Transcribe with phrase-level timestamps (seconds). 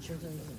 [0.00, 0.58] 修正是怎么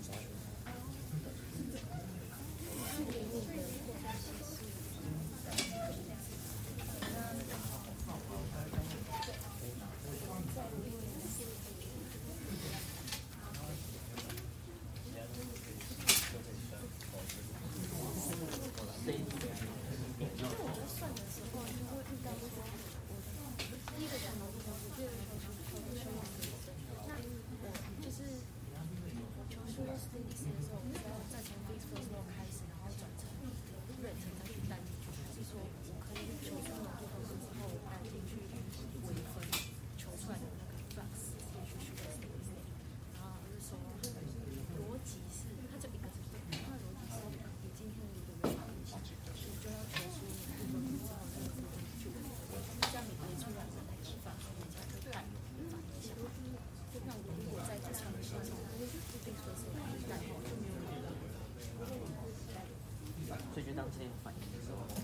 [63.90, 63.95] 着？
[63.95, 64.08] 所以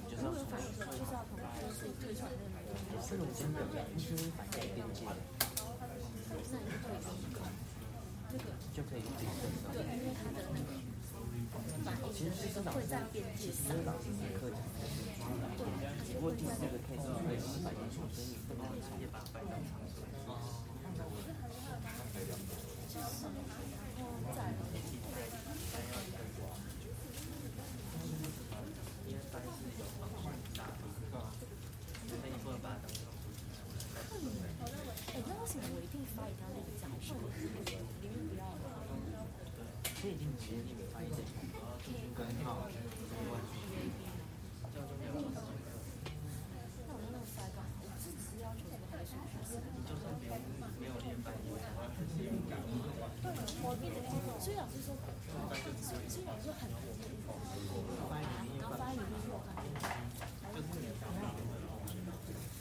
[0.09, 1.59] 就当这样反应的时候，就是要反应，
[3.07, 3.57] 这种真的
[3.95, 4.99] 就是反应边界，
[8.73, 9.67] 就可以提升到。
[12.13, 12.81] 其实是老师，
[13.37, 15.43] 其实是老师的课讲的，
[16.05, 19.95] 只不过第四个 case 是被失败因素，所以你不能直接把它摆到场上。
[29.07, 29.47] 因为翻是
[29.77, 29.81] 有
[30.55, 30.81] 大的，
[32.07, 32.97] 所以你不能把它当成。
[35.13, 37.13] 哎，那为什么我一定发一条那个假数？
[37.15, 38.41] 里面不要
[40.01, 41.29] 所以已经直接你翻译这种
[42.15, 42.73] 根号没
[43.29, 43.53] 关系。
[44.75, 44.77] 那
[46.93, 47.69] 我那个发干嘛？
[47.81, 49.57] 我是只要求这个还是数学？
[49.85, 50.33] 就算没有
[50.79, 53.25] 没有练翻译，对，
[53.63, 54.05] 我跟你讲，
[54.37, 54.93] 所以老师说，
[55.81, 56.77] 所以老师说很难，
[58.61, 59.89] 然后发音里面又很难。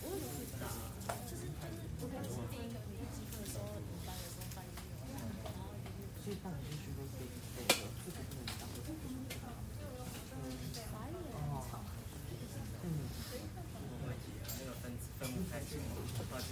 [0.05, 0.25] 我有
[1.29, 1.43] 就是
[2.01, 4.67] 我可能是第一个每一集课的时候，我班的时候翻译
[5.05, 5.77] 没有，然后
[6.25, 8.89] 所以当然是学会背背的，这个不能当做
[10.93, 11.61] 法语哦，
[12.85, 12.87] 嗯，
[14.59, 16.49] 那个分分不太清，或者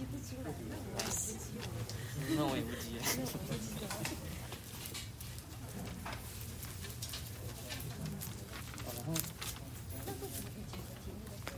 [0.00, 1.70] 那我也不
[2.34, 3.82] 那我也不记没有，我不记得。
[8.86, 9.08] 哦，然后
[10.06, 11.54] 那为什么以前的题目都不会？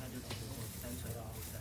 [0.00, 0.40] 那就只是
[0.80, 1.54] 单纯的比赛。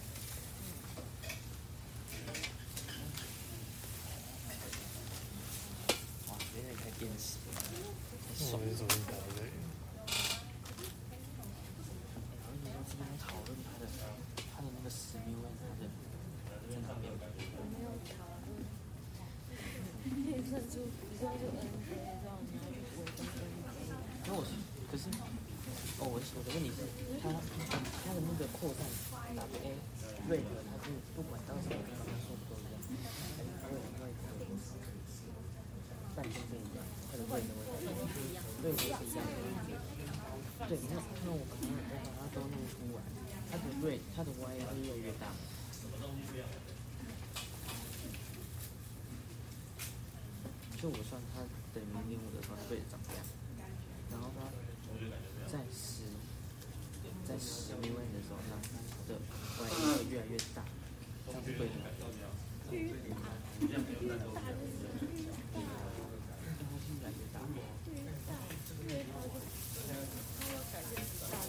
[6.28, 8.64] 哇，有点太电视了，太我爽了。
[8.68, 9.40] 没什么搞的，
[12.32, 13.84] 然后你就这边讨论他的
[14.54, 15.84] 他的那个十米问他的
[16.70, 17.04] 在哪边？
[17.58, 18.36] 我没有考啊。
[20.78, 23.42] 可以，就 N J，这样你要去微分 N J。
[24.28, 24.52] 因为我是，
[24.92, 25.10] 可是，
[25.98, 26.86] 哦，我我的问题是，
[27.18, 28.86] 他他的那个扩散
[29.34, 29.74] W A
[30.30, 32.78] 瑞格，它是不管到什么地方，它速度都一样，
[33.34, 34.22] 还是它会有另外一个
[36.14, 37.82] 半径不一样，它的瑞格会
[38.62, 39.34] 瑞格是一样的。
[40.68, 43.02] 对，你看，看我刚刚我把它都弄出来，
[43.50, 45.34] 它的瑞它的 Y 会越来越大
[51.10, 51.42] 算它
[51.78, 53.22] 等于零点五的时候，它对着长这样。
[54.10, 54.50] 然后它
[55.46, 56.10] 在十
[57.22, 58.58] 在十米位的时候，它
[59.06, 59.22] 的
[59.62, 60.66] Y 会越来越大，
[61.28, 61.78] 这样子对的。
[62.74, 63.30] 越大，
[63.62, 64.90] 越大就是
[66.58, 67.46] 然后是越来越大。
[67.46, 68.34] 越大，
[68.88, 71.46] 越大就它要改变不大的。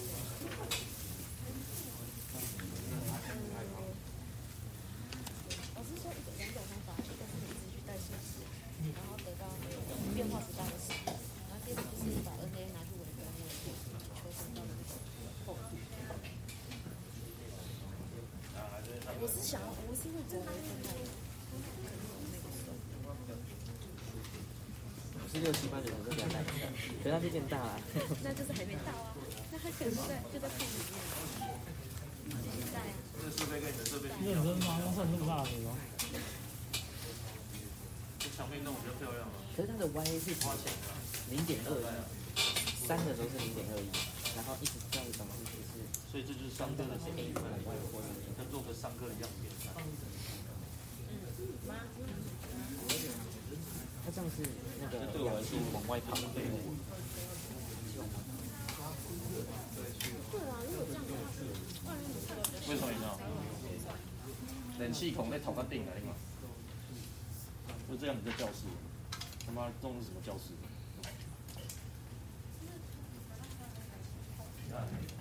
[5.74, 8.42] 老师说一种两种方法，一个是你自己去带数式，
[8.94, 9.46] 然后得到
[10.14, 13.50] 变化不大的式，然后第二个就是把 N A 拿去微分，那个
[14.14, 14.82] 求生到那个
[15.46, 15.74] 后度。
[19.20, 19.66] 我是想要，
[20.28, 22.20] 是会走微
[23.02, 25.28] 分的，可。
[25.28, 26.50] 是六七八九，都给它带大，
[27.02, 27.80] 可是它就变大了。
[28.24, 29.12] 那就是还没到啊，
[29.52, 30.96] 那他可能在就在库里面，
[32.42, 32.96] 继续带啊。
[33.20, 34.80] 这设备跟你的设备认真吗？
[34.84, 35.76] 用算这么大的吗？
[38.18, 39.36] 这墙面弄比较漂亮啊。
[39.54, 40.32] 可是它的 Y 是
[41.30, 41.84] 零点二一，
[42.86, 43.88] 三的时候是零点二一，
[44.34, 44.72] 然后一直，
[46.10, 48.06] 所以这就是上课的当然是 A 往外扩的。
[48.38, 49.50] 要做个上课的样片。
[54.04, 54.42] 它这样是
[54.80, 56.42] 那个对我来说往外跑，对
[60.48, 61.02] 啊，如果这样，
[62.68, 63.18] 为什么你知道？
[64.78, 66.14] 冷气孔在头壳顶来嘛。
[67.88, 68.64] 就这样你在教室，
[69.46, 70.52] 他妈这种什么教室？
[74.72, 75.17] Aye.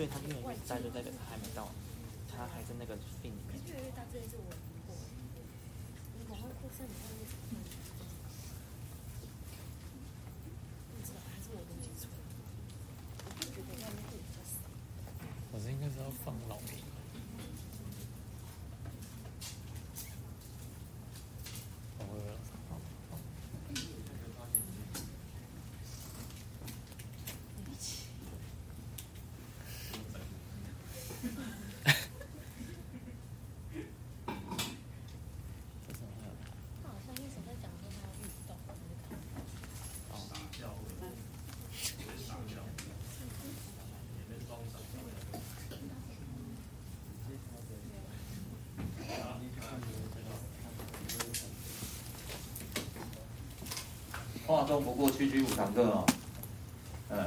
[0.00, 1.68] 所以它越来越大，就代表它还没到，
[2.32, 3.60] 他还在那个病里面。
[3.68, 4.44] 越来越大，这一次我。
[11.42, 12.08] 是我东西错。
[13.26, 14.56] 我觉得外面会比较少。
[15.52, 16.80] 我是应该是要放老明，
[21.98, 22.14] 我会
[22.48, 22.72] 放放
[36.82, 38.48] 他好像那时候在讲说他要运动，
[54.50, 56.04] 化动不过区区五堂课哦，
[57.08, 57.24] 嗯，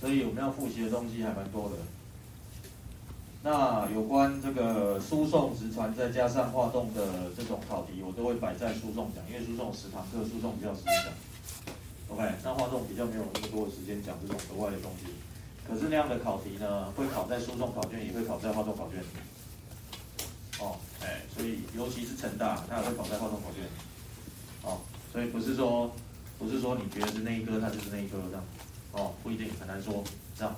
[0.00, 1.76] 所以我们要复习的东西还蛮多的。
[3.42, 11.12] 那有关这个输送直传再加上化动的这种考题，我都会摆在输送讲，因为输送十堂课，输送比较时间讲。
[12.08, 15.12] OK，那化动比较没有那么多的时间讲这种额外的东西。
[15.68, 19.04] 可是那样的考题呢，会考在输送考卷，也会考在化动考卷。
[20.60, 23.64] 哦，哎，所以尤其是成大，它也会考在化动考卷。
[24.62, 24.78] 哦，
[25.12, 25.92] 所以不是说
[26.42, 28.44] 不是说你觉得是那一科，它就是那一科这样。
[28.90, 30.02] 哦，不一定，很难说
[30.36, 30.52] 这样。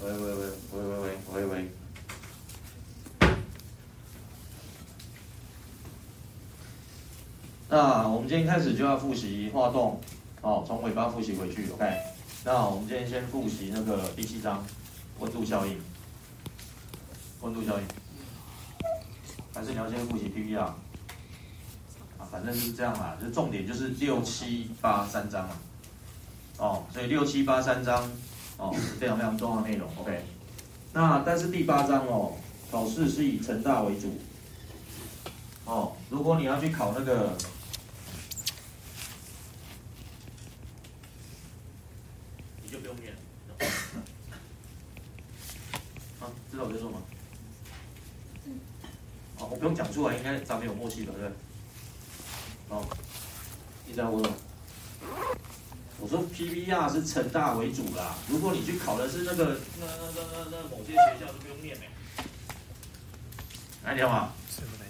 [0.00, 0.34] 喂喂喂
[0.72, 1.68] 喂喂喂喂喂。
[7.68, 10.00] 那我们今天开始就要复习画动，
[10.42, 11.92] 哦，从尾巴复习回去，OK。
[12.44, 14.64] 那我们今天先复习那个第七章
[15.18, 15.80] 温度效应。
[17.40, 17.86] 温度效应，
[19.64, 20.60] 是你要先复习 PPR？
[20.60, 20.76] 啊，
[22.30, 25.56] 反正是这样啦，就重点就是六七八三章嘛。
[26.58, 28.08] 哦，所以六七八三章
[28.58, 30.24] 哦是非常非常重要的内容，OK。
[30.92, 32.34] 那但是第八章哦，
[32.70, 34.16] 考试是以成大为主。
[35.64, 37.36] 哦，如果你要去考那个，
[42.62, 43.66] 你就不用念了。
[46.20, 46.98] 啊，知道我在说吗？
[49.38, 51.30] 哦，我不用讲出来，应该咱们有默契的，对不对？
[52.68, 52.84] 哦，
[53.86, 54.20] 你在我
[56.00, 61.88] 我说 PBR 是成大为主啦，如果你去考的是那个那那那那那某些学校就不用念嘞。
[63.84, 64.34] 来，你好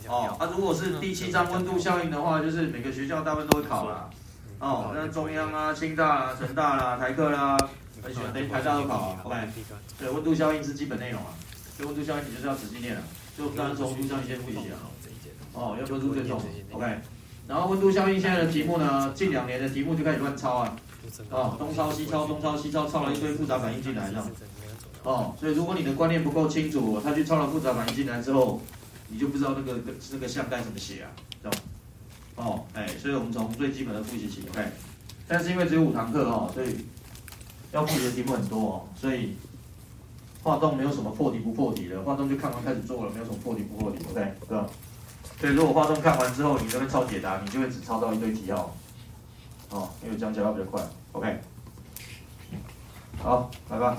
[0.07, 4.09] 不哦，啊，如果是第七章温度效应的话，就是每个学校大部分都会考啦。
[4.61, 7.57] 哦，那中央啊、清大啦、成大啦、台科啦，
[8.03, 9.21] 很喜欢，等于台大都考啊。
[9.25, 9.49] OK，
[9.99, 11.35] 对，温度效应是基本内容啊，
[11.77, 13.03] 所以温度效应你就是要仔细念啊，
[13.37, 14.91] 就当然从温度效应先复习啊。
[15.53, 16.41] 哦，要分数最重
[16.73, 16.99] ，OK。
[17.47, 20.77] 然后温度效应现在的题目呢，近两年的题目就开始乱抄啊，
[21.31, 24.31] 哦，东抄西抄，东抄西抄，抄了一堆复杂反应进来，这样。
[25.05, 28.61] 哦，所以如果你的观念不够清楚，他去抄了复杂反应进来之后，
[29.09, 29.79] 你就不知道那个
[30.13, 31.11] 那个项该怎么写啊，
[31.43, 31.59] 知道吗？
[32.37, 34.65] 哦，哎，所以我们从最基本的复习起，OK。
[35.29, 36.85] 但是因为只有五堂课哦，所以
[37.71, 39.37] 要复习的题目很多哦，所以
[40.45, 44.67] 画动没有什么破题不破题的，画动就看完开始做了，没有什么破题不破题，OK，对吧？
[45.41, 48.71] 所以如果画动看完之后，你这边抄解答，你就会只抄到一堆题哦，
[49.71, 51.41] 哦，因为讲解要比较快，OK。
[53.23, 53.97] 好，来吧。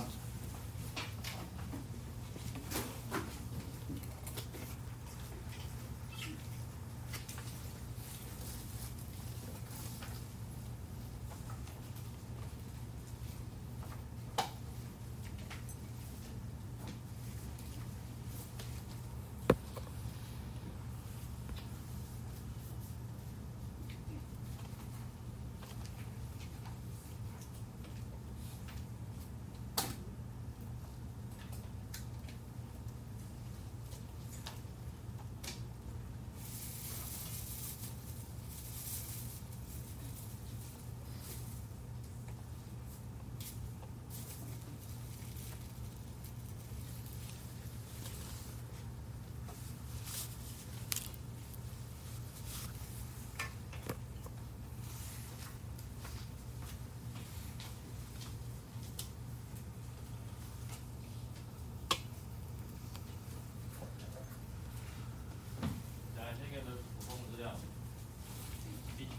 [66.18, 67.52] 来，先给你们补充资料。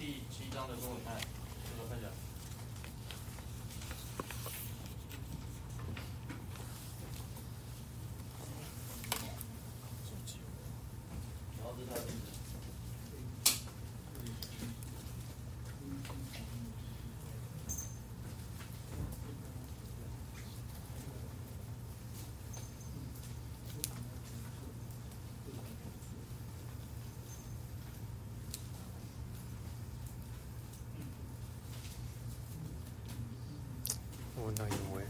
[0.07, 2.07] 第第七章的中文看，这个看一下。
[11.59, 12.23] 然后这是它的名字。
[34.36, 35.09] 我闻到烟味了，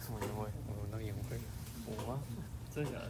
[0.00, 0.48] 什么烟味？
[0.68, 1.42] 我闻到烟味了。
[1.84, 2.20] 我吗？
[2.72, 3.08] 真的假的？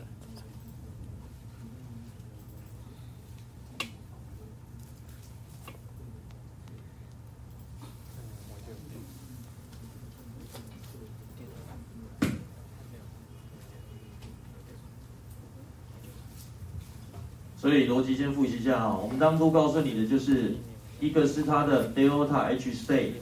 [17.59, 20.57] 所以逻辑先复习一下啊，我们当初告诉你的就是，
[20.99, 23.13] 一个是它的 delta H state，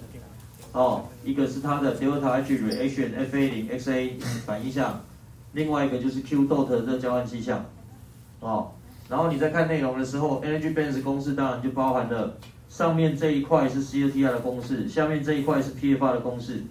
[0.72, 5.00] 哦，一个是它的 delta H reaction FA 零 XA 反应项，
[5.52, 7.64] 另外一个就是 Q dot 热交换气象，
[8.40, 8.72] 哦，
[9.08, 12.36] 然后你在看内容的时候，energy balance 公式当然就包含了
[12.68, 16.62] 上面这一块是 COTR 的公式，下面这一块是 PFR 的公式，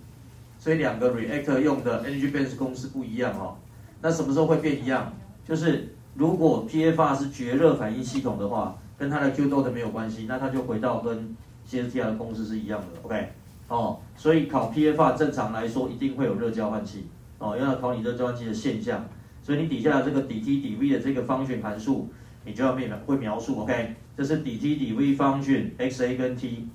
[0.58, 3.56] 所以两个 reactor 用的 energy balance 公式不一样哦。
[4.02, 5.14] 那什么时候会变一样？
[5.46, 13.30] 就是如果 PFR 是绝热反应系统的话，跟它的 Q dot 没有关系，那它就回到跟 C T R 的公式是一样的，OK？
[13.70, 17.06] 哦，所以考 PFR 正常来说一定会有热交换器，
[17.38, 19.08] 哦，要考你热交换器的现象，
[19.42, 22.10] 所以你底下的这个 dt dv 的这个方选函数，
[22.44, 23.96] 你就要描会描述，OK？
[24.18, 26.68] 这是 dt dv 方选 xa 跟 t，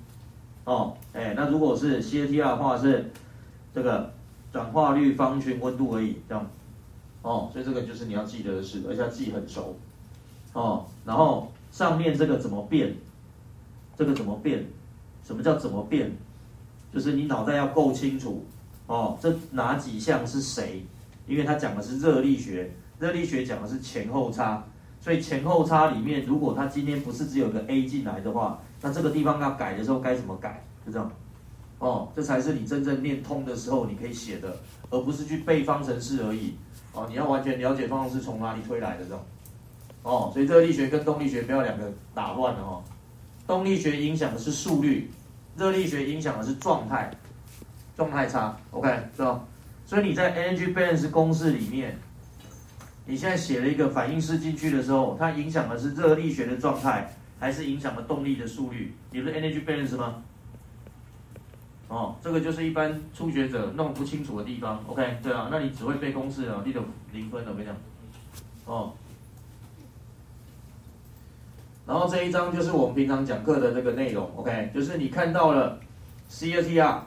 [0.63, 3.11] 哦，哎，那如果是 CTR 的话是
[3.73, 4.11] 这个
[4.51, 6.49] 转化率方选温度而已，这样。
[7.21, 9.75] 哦，所以这个就是你要记得的事，而且要记很熟。
[10.53, 12.95] 哦，然后上面这个怎么变？
[13.97, 14.65] 这个怎么变？
[15.23, 16.15] 什么叫怎么变？
[16.95, 18.45] 就是你脑袋要够清楚。
[18.87, 20.85] 哦，这哪几项是谁？
[21.27, 24.63] 因为它讲的是热力学，热力学讲的是前后差，
[25.01, 30.63] 所以前后差里面，如果它今天不是只有个 A 进来的话，那这个地方要改的时候该怎么改？
[30.85, 31.11] 就这样。
[31.79, 34.55] 哦，这才是你真正念通的时候你可以写的，
[34.89, 36.53] 而不是去背方程式而已。
[36.93, 39.19] 哦，你要完全了解方程式从哪里推来的这种。
[40.03, 42.83] 哦，所以热力学跟动力学不要两个打乱了哦。
[43.45, 45.11] 动力学影响的是速率，
[45.57, 47.11] 热力学影响的是状态，
[47.95, 48.57] 状态差。
[48.71, 49.47] OK，知道？
[49.85, 51.97] 所以你在 energy balance 公式里面，
[53.05, 58.93] 你现在写了一个反应式进去的时候，它影响的是热力学的状态，还是影响了动力的速率？
[59.11, 60.23] 你不是 energy balance 吗？
[61.87, 64.83] 哦，这个就是一般初学者弄不清楚的地方。
[64.87, 66.81] OK，对啊，那你只会背公式啊，你得
[67.13, 67.75] 零分了，我跟你讲。
[68.65, 68.91] 哦，
[71.87, 74.29] 然后这一章就是我们平常讲课的这个内容。
[74.35, 75.79] OK，就是你看到了
[76.31, 76.99] CATR，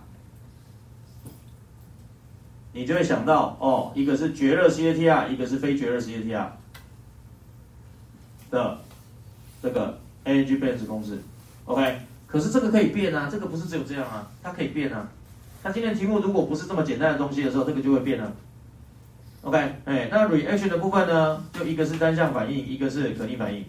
[2.73, 6.47] 你就会想到哦，一个是绝热 CATR，一个是非绝热 CATR
[8.51, 8.79] 的
[9.63, 11.19] 这个 energy balance 公式。
[11.65, 11.99] OK。
[12.29, 15.09] 可是这个可以变啊，这个不是只有这样啊，它可以变啊。
[15.63, 18.31] 它今天题目如果不是这么简单的东西的时候，这个就会变啊。
[19.41, 19.57] OK，
[19.87, 23.65] 哎，那 reaction 的部分呢，就一个是单向反应，一个是可逆反应。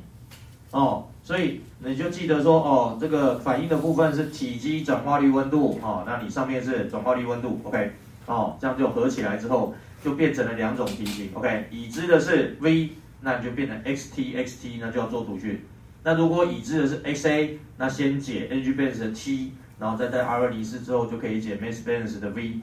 [0.71, 7.91] 哦，所以你就记得说，哦，这个反应的部分是体积转化率温度，哦，那你上面是转化率温度，OK，
[8.27, 9.73] 哦，这样就合起来之后，
[10.03, 15.65] 就变成了两种题型，OK，已知的是 v，那你就变成 xt，xt 那就要做图讯。
[16.03, 22.61] 那如果已知的是 xa，那先解 energy balance 的 t，然后再在 r 离式之后就可以解 mass balance 的 v，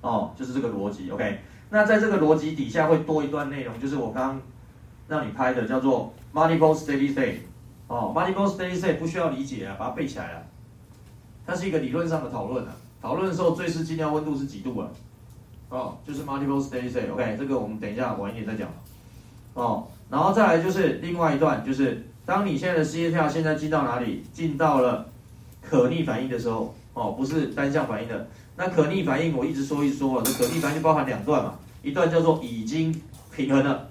[0.00, 1.40] 哦，就是这个逻辑，OK。
[1.70, 4.40] 那在这个逻辑底下会多一段内容，就是我刚
[5.06, 7.36] 让你拍的，叫做 multiple steady state。
[7.86, 10.42] 哦，multiple steady state 不需要理解啊，把它背起来了。
[11.46, 14.88] 它是一个理论上的讨论啊，讨论的时候最适尽量温度是几度啊？
[15.70, 17.10] 哦，就是 multiple steady state。
[17.12, 18.68] OK，这个我们等一下晚一点再讲。
[19.54, 24.22] 哦，然后再来就是另外一段，就是当你现在的 C 跳现在进到哪里？
[24.32, 25.08] 进到了
[25.62, 28.28] 可逆反应的时候，哦，不是单向反应的。
[28.56, 33.00] 那可逆反应我一直说一直说了，这可逆反应包含两段嘛，一段叫做已经
[33.34, 33.88] 平衡了。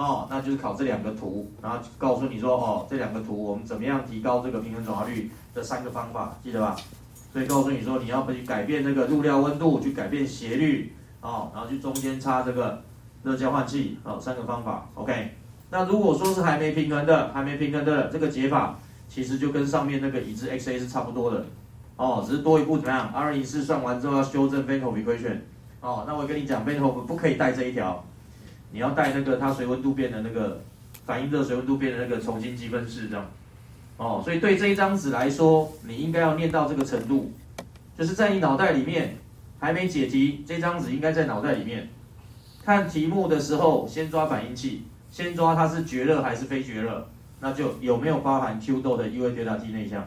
[0.00, 6.74] 哦，那就是考这两个图，然后告诉你说，哦，这两个图我们怎么样提高这个平衡转化率的三个方法，记得吧？
[7.30, 12.82] 所以告诉你说，你要去改变这个入料温度，去改变斜率，哦，然后去中间插这个
[13.22, 15.34] 热交换器，哦，三个方法，OK。
[15.68, 21.44] 那如果说是还没平衡的，还没平衡的这个解法，其实就跟上面那个已知 XA 是差不多的，
[21.96, 25.36] 哦，只是多一步怎么样？R 一式算完之后要修正 v e n t o equation，
[25.82, 28.02] 哦，那我跟你讲 v e n t o 不可以带这一条。
[28.72, 30.60] 你要带那个它水温度变的那个
[31.04, 33.30] 反应热水温度变的那个重新积分式这样，
[33.96, 37.32] 哦，所以对这一张纸来说，你应该要念到这个程度，
[37.98, 39.16] 就是在你脑袋里面
[39.58, 41.88] 还没解题，这张纸应该在脑袋里面。
[42.64, 47.08] 看题目的时候，先抓反应器，先抓它是绝热还是非绝热，
[47.40, 50.06] 那就有没有包含 Q 豆的 UA delta T 内向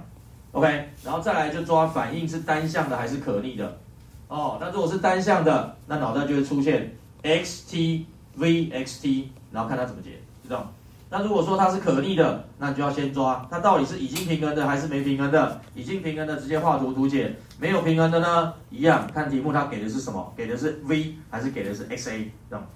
[0.51, 3.79] ，OK，然后再来就抓反应是单向的还是可逆的，
[4.27, 8.05] 哦，那如果是单向的，那脑袋就会出现 XT。
[8.38, 10.74] vxt，然后看它怎么解，就这样
[11.10, 15.62] 那如果说它是可逆的，那你就要先抓它到底是已经平衡的还是没平衡的。
[15.75, 22.67] 已经平衡的直接画图图解，没有平衡的呢，一样看题目它给的是什么，给的是 v 还是给的是 xa，这样。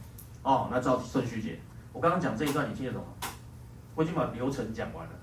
[0.43, 1.59] 哦，那照顺序解。
[1.91, 3.07] 我刚刚讲这一段你听得懂吗？
[3.95, 5.13] 我已经把流程讲完了，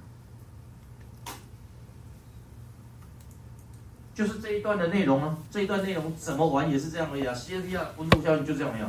[4.13, 7.33] 就是这一段的内容啊，这一段内容怎么玩也是这样而已啊。
[7.33, 8.81] CFP 啊，温度效应就这样没。
[8.81, 8.87] 有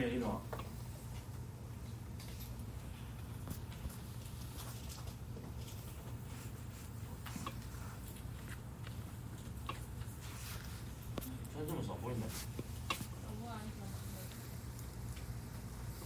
[0.00, 0.40] 一种，
[11.74, 12.22] 么少不会冷，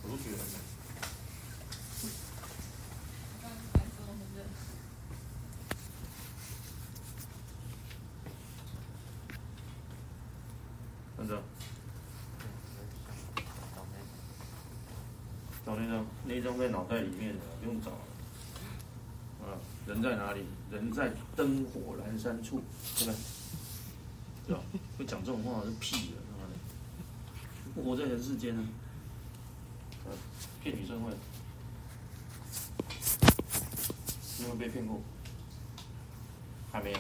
[0.03, 0.47] 我都觉得冷。
[11.17, 11.43] 等着。
[15.67, 15.75] 找
[16.25, 17.99] 那张，那张在脑袋里面的，不用找了。
[19.43, 20.45] 啊，人在哪里？
[20.71, 22.63] 人在灯火阑珊处，
[22.99, 23.15] 对吧？
[24.47, 24.63] 对吧？
[24.97, 26.55] 会讲这种话是屁的，他妈的！
[27.75, 28.67] 不活在人世间呢？
[30.07, 30.09] 啊，
[30.63, 31.13] 骗女生会？
[34.39, 35.01] 你有没有被骗过？
[36.73, 36.99] 还没有。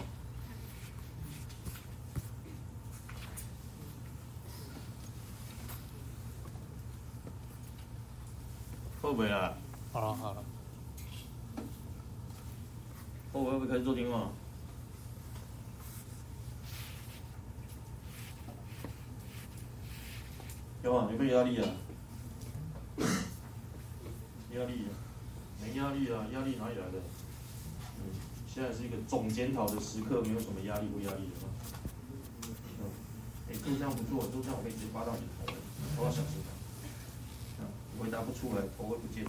[9.19, 9.25] 好
[10.01, 10.45] 了好了，
[13.33, 14.31] 会不要开始做听话？
[20.85, 21.67] 有啊，有没有压力啊？
[24.55, 24.87] 压力？
[24.87, 24.95] 啊
[25.61, 27.03] 没压力啊，压力哪里来的？
[27.99, 28.15] 嗯，
[28.47, 31.35] 现在是一个总检讨的时刻，没有什么压力不压力的。
[32.45, 32.55] 嗯，
[33.51, 35.53] 哎，就这样不做，就这样我可以直接扒到你头，
[35.97, 36.48] 头要小心。
[38.19, 39.25] 回答不出来，头会不见。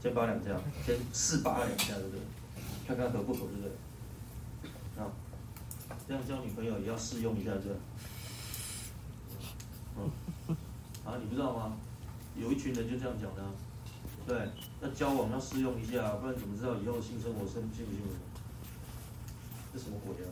[0.00, 2.20] 先扒两下，先试扒两下，对不对？
[2.86, 5.02] 看看合不合，对不对？
[5.02, 5.10] 啊，
[6.06, 7.78] 这样交女朋友也要试用一下，这样。
[9.98, 10.56] 嗯，
[11.04, 11.76] 啊，你不知道吗？
[12.36, 13.42] 有一群人就这样讲的，
[14.26, 14.48] 对，
[14.82, 17.92] 要交往要试用一下，不然怎么知道以后性生活幸不幸福？
[19.72, 20.30] 这什么鬼啊？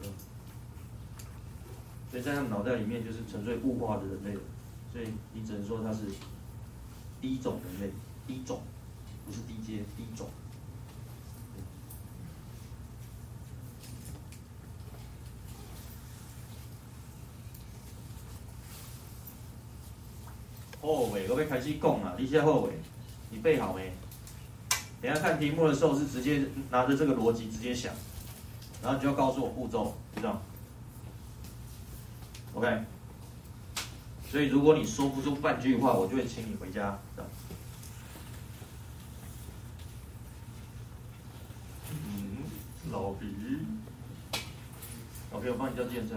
[2.12, 4.38] 所以在他们脑袋里面就是纯粹物化的人类，
[4.92, 6.06] 所以你只能说他是。
[7.22, 7.92] 低种人类，
[8.26, 8.60] 低种，
[9.24, 10.28] 不是低阶，低种。
[20.80, 22.16] 后尾，我要开始讲啊！
[22.18, 22.72] 你先后尾，
[23.30, 23.92] 你背好没？
[25.00, 27.94] 等下看题目的时候是直接拿着这个逻辑直接想，
[28.82, 30.42] 然后你就要告诉我步骤，就这样。
[32.54, 32.84] OK。
[34.32, 36.98] 所以如果你说不出半句话，我就会请你回家。
[37.14, 37.30] 这样。
[41.90, 42.38] 嗯，
[42.90, 43.26] 老皮。
[45.32, 46.14] 我帮你叫计程车。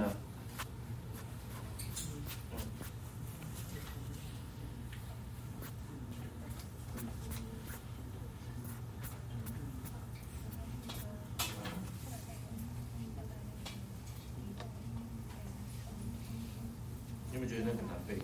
[17.28, 18.18] 你有没有觉得那很难背？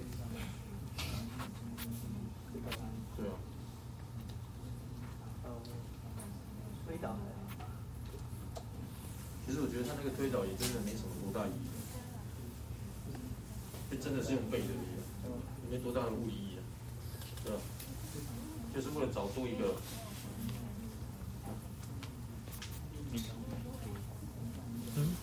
[3.18, 3.30] 对啊。
[5.44, 5.48] 嗯，
[6.88, 7.18] 推导。
[9.46, 11.68] 其实我觉得他那个推导也真的没什么多大意义，
[13.92, 16.58] 就真的是用背的而已，没多大的物理意义，
[17.44, 17.60] 对吧？
[18.74, 19.76] 就是为了找出一个。
[24.96, 25.16] 嗯，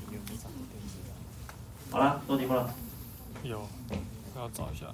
[1.92, 2.74] 好了，做题目了。
[3.44, 3.60] 有，
[4.34, 4.86] 我要找一下。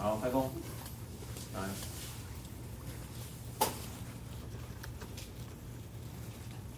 [0.00, 0.48] 好，开工。
[1.54, 1.60] 来，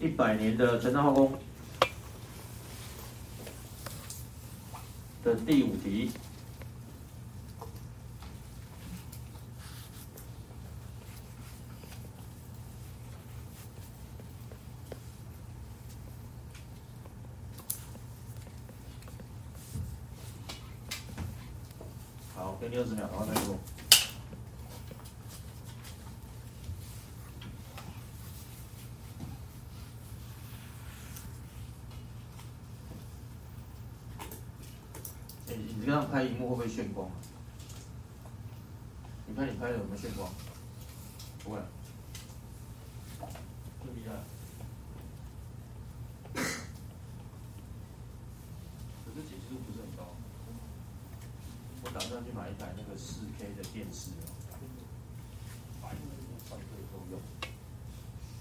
[0.00, 1.32] 一百年的陈昌化工
[5.24, 6.10] 的第五题。
[22.36, 23.58] 好，给你二十秒，然后再做。
[35.48, 37.14] 哎，你这样拍荧幕会不会炫光啊？
[39.28, 40.28] 你看你拍的有没有炫光？
[41.44, 41.60] 不会。
[49.04, 50.10] 可是解析度不是很高。
[51.84, 54.26] 我打算去买一台那个四 K 的电视哦，
[55.80, 55.90] 白
[56.48, 57.20] 上课都用，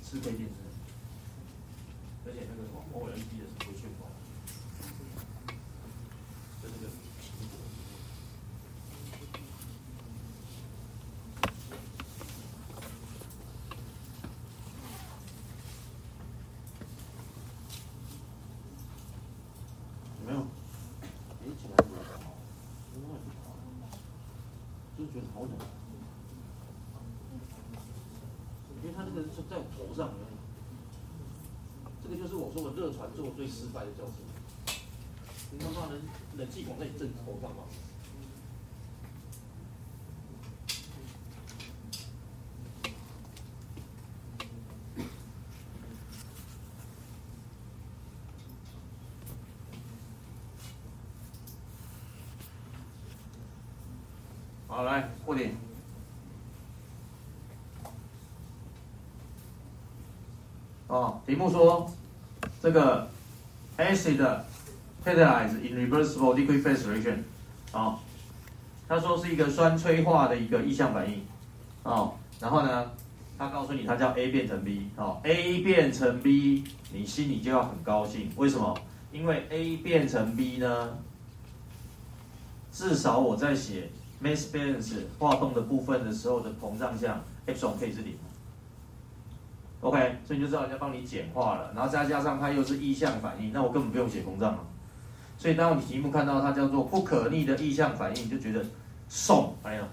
[0.02, 0.56] 四 K 电视，
[2.26, 4.10] 而且那个什么 OLED 的是不会眩光，
[6.62, 7.54] 就那个苹果。
[20.22, 20.38] 有没有？
[20.42, 22.28] 哎，起来不了哦，
[22.94, 23.48] 另外不跑，
[25.14, 25.52] 觉得好冷。
[28.82, 30.10] 因为它那个是在我头上，
[32.02, 34.24] 这个就是我说的热传做最失败的教室。
[35.52, 36.00] 你他妈冷
[36.38, 37.64] 冷气管在你正头上吗？
[54.80, 55.52] 好，来过点。
[60.88, 61.92] 哦，题目说
[62.62, 63.10] 这个
[63.78, 64.18] acid
[65.04, 67.18] catalyze in reversible liquid phase reaction，
[67.74, 68.00] 哦，
[68.88, 71.26] 他说是一个酸催化的一个意向反应，
[71.84, 72.90] 哦，然后呢，
[73.38, 76.64] 他告诉你它叫 A 变成 B，哦，A 变成 B，
[76.94, 78.80] 你心里就要很高兴，为什么？
[79.12, 80.98] 因为 A 变成 B 呢，
[82.72, 83.90] 至少我在写
[84.24, 88.18] mass balance 化动的部分的时候的膨胀项 e p s i l o n k 是零。
[89.82, 94.60] OK，所以你就知道人家帮你简化了，然后再加上它又是意向反应，那我根本不用写膨胀了。
[95.38, 98.62] 所以当你题目看到它叫做不可逆的意向反应，就觉得
[99.08, 99.88] 送哎呀，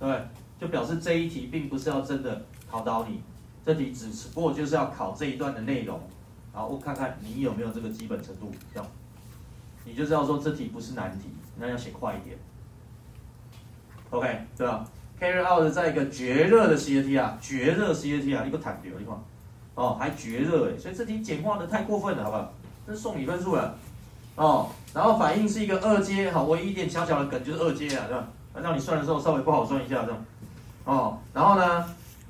[0.00, 0.26] 对？
[0.60, 3.22] 就表示这一题并不是要真的考倒你，
[3.64, 6.00] 这题只不过就是要考这一段的内容，
[6.52, 8.90] 然后我看看你有没有这个基本程度，这样，
[9.84, 12.36] 你就知道说这题不是难题，那要写快一点。
[14.10, 14.84] OK，对吧
[15.20, 19.14] ？carry out 在一个绝热的 CAT 啊，绝热 CAT 啊，一个坦流，你看，
[19.74, 22.52] 哦，还绝热哎，所以这题简化的太过分了，好不好？
[22.86, 23.76] 这是送你分数了，
[24.34, 28.26] 哦，然后反应是一个二阶，好，唯一一点小小的梗就是二阶啊，对吧？
[28.60, 30.24] 让你算的时候稍微不好算一下，这样，
[30.84, 31.84] 哦，然后呢，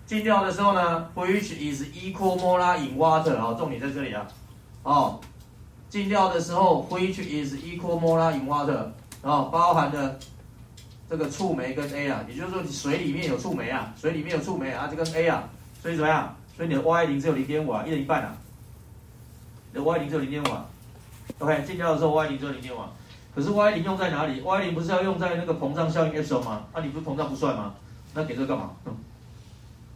[0.06, 4.26] 进掉的时候呢，which is equalmo la in water，好，重点在这里啊，
[4.82, 5.18] 哦，
[5.88, 8.88] 进掉的时候，which is equalmo la in water，
[9.22, 10.18] 哦，包含的
[11.10, 15.42] 这个触媒跟 A 啊，也就是说你水里面有触媒啊，水里面有触媒啊，这跟 A 啊，
[15.82, 16.36] 所以怎么样？
[16.56, 18.36] 所以你的 Y 零只有零点五啊，一人一半啊，
[19.72, 20.66] 你的 Y 零只有零点五啊
[21.40, 22.92] ，OK，尽掉的时候 Y 零只有零点五啊。
[23.34, 26.66] 可是 Y 零用在哪里？Y 零不是要用在那个膨胀效应 epsilon 吗？
[26.72, 27.74] 啊，你不是膨胀不算吗？
[28.14, 28.70] 那给这干嘛？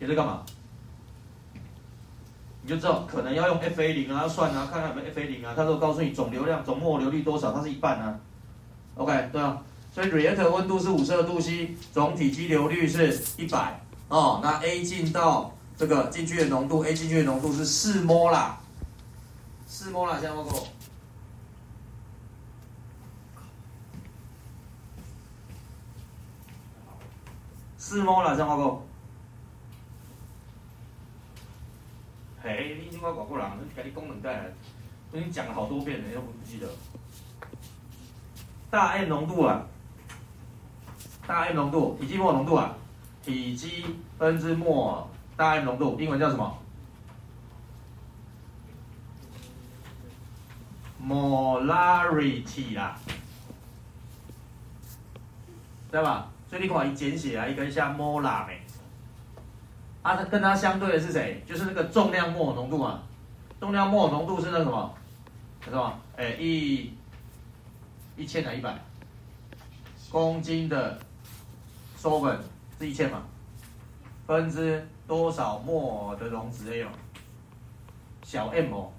[0.00, 0.42] 给这干嘛？
[2.62, 5.52] 你就知道可能要用 FA 零啊，要算啊，看看有没有 FA 零啊。
[5.54, 8.18] 他说告诉你总流量、总末流率多少，它是一半啊。
[8.96, 9.62] OK，对啊。
[9.94, 14.40] 所以 reactor 温度是五十二度 C，总体积流率是一百哦。
[14.42, 18.58] 那 A 进到这个进去的浓度，A 进去的浓度是四摩啦，
[19.68, 20.66] 四摩啦，相报告。
[27.78, 28.82] 四摩啦，相报告。
[32.42, 34.52] 嘿，你今晚广过人，给你功能带来，
[35.12, 36.68] 我已经讲了好多遍了，你都不记得。
[38.70, 39.64] 大 M 浓度啊，
[41.26, 42.74] 大 M 浓度，体积末浓度啊，
[43.24, 43.84] 体积
[44.18, 46.58] 分之末大 M 浓度，英文叫什么
[51.06, 52.98] ？molarity 啦，
[55.90, 56.28] 对吧？
[56.48, 58.60] 所以你看，一简写啊，一个像 molar 没？
[60.02, 61.42] 啊，它跟它相对的是谁？
[61.46, 63.02] 就是那个重量末浓度啊，
[63.58, 64.94] 重量末浓度是那什么？
[65.64, 65.98] 是吧？
[66.16, 66.92] 哎，一
[68.16, 68.78] 一千还一百
[70.10, 70.98] 公斤的
[72.04, 72.40] solvent
[72.78, 73.22] 是一千嘛？
[74.26, 76.90] 分之多少末的溶质 A 哦？
[78.22, 78.92] 小 m 哦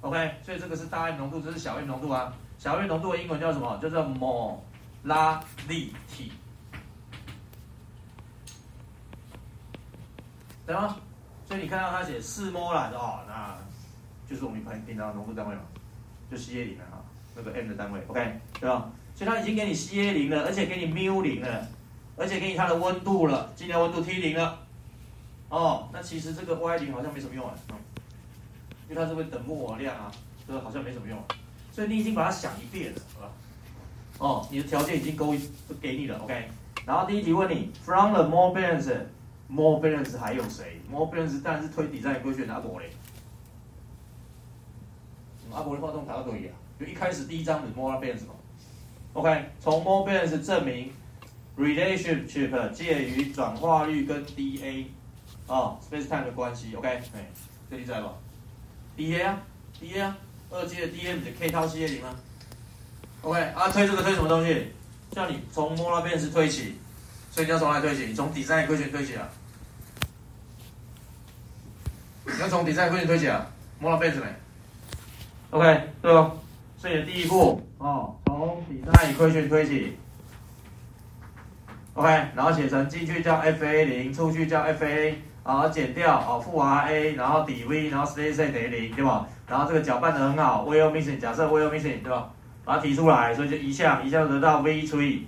[0.00, 2.32] ，OK，所以这个是大 M 浓度，这是小 m 浓度啊。
[2.58, 3.78] 小 m 浓度的英文叫什么？
[3.82, 4.02] 叫做
[5.04, 5.42] molarity。
[10.66, 10.96] 对吗？
[11.46, 13.56] 所以你看到它写四摩啦，哦，那
[14.28, 15.62] 就是我们平平常浓度单位嘛，
[16.30, 17.04] 就 CA 零了啊，
[17.36, 18.90] 那个 m 的单位，OK，对吧？
[19.14, 21.66] 所以它已经给你 CA 零了，而且给你 mu 零了，
[22.18, 24.58] 而且给你它的温度了，尽量温度 T 零了。
[25.48, 27.54] 哦，那其实这个 Y 零好像没什么用啊，
[28.88, 30.10] 因为它是会等墨量啊，
[30.46, 31.16] 这个好像没什么用。
[31.72, 33.32] 所以你已经把它想一遍了，好吧？
[34.18, 35.34] 哦，你的条件已经勾
[35.68, 36.48] 都给你了，OK。
[36.84, 38.92] 然后第一题问你，from the more balance。
[39.50, 42.90] more balance 还有谁？more balance 当然是推底在规选阿伯嘞。
[45.50, 48.34] 阿伯的话动答对呀，就一开始第一章的 more balance 嘛。
[49.14, 50.92] OK，从 more balance 证明
[51.58, 54.84] relationship 介于转化率跟 dA
[55.46, 56.74] 啊 space time 的关系。
[56.76, 57.28] OK，哎，
[57.70, 58.14] 这里在吧
[58.96, 59.42] ？dA 啊
[59.80, 60.16] ，dA 啊，
[60.50, 62.14] 二阶的 dA 不是 k 套 C A 零吗
[63.22, 64.68] ？OK，啊推这个推什么东西？
[65.10, 66.76] 叫你从 more balance 推起。
[67.30, 68.06] 所以你要从哪推起？
[68.06, 69.28] 你从底上规矩推起啊！
[72.24, 73.46] 你要从底上规矩推起啊！
[73.78, 74.26] 摸到被子没
[75.50, 76.36] ？OK，对哦。
[76.76, 79.96] 所以第一步哦，从底上规矩推起。
[81.98, 89.26] OK，然后写成进去叫 FA 零，出去叫 FA，然后减掉哦负 RA，然后底 V，然后 Stay sit 等于零，对吧？
[89.48, 92.30] 然后这个搅拌的很好，Will missing，假设 Will missing，对吧？
[92.64, 95.26] 把它提出来，所以就一项一项得到 V 除以。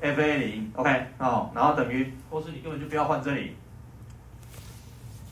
[0.00, 3.56] FA 零，OK，哦，然后等于，或是你根本就不要换这里，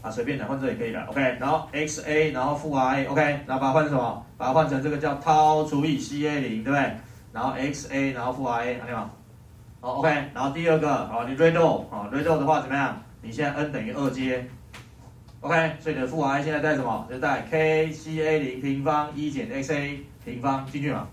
[0.01, 4.27] 啊，随便的换这里可以了，OK，然后 XA，然后负 RA，OK，然后把它换成什么？
[4.39, 6.97] 把它换成这个叫 Tau 除以 CA 零，对不对？
[7.33, 9.11] 然后 XA，然后负 RA，看见吗？
[9.85, 12.99] 好，OK，然后第二个，好，你 redo，好，redo 的话怎么样？
[13.21, 14.43] 你现在 n 等于二阶
[15.43, 17.07] ，OK，所以你的负 RA 现在带什么？
[17.11, 21.07] 就带 KCA 零平方一减 XA 平方进去嘛。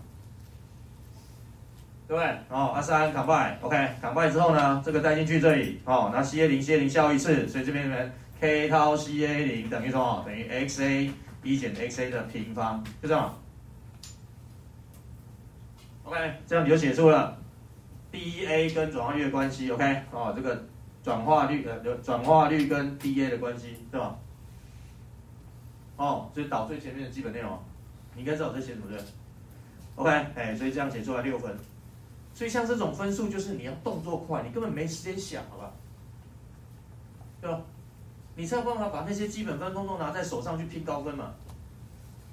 [2.08, 2.32] 对不对？
[2.48, 7.98] 哦，二三 combine，OK，combine 之后呢，这个带进去这里，哦，那 CA 零 CA 零消一次，所以这边呢
[8.40, 10.24] K 套 CA 零等于什么？
[10.26, 11.12] 等于 XA
[11.44, 13.38] 一减 XA 的平方，就这样。
[16.06, 17.38] OK，这样你就写出了
[18.12, 20.64] DA 跟转化率的关系，OK，哦，这个
[21.04, 24.18] 转化率呃，转化率跟 DA 的关系，对吧？
[25.98, 27.58] 哦，所以导最前面的基本内容，
[28.16, 29.00] 你应该知道我在写什么对
[29.96, 31.56] ？OK，哎，所以这样写出来六分。
[32.34, 35.72] 所以像这种分数，就是你要动作快，你根本没时间想，好吧？
[37.42, 37.62] 对吧？
[38.36, 41.32] 你才有办法把那些基本分通通拿在手上去拼高分嘛？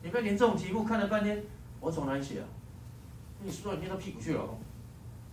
[0.03, 1.43] 你不要连这种题目看了半天，
[1.81, 2.47] 我从哪里写啊？
[3.43, 4.41] 你说你念到屁股去了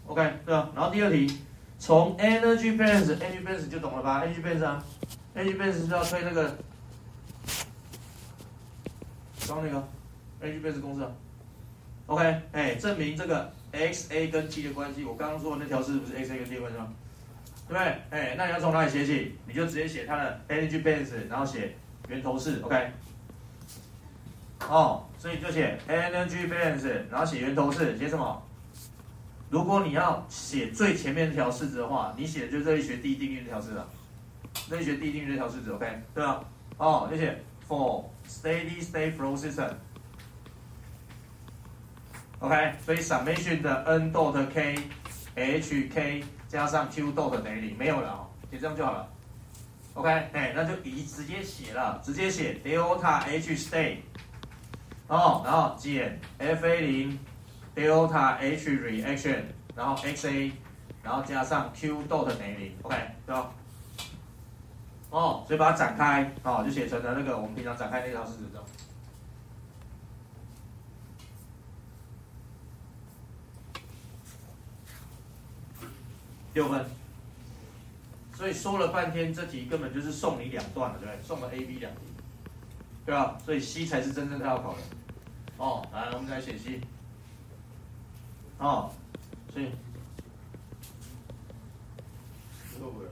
[0.08, 0.70] ？OK，对吧？
[0.76, 1.40] 然后第二题，
[1.80, 4.84] 从 energy balance，energy balance 就懂了吧？energy balance 啊
[5.36, 6.58] ，energy balance 是要推那个，
[9.48, 9.88] 刚那个
[10.42, 11.12] energy balance 公式啊。
[12.08, 13.52] OK，哎，证明这个。
[13.78, 16.88] x a 跟 t 的关系，我刚刚说的那条式不是 x a 跟 t 的关系吗？
[17.68, 17.84] 对不对？
[18.10, 19.36] 哎，那你要从哪里写起？
[19.46, 21.76] 你就直接写它的 energy balance，然后写
[22.08, 22.90] 源头式，OK？
[24.70, 28.42] 哦，所以就写 energy balance，然后写源头式，写什么？
[29.50, 33.88] 如果你要写最前面这条式子的话，你写的就是热力学第一定律这条式了。
[34.70, 36.02] 热力学第一定律这条式子，OK？
[36.14, 36.44] 对啊，
[36.78, 39.72] 哦，就写 for steady state flow system。
[42.40, 44.76] OK，所以 summation 的 n dot k
[45.36, 49.08] h k 加上 q dot 等于零，没有了哦，写这样就好了。
[49.94, 54.00] OK，哎，那就以直接写了，直接写 delta h state，
[55.08, 57.18] 哦，然后减 f a 零
[57.76, 59.44] delta h reaction，
[59.76, 60.52] 然后 x a，
[61.04, 63.52] 然后加上 q dot 等于零，OK，对吧？
[65.10, 68.66] 哦，所以把它展开，哦，就写成了那个我们平常展开那条式子这种。
[76.54, 76.86] 六分，
[78.34, 81.22] 所以说了半天，这题根本就是送你两段了，对不对？
[81.22, 82.00] 送了 A、B 两题，
[83.06, 83.38] 对吧？
[83.44, 84.80] 所以 C 才是真正他要考的。
[85.58, 86.80] 哦，来，我们来写 C。
[88.58, 88.92] 哦，
[89.54, 89.66] 所以
[92.80, 93.06] 会不会？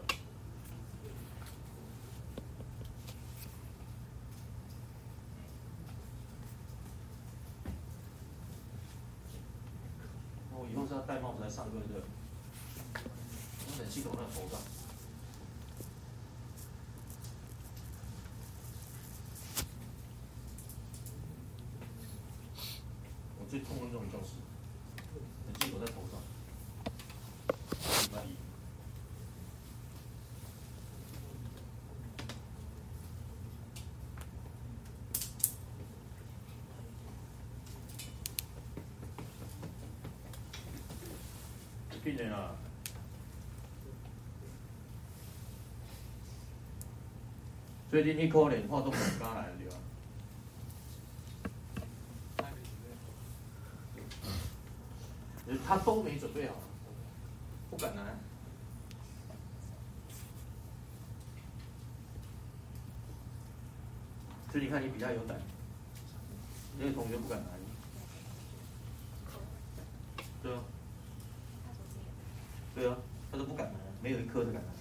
[10.56, 12.01] 我以后是要戴帽子来上课的。
[13.79, 14.60] 冷气孔在头上。
[23.39, 24.36] 我最痛恨这种教室，
[25.45, 26.21] 冷气孔在头上。
[28.03, 28.36] 礼拜一。
[42.03, 42.51] 病人啊。
[47.89, 49.75] 最近一可能化动很刚来的对吧？
[55.65, 56.55] 他都没准备好，
[57.69, 58.01] 不敢来。
[64.51, 65.37] 所以你看，你比较有胆，
[66.79, 67.45] 那个同学不敢来。
[70.41, 70.59] 对啊，
[72.75, 72.97] 对啊，
[73.31, 74.73] 他都不敢来，没有一科是敢来。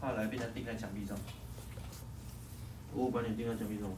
[0.00, 1.16] 怕来被他钉在墙壁上，
[3.22, 3.88] 我把你钉在墙壁上。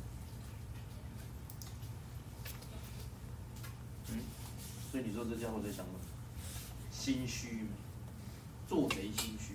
[4.11, 4.21] 嗯，
[4.93, 5.99] 所以你说这家伙在想什么？
[6.93, 7.67] 心虚，
[8.69, 9.55] 做贼心虚。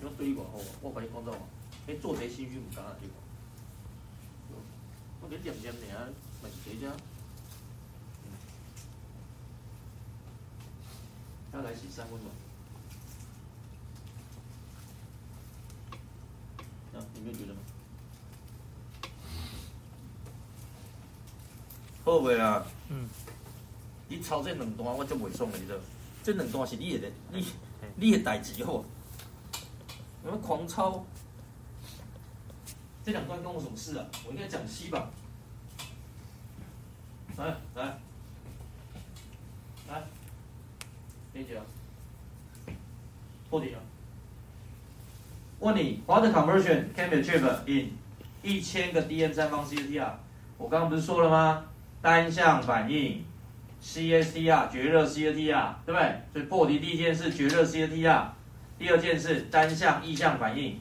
[0.00, 1.32] 因为对你讲好，我把你讲到，
[1.86, 3.14] 哎，做贼心虚唔敢啊，对吧？
[5.20, 6.08] 我给念念尔，
[6.42, 6.90] 咪是这只。
[11.52, 12.32] 他来洗三温暖。
[17.14, 17.60] 你没有觉得吗？
[22.12, 22.62] 好未啦？
[22.90, 23.08] 嗯。
[24.08, 25.78] 你抄这两段我就袂爽的，你知道？
[26.22, 27.46] 这两段是你的，你
[27.96, 28.84] 你的代志好。
[30.22, 31.04] 你们狂抄，
[33.02, 34.04] 这两段跟我什么事啊？
[34.26, 35.10] 我应该讲七吧。
[37.36, 37.98] 来来
[43.48, 43.80] 破底了。
[45.60, 47.92] 问你，What conversion can be achieved in
[48.42, 50.12] 一千个 dm 三方 CSTR？
[50.58, 51.64] 我刚刚不是说了吗？
[52.02, 53.24] 单向反应
[53.82, 56.20] CSTR 绝热 CSTR，对不对？
[56.32, 58.26] 所以破题第一件事绝热 CSTR，
[58.78, 60.78] 第二件事单向异向反应。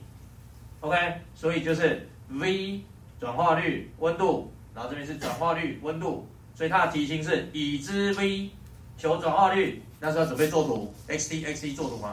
[0.82, 0.98] OK，
[1.36, 2.82] 所以就是 V
[3.20, 8.50] 转化率温度，然后这边是转化率温度，所以它的题型是已知 V
[8.98, 12.10] 求转化率，那是要准备做图，XT XT 做图吗？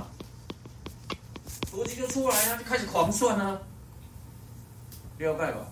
[1.72, 3.58] 逻辑就出来啊，就开始狂算啊，
[5.18, 5.66] 了解吧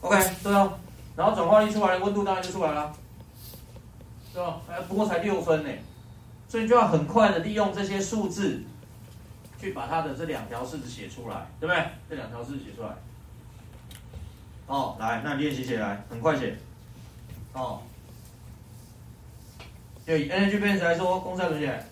[0.00, 0.78] ？OK，对哦。
[1.14, 2.92] 然后转化率出来，温度当然就出来了，
[4.32, 4.60] 对吧？
[4.68, 5.70] 哎，不过才六分呢，
[6.48, 8.62] 所以就要很快的利用这些数字，
[9.60, 11.84] 去把它的这两条式子写出来，对不对？
[12.08, 12.88] 这两条式子写出来。
[14.66, 16.56] 哦，来，那练习起来，很快写。
[17.52, 17.82] 哦，
[20.06, 21.84] 就以 energy balance 来说，公式怎么写？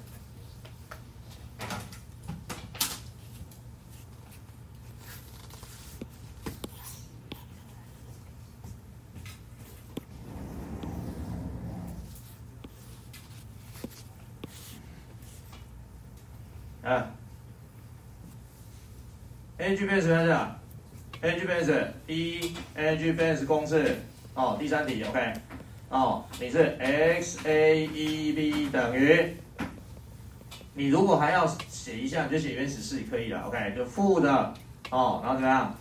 [16.83, 17.07] 啊
[19.71, 20.37] ，NG base 分式
[21.23, 23.97] ，NG base 第一，NG base 公式，
[24.35, 25.33] 哦，第三题，OK，
[25.89, 29.37] 哦，你是 x a e b 等于，
[30.75, 34.53] 你如果还要写一下，你就写原始式可以了，OK，就负的，
[34.91, 35.75] 哦，然后怎么样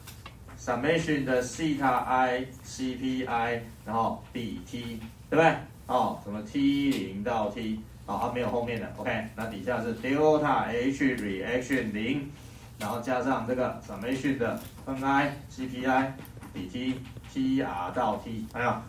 [0.59, 4.99] ，summation 的西塔 i c p i，然后 b t，
[5.31, 5.51] 对不对？
[5.87, 12.29] 哦，什么 t 零到 t，哦，它、没有后面的，OK，那底下是 delta h reaction 零。
[12.79, 16.11] 然后加上这个 summation 的 Ni CPI
[16.53, 16.99] 比 t
[17.31, 18.81] Tr 到 t，哎呀，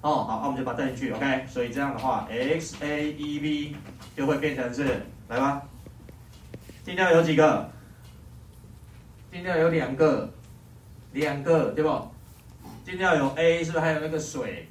[0.00, 3.74] 哦，好，那我们就把它带进去，OK，所以这样的话，XAEB
[4.16, 5.62] 就会变成是，来吧，
[6.84, 7.70] 尽量有几个？
[9.30, 10.28] 尽量有两个，
[11.12, 12.08] 两个对不？
[12.84, 14.68] 尽量有 A 是不是还有那个水？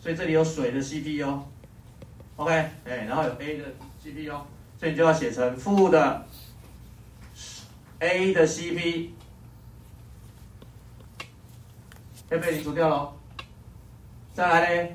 [0.00, 3.64] 所以这里有水的 C P U，OK，哎，然后有 A 的
[4.02, 4.34] C P U，，
[4.76, 6.26] 所以你就要写成负的
[8.02, 9.10] A 的 CP，
[12.28, 13.12] 被被你除掉喽。
[14.34, 14.88] 再来呢，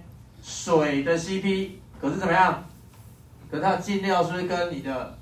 [0.44, 2.66] 水的 CP 可是怎么样？
[3.50, 5.18] 可它的进料是不是跟你的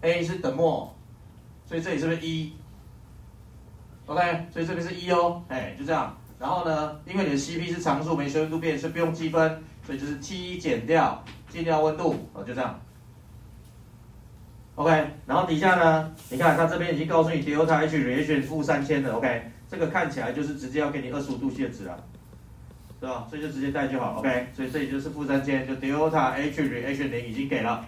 [0.00, 0.92] A 是等末？
[1.64, 2.52] 所以这里是不是一
[4.06, 6.18] ？OK，所以这边是一哦，哎，就这样。
[6.40, 12.80] 然后呢，因为你的 CP 是常数，没随温度变，所以不用积分，所以就是 T 减掉进料温度，哦，就这样。
[14.74, 14.90] OK，
[15.26, 22.02] 然后底下呢，你看它这边已经告诉你 delta H reaction 负三千了，OK，这个看起来就是直接要给你二十五度 C 的值了，
[22.98, 23.26] 对吧？
[23.28, 27.84] 所以就直接带就好，OK，所以这里就是负三千，就 delta H reaction 零已经给了。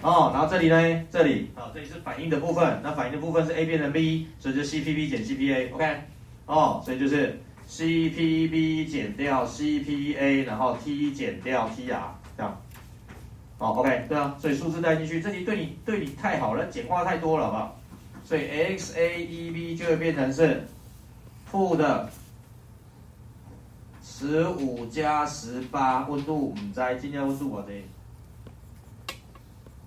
[0.00, 5.96] 哦，然后这里呢，这里啊，这里是反应的部分，那反应的部分是 A 变成 B，所以就 CPB 减 CPA，OK，
[6.46, 7.40] 哦，所以就是。
[7.70, 12.00] CPB 减掉 CPA，然后 T 减掉 TR，
[13.58, 17.80] 这样，好，OK，对啊，所以数字带进去，这题对你对你太好了，简化太多了，好不好？
[18.24, 18.42] 所以
[18.76, 20.66] XAEB 就会变成是
[21.46, 22.08] 负的
[24.02, 27.72] 十五加十八，温度唔知今天温度我的，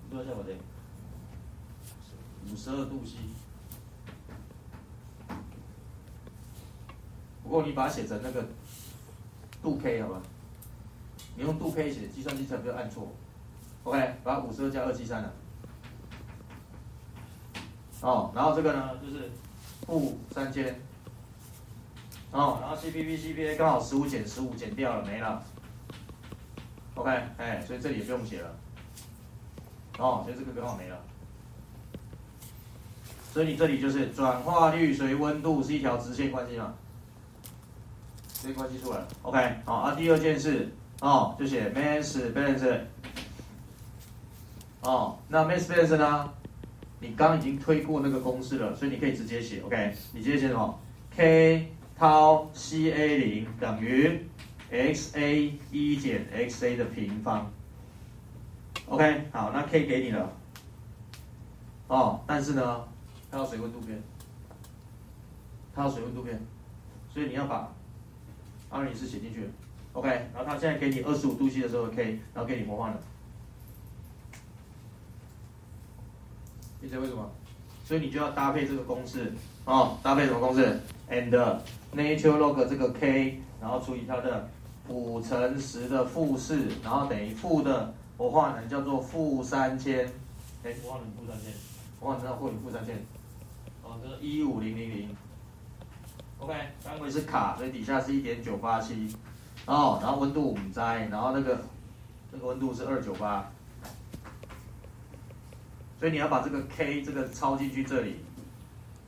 [0.10, 0.52] 多少我的？
[2.52, 3.18] 五十二度 C。
[7.44, 8.46] 不过你把它写成那个
[9.62, 10.22] 度 K 好吧？
[11.36, 13.12] 你用度 K 写，计算机才不要按错。
[13.84, 15.34] OK，把五十二加二七三了。
[18.02, 19.32] 哦，然后这个呢就是
[19.86, 20.80] 负三千。
[22.32, 25.44] 哦，然后 CPB CPA 刚好十五减十五减掉了，没了。
[26.96, 28.56] OK，哎，所以这里也不用写了。
[29.98, 30.98] 哦，所以这个刚好没了。
[33.34, 36.74] 所以你这里就是转化率随温度是一条直线关系嘛？
[38.34, 39.94] 直接关系出来，OK，好啊。
[39.94, 40.68] 第二件事，
[41.00, 42.80] 哦，就写 mass balance，
[44.84, 46.34] 哦，那 mass balance 呢？
[47.00, 50.80] 你刚已经推过那个公式了，所以你可以直接写，OK，你直接写什么
[51.16, 54.24] ？K 涛 CA 零等于
[54.72, 57.52] XA 一减 XA 的平方
[58.88, 60.32] ，OK，好，那 K 给你了，
[61.88, 62.88] 哦，但是呢，
[63.32, 64.02] 它要水温度变，
[65.76, 66.40] 它要水温度变，
[67.12, 67.72] 所以你要把
[68.70, 69.50] 二零是写进去
[69.94, 73.00] ，OK，然后它现在给你二十五度 C 的时候 K，然后给你模换了，
[76.82, 77.30] 理解为什么？
[77.86, 79.32] 所以你就要搭配这个公式
[79.66, 80.80] 哦，搭配什么公式
[81.10, 81.30] ？And
[81.94, 84.50] natural log 这个 K，然后除以它的
[84.88, 90.06] 五乘十的负四，然后等于负的活化能叫做负三千，
[90.64, 91.54] 哎，活化能负三千，
[92.00, 92.96] 活化能要负你负三千，
[93.84, 95.16] 哦，这一五零零零。
[96.40, 96.54] OK，
[96.84, 99.16] 单位是卡，所以底下是一点九八七，
[99.66, 101.62] 哦，然后温度我们摘，然后那个
[102.32, 103.52] 那个温度是二九八，
[106.02, 108.16] 所以你要把这个 K 这个抄进去这里，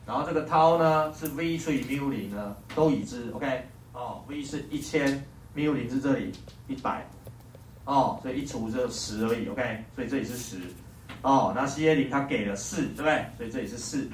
[0.06, 5.26] 然后这个 tau 呢是 V 除以 mu 零呢都已知，OK，哦，V 是一千
[5.56, 6.30] ，mu 零是这里
[6.68, 7.04] 一百，
[7.84, 10.58] 哦，所以一除就十而已，OK，所以这里是十，
[11.22, 13.26] 哦，那 CA 零它给了四，对不对？
[13.36, 14.08] 所以这里是四。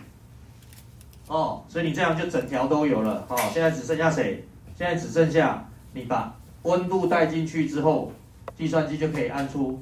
[1.27, 3.27] 哦，所以你这样就整条都有了。
[3.29, 4.43] 哦，现在只剩下谁？
[4.75, 8.11] 现在只剩下你把温度带进去之后，
[8.57, 9.79] 计算机就可以按出。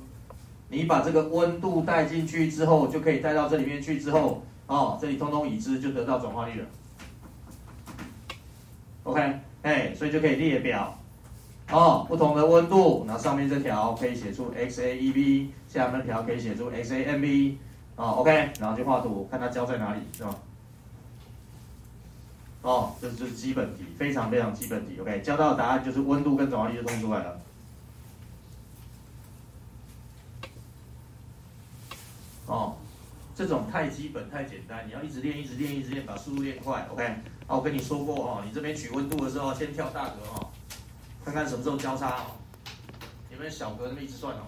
[0.71, 6.67] 你把这个温度带进去之后，就可以带到这里面去之后，哦，这里通通已知，就得到转化率了。
[9.05, 10.95] OK，哎，所以就可以列表。
[11.71, 17.57] 哦，不同的温度，那上面这条可以写出 XAEB，下面这条可以写出 XAMB。
[17.97, 20.35] 哦，OK，然后就画图，看它交在哪里，是吧？
[22.63, 25.01] 哦，这就是基本题，非常非常基本题。
[25.01, 27.41] OK，交到的答案就是温度跟转化率就通出来了。
[32.49, 32.79] 哦，
[33.35, 36.89] 这种太基本太简单，你要一直练一直练一直练，把速度练快。
[36.91, 37.05] OK，
[37.47, 40.49] 啊，我跟你说过哦，你这边取温度的时候先跳大格哦，
[41.23, 42.37] 看看什么时候交叉哦，
[43.31, 44.47] 有没有小格那么一直算哦。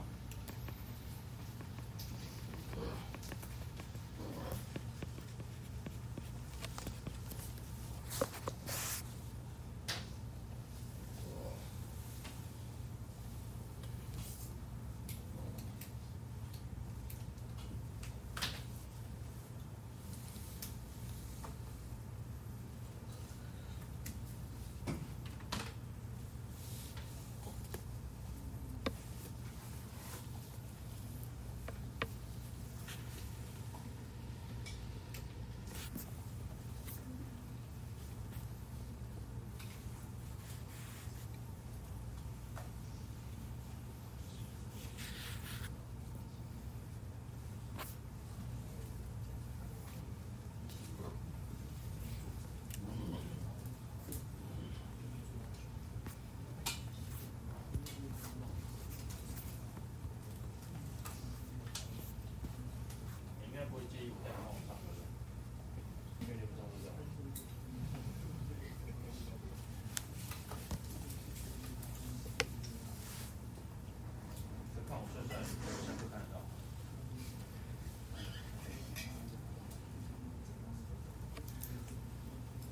[74.93, 76.43] 我帅帅的，我想就看得到。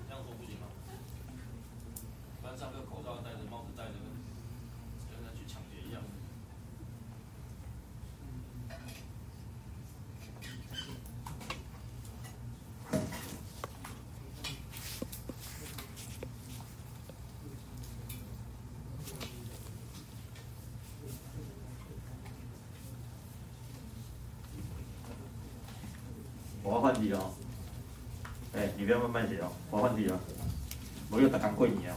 [0.08, 0.66] 这样说不行吗？
[2.42, 3.92] 班上个口罩戴着，帽子戴着，
[5.10, 6.02] 跟人去抢劫一样。
[26.62, 27.30] 我要换题了。
[28.52, 30.20] 哎、你不要慢慢写哦，我换题了。
[31.10, 31.96] 我又打刚过你啊。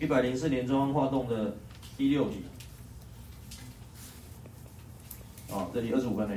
[0.00, 1.54] 一百零四年中央化动的
[1.94, 2.42] 第六题。
[5.50, 6.34] 哦，这题二十五分呢。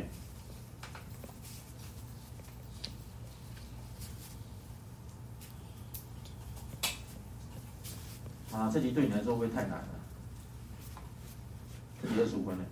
[8.52, 9.88] 啊，这题对你来说会不会太难了？
[12.02, 12.66] 这题二十五分呢。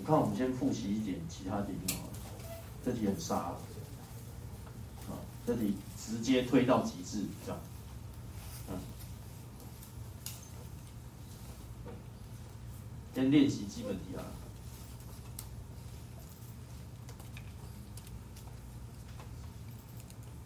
[0.00, 2.12] 我看我们先复习一点其他题目好了，
[2.82, 3.60] 这题很傻了。
[5.10, 7.60] 啊，这题直接推到极致，这样。
[8.70, 8.78] 嗯。
[13.18, 14.22] 先练习基本题啊。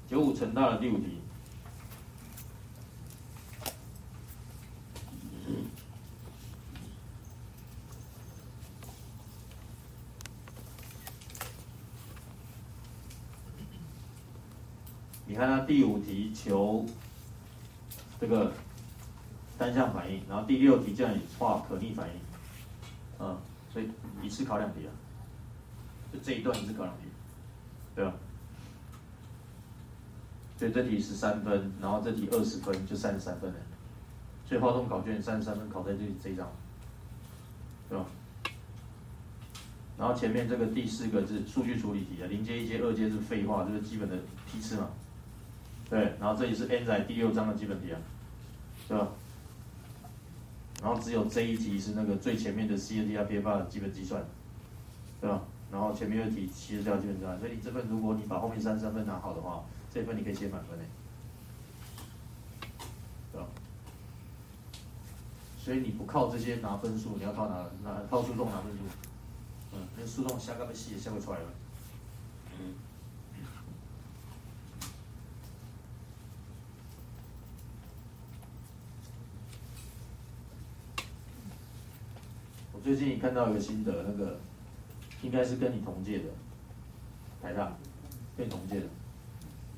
[0.08, 1.18] 九五乘大的第五题。
[15.26, 16.86] 你看它第五题求
[18.18, 18.54] 这个
[19.58, 22.14] 单向反应，然后第六题叫你画可逆反应，
[24.32, 24.90] 是考两题啊，
[26.12, 27.02] 就这一段一次考两题，
[27.94, 28.14] 对吧？
[30.56, 33.56] 所以这题十三分，然后这题二十分，就三十三分了。
[34.46, 36.50] 所以化动考卷三十三分考在这这一张，
[37.88, 38.04] 对吧？
[39.98, 44.16] 然后前面这个第四个是数据处理题啊，零阶、一阶、二阶是废话，这是基本的
[44.46, 44.88] 批次嘛。
[45.90, 48.00] 对，然后这里是 N 仔第六章的基本题啊，
[48.88, 49.08] 对吧？
[50.82, 54.22] 然后只有这一题是那个最前面的 C N D R P F 的基本计算，
[55.20, 55.40] 对吧？
[55.70, 59.64] 然后前面又题其实叫基本计算，所以你这份如果你把后面三十三分拿好的话，
[59.94, 60.84] 这份你可以写满分诶，
[63.32, 63.46] 对吧？
[65.56, 68.78] 所以你不靠这些拿分数，你要靠哪拿靠诉讼拿分数，
[69.72, 71.46] 嗯，那诉讼下个被戏也下不出来了。
[72.60, 72.74] 嗯
[82.82, 84.40] 最近看到一个心得，那个
[85.22, 86.24] 应该是跟你同届的，
[87.40, 87.72] 台大，
[88.36, 88.86] 跟同届的，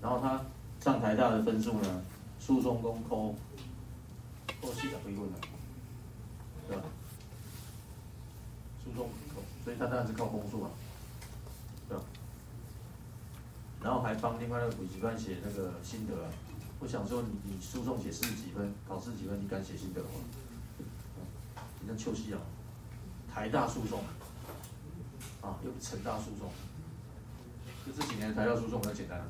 [0.00, 0.42] 然后他
[0.80, 2.02] 上台大的分数呢，
[2.40, 3.34] 诉讼公扣，
[4.62, 5.38] 扣四十几分了，
[6.66, 6.82] 对吧？
[8.82, 10.70] 诉讼扣，所以他当然是靠公诉啊，
[11.86, 12.02] 对吧？
[13.82, 16.30] 然后还帮另外那个补习班写那个心得啊，
[16.80, 20.08] 我想说你你诉讼写四十几分，考四十几分，你敢写心得吗？
[21.82, 22.40] 你像秋夕啊。
[23.34, 23.98] 台大诉讼，
[25.42, 26.48] 啊，又成大诉讼，
[27.84, 29.24] 就这几年的台大诉讼比较简单了。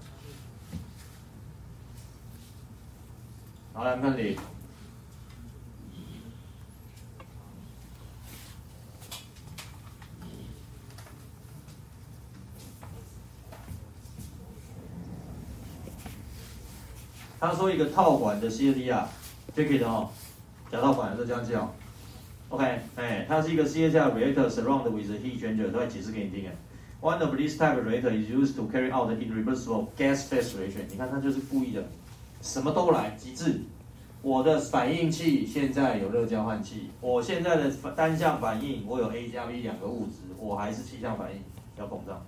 [3.73, 4.39] 好，来看你。
[17.41, 19.09] 他说一个套管的 CAD 啊
[19.55, 20.11] j a c k 的哦，
[20.71, 21.75] 假套管是这样讲。
[22.51, 26.53] OK，哎，它是一个 CATL reactor surrounded with a heat exchanger，都会解释给你听哎。
[27.01, 30.85] One of these type of reactor is used to carry out the irreversible gas phase reaction。
[30.91, 31.85] 你看它就是故意的，
[32.41, 33.61] 什么都来，极致。
[34.23, 41.43] 我的反应器现在有热交换器，我现在的单向反应我有 A 加 B 两个物质，我还是气象反应
[41.77, 42.25] 要膨胀，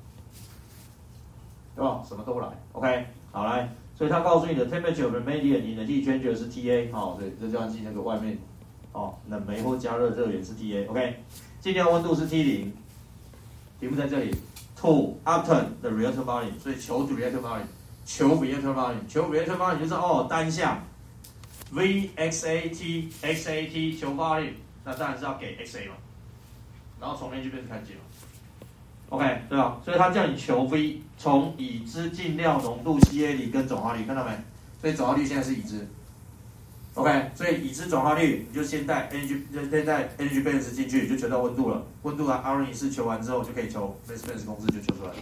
[1.74, 2.02] 对吧？
[2.06, 8.36] 什么都来，OK，好来，所以他告诉你的 temperature radiant in the heat exchanger 是 TA，好，对，热交换器那个外面。
[8.96, 11.22] 哦，冷媒或加热热源是 TA，OK，
[11.60, 12.72] 尽量温度是 T 零，
[13.78, 14.34] 题目在这里
[14.74, 17.66] ，to obtain the reactor volume，所以求 reactor volume，
[18.06, 20.82] 求 reactor volume，求 reactor volume 就是哦单向
[21.74, 25.94] ，Vxat xat 求 volume，那当然是要给 xa 嘛，
[26.98, 28.00] 然后从 A 就变成看解嘛
[29.10, 29.78] ，OK，对吧？
[29.84, 34.30] 所以他叫你求 V，从已知进料浓度 Ca 里跟总化率，看到没？
[34.80, 35.86] 所以总化率现在是已知。
[36.96, 39.38] OK，所以已知转化率，你就先带 energy
[39.70, 41.84] 先带 energy balance 进去，就求到温度了。
[42.04, 45.16] 温度啊，R 一式求完之后，就可以求 mass balance 公式就求出来了。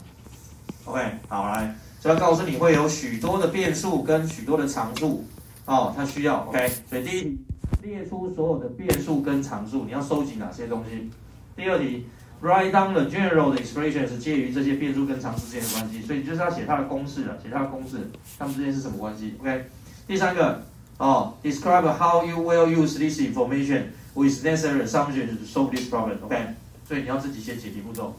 [0.85, 5.25] OK，好来，所以要告诉你会有许多的变数跟许多的常数
[5.65, 6.71] 哦，它需要 OK。
[6.89, 7.39] 所以第一题
[7.83, 11.11] 列出所有的变数跟常数，你要收集哪些东西？
[11.57, 12.07] 第二题
[12.41, 18.09] write down the general 的 expressions 介于这些变数跟常数之间的关系，所以你就是要写它的公式了，写它的公式，
[18.39, 19.67] 它们之间是什么关系？OK。
[20.07, 20.63] 第三个。
[20.99, 26.17] 哦，describe how you will use this information with necessary assumptions to solve this problem.
[26.23, 26.55] OK，
[26.87, 28.15] 所以你要自己写解题步骤，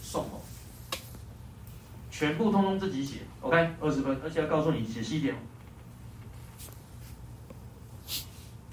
[0.00, 0.40] 送哦，
[2.10, 3.18] 全部通通自己写。
[3.40, 5.34] OK，二十分，而且要告诉你写细一点，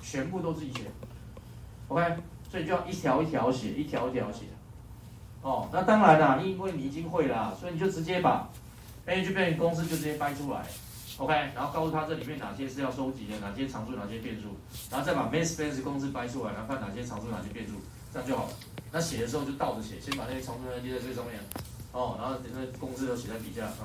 [0.04, 0.82] 全部都自己写。
[1.88, 2.18] OK，
[2.52, 4.46] 所以就要一条一条写，一条一条写。
[5.42, 8.48] 哦，那当然啦，因为你已经会啦，所以你就直接把
[9.08, 10.64] A G B 公式就直接掰出来。
[11.20, 14.56] OK，然后告诉他这里面哪些是要收集的，哪些常数，哪些变数，
[14.90, 17.74] 然后再把 mass balance 公式掰出来，然后看哪些常数，哪些变数，
[18.14, 18.52] 这样就好了。
[18.90, 21.38] 那写的时候就倒着写，先把那些常数列在最上面，
[21.92, 23.84] 哦，然后那公式都写在底下啊。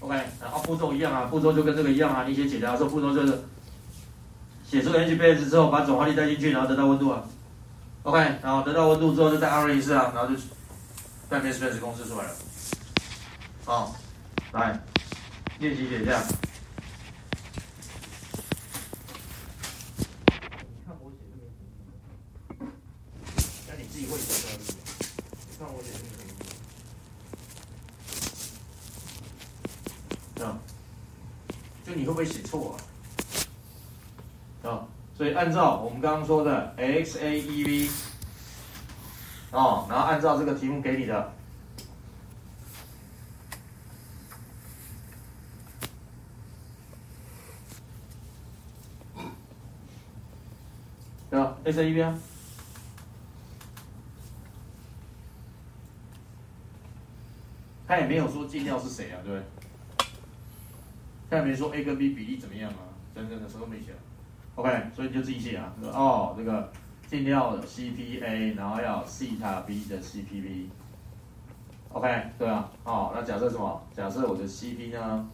[0.00, 2.24] OK，然后步骤一样啊，步骤就跟这个一样啊。
[2.28, 3.42] 你写解答的时候，步骤就是
[4.68, 7.24] 写出 n g base 之后，把转化率带进去，然后得到温度啊。
[8.02, 10.38] OK，然后得到温度之后，就再 R 一次啊，然后就
[11.30, 12.30] 带 mass balance 公式出来了。
[13.64, 13.96] 好，
[14.52, 14.78] 来。
[15.64, 16.22] 练习写一下。
[20.60, 22.66] 你看我写这个，
[23.66, 24.62] 那你自己会写的。
[25.48, 25.88] 你看我写
[30.36, 30.60] 这个，啊，
[31.86, 32.76] 就你会不会写错
[34.62, 34.68] 啊？
[34.68, 34.86] 啊，
[35.16, 37.88] 所以按照我们刚刚说的 x a e v，
[39.50, 41.33] 哦，然后按照这个题目给你的。
[51.34, 52.16] 对吧 A C E B 啊，
[57.88, 59.42] 他也没有说进料是谁啊，对不对？
[61.28, 63.86] 他也没说 A 跟 B 比例怎么样啊，等等的，什么都没写。
[64.54, 66.72] OK，所以你就自己写啊，哦，这个
[67.08, 70.70] 进料的 C P A，然后要西塔 B 的 C P B。
[71.88, 73.82] OK，对啊，哦，那假设什么？
[73.92, 75.28] 假设我的 C P 呢？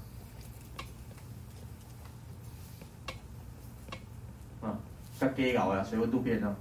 [5.21, 6.57] 加加搞呀，水温度变呢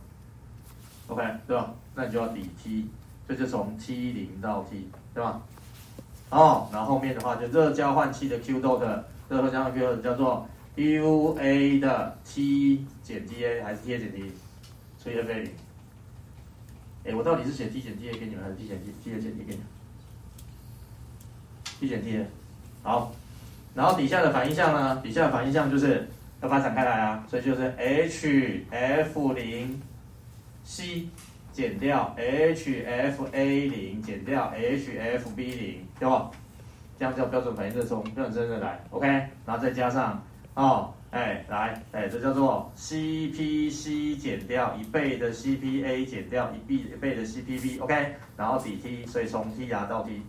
[1.08, 1.74] ？OK，对吧？
[1.96, 2.90] 那你就要抵 T，
[3.26, 5.42] 这就从 T 零到 T，对吧？
[6.30, 8.80] 哦，然后后面的话就热交换器的 Q dot，
[9.30, 10.46] 热交换 Q dot 叫做
[10.76, 14.32] UA 的 T 减 TA 还是 T A 减 T？
[14.98, 15.52] 所以 F A 零。
[17.06, 19.62] 哎，我到底是写 T 减 TA 给你们，还是 T 减 T T 减 T 给你们
[21.80, 22.26] ？T 减 T，
[22.84, 23.14] 好。
[23.74, 24.98] 然后底下的反应项呢？
[25.02, 26.10] 底下的反应项就是。
[26.42, 29.82] 要发展开来啊，所以就是 H F 零
[30.64, 31.08] C
[31.52, 36.32] 减掉 H F A 零减掉 H F B 零，对吧？
[36.98, 39.08] 这样叫标准反应热冲，标准热来，OK，
[39.46, 40.22] 然后再加上
[40.54, 50.22] 哦，哎，来，哎，这叫做 C P C 减掉一倍的 C P A 减掉一倍一倍的 C P B，OK，然后底 T，所以从 T 牙到 T，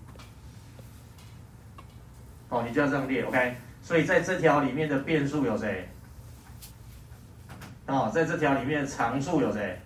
[2.49, 5.89] 哦，你就要这样列，OK，所以在这条里面的变数有谁？
[7.91, 9.77] 哦，在这条里面常数有谁？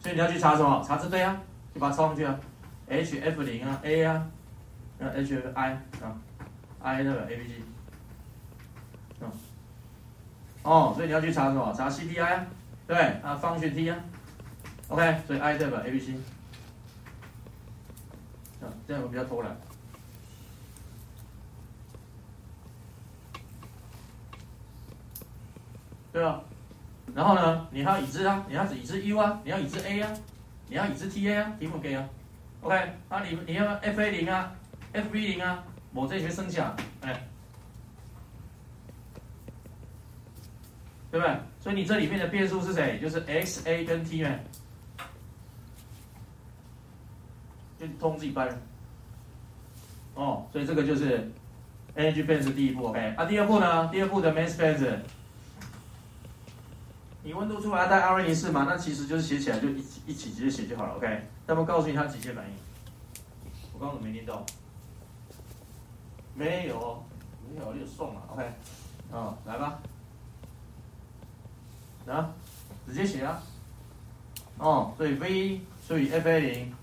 [0.00, 0.84] 所以你要去查什么？
[0.86, 1.40] 查字对啊，
[1.72, 2.38] 就把它抄上去啊。
[2.86, 4.26] H F 零啊，A 啊，
[4.98, 5.70] 那 H F I
[6.02, 6.14] 啊
[6.82, 7.54] ，I 那个 A B G，
[10.62, 11.72] 哦，所以你要去查什么？
[11.74, 12.46] 查 C P I 啊，
[12.86, 13.96] 对，啊方选 T 啊
[14.88, 16.12] ，OK，所以 I 对吧？A B C。
[18.86, 19.56] 这样比较偷懒，
[26.12, 26.42] 对吧？
[27.14, 30.10] 然后呢，你还要已知啊，你要已知 U 啊，你要已知 A 啊，
[30.68, 32.08] 你要已知 TA 啊，题目给啊
[32.62, 32.74] ，OK，
[33.08, 34.54] 啊你你要 FA 零啊
[34.94, 37.22] ，FB 零啊，我这学剩下，哎，
[41.10, 41.36] 对不对？
[41.60, 42.98] 所以你这里面的变数是谁？
[42.98, 44.30] 就是 XA 跟 T 嘛，
[47.82, 48.48] 就通自己掰。
[50.14, 51.30] 哦，所以这个就是
[51.96, 53.14] energy balance 第一步，OK？
[53.16, 53.88] 啊，第二步呢？
[53.88, 54.98] 第二步的 mass balance，
[57.24, 58.66] 你温度出来带 R 一式嘛？
[58.68, 61.22] 那其实就是写起来就一起一起直接写就好了，OK？
[61.46, 62.52] 那么告诉你它机械反应，
[63.72, 64.44] 我刚刚没念到，
[66.34, 67.02] 没有，
[67.52, 68.44] 没有就送了，OK？
[69.10, 69.78] 哦，来吧，
[72.06, 72.30] 啊，
[72.86, 73.42] 直接写啊，
[74.58, 76.74] 哦，所以 V 所以 FA 零，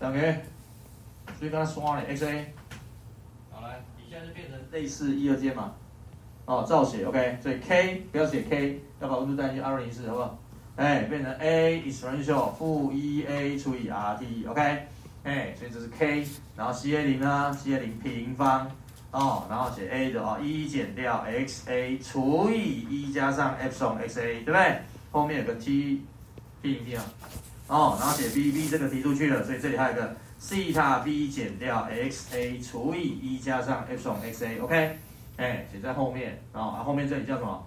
[0.00, 0.20] 两个，
[1.38, 2.44] 所以刚才刷了 XA。
[3.50, 5.72] 好来，你现在就变成类似一二阶嘛。
[6.46, 10.38] 哦，照写 OK，所以 K 不要写 K，要把温度带进去二零一四，好不好？
[10.76, 14.88] 哎，变成 A exponential 负一 A 除以 RT，OK，
[15.22, 16.26] 哎，所以这是 K，
[16.56, 18.70] 然后 CA 零呢，CA 零平方，
[19.12, 24.80] 哦，然后写 A 的哦，一减掉 XA 除以一加上 epsilon XA，对不对？
[25.12, 26.02] 后面有个 T
[26.60, 27.04] T 零 T 啊，
[27.66, 34.98] 哦，然后写 B B 这个提出去了，所以这里还有一个西塔 B 减掉 XA 除以一加上 epsilon XA，OK，
[35.38, 37.66] 哎，写在后面，哦，后面这里叫什么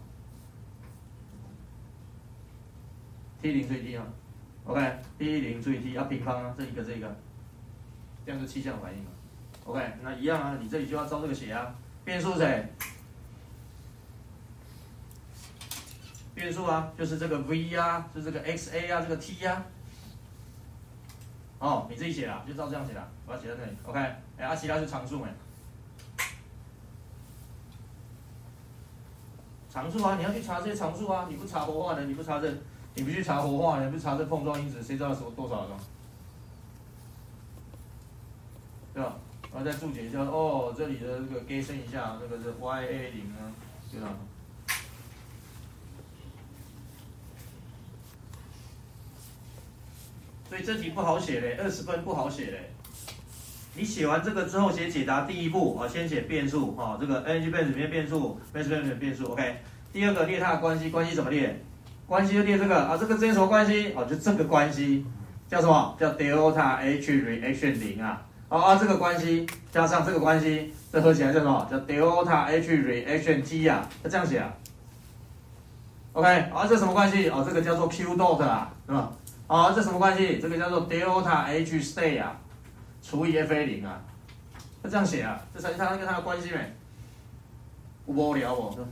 [3.42, 4.06] ？T 零最低啊
[4.66, 7.16] ，OK，T 零除以 T 要平方啊，这一个这一个，
[8.26, 9.10] 这样就气象反应嘛
[9.66, 11.74] ，OK，那一样啊，你这里就要照这个写啊，
[12.06, 12.68] 变数谁？
[16.36, 19.66] 变数啊，就是这个 V 啊，就是这个 XA 啊，这个 T 啊，
[21.60, 24.00] 哦，你自己写啦，就照这样写啦，把它写在这里，OK，
[24.38, 25.28] 哎，啊，其他是常数没？
[29.70, 32.52] 常数啊，你要去查这些常数啊，你不查活化的，你不查这。
[33.00, 35.76] 你不去查活化，你不查这碰撞因子，谁知道什么多少的？
[38.92, 39.18] 对吧？
[39.52, 43.54] 然后再注解一下，哦，这里的这个给升一下，这个是 Y A 零啊，
[43.92, 44.16] 对吧？
[50.58, 52.72] 所以这题不好写嘞，二十分不好写嘞。
[53.76, 59.58] 你写完这个之后写解答，第一步啊，先写变数啊，这个 N G base 里面变数，base 里面变数，OK。
[59.94, 61.62] 第二个列它的关系，关系怎么列？
[62.08, 63.94] 关系就列这个啊，这个之间什么关系？
[63.96, 65.06] 哦，就这个关系
[65.48, 65.96] 叫什么？
[66.00, 68.26] 叫 delta H reaction 零啊。
[68.50, 71.68] 哦啊，这个关系加上这个关系，这合起来叫什么？
[71.70, 73.88] 叫 delta H reaction T 啊。
[74.04, 74.52] 要这样写啊。
[76.14, 77.30] OK，啊，这什么关系？
[77.30, 79.14] 哦，这个叫做 Q dot 啊，是吧？
[79.48, 80.40] 啊，这什么关系？
[80.40, 82.40] 这个叫做 delta H stay 啊，
[83.02, 84.02] 除以 FA 零啊。
[84.84, 86.76] 要这样写啊，这才是它跟它的关系没？
[88.06, 88.88] 无聊哦。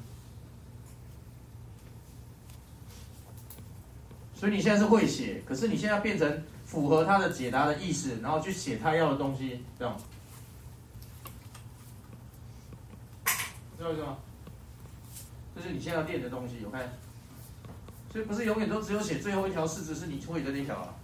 [4.33, 9.97] 所以你现在是会写，可是你现在变成符合他的解答的意思，然后去写他要的东西，这样，
[13.77, 14.17] 知道意思吗？
[15.55, 16.77] 这是你现在要练的东西，OK？
[18.15, 20.94] 所以不是永远都只有写最后一条式子是你会的那条啊，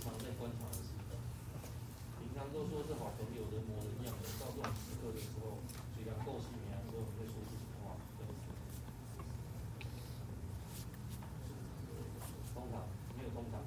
[0.00, 1.14] 常在观察的时刻。
[2.18, 5.60] 平常都说是好朋友的模人样的，到这种时刻的时候，
[5.94, 7.94] 虽然够细绵的时候，会说出什么话？
[12.54, 12.80] 通常
[13.16, 13.60] 没有通常，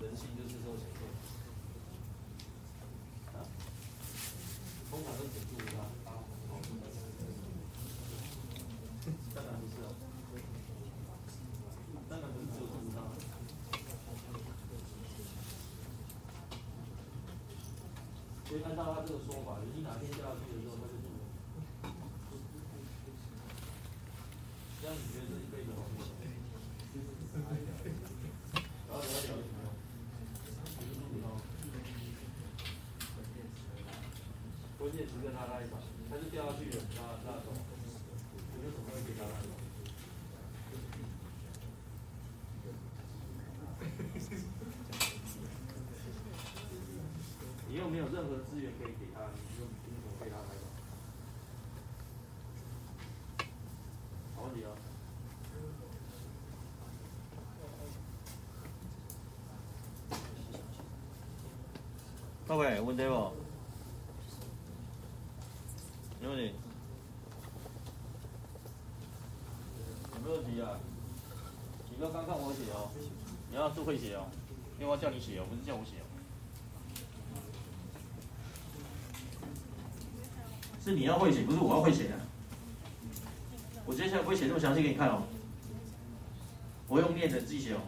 [0.00, 1.04] 人性就是说显露。
[3.36, 3.44] 啊，
[4.90, 5.84] 通常都挺住他。
[9.34, 9.86] 当然不是哦，
[12.08, 12.96] 当然不是只有住他。
[18.50, 21.06] 所以按照他这个说法，你哪天掉下去的时候，他就不
[24.82, 26.10] 这样你觉得这一辈子好不好？
[28.90, 29.54] 然后等下聊什么？
[34.80, 35.78] 关键时刻他拉一把，
[36.10, 39.54] 他就掉下去了，那那种有没有什么会给他拉一把？
[47.68, 50.58] 你又没有任何资源可以给他，你就凭什么给他拉一
[53.38, 53.46] 把？
[54.34, 54.66] 好问题哦。
[62.48, 63.32] 各位，有问题不？
[66.20, 66.52] 没问题。
[70.14, 70.80] 有没有问题啊？
[71.88, 72.90] 你不要刚看我写哦，
[73.50, 74.26] 你要是会写哦，
[74.80, 76.09] 因为我要叫你写哦，不是叫我写哦。
[80.82, 82.16] 是你要会写，不是我要会写啊。
[83.86, 85.22] 我接下来不会写这么详细给你看哦，
[86.88, 87.80] 我用念的自己写哦，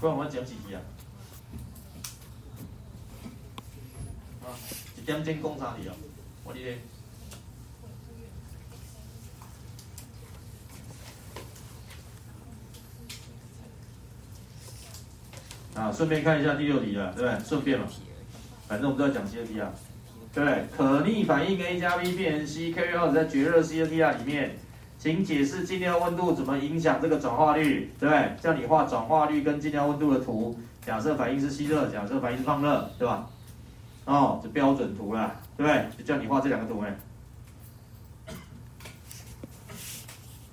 [0.00, 0.80] 不然我要讲几题啊？
[4.44, 4.52] 啊，
[4.96, 5.94] 一点钟讲三题哦，
[6.44, 6.78] 我哩咧。
[15.74, 17.44] 啊，顺便看一下第六题了，对不对？
[17.44, 17.86] 顺便嘛，
[18.66, 19.72] 反正我们都要讲 CRT 啊，
[20.44, 20.66] 对？
[20.76, 24.56] 可逆反应 A 加 B 变成 ck 二在绝热 CRT 里面，
[24.98, 28.36] 请解释进料温度怎么影响这个转化率，对？
[28.40, 33.26] 叫你画转化率跟进料温度的图，假设反应是吸热，假设反应是放热，对吧？
[34.04, 35.86] 哦，这标准图啦，对不对？
[35.98, 36.96] 就叫你画这两个图哎，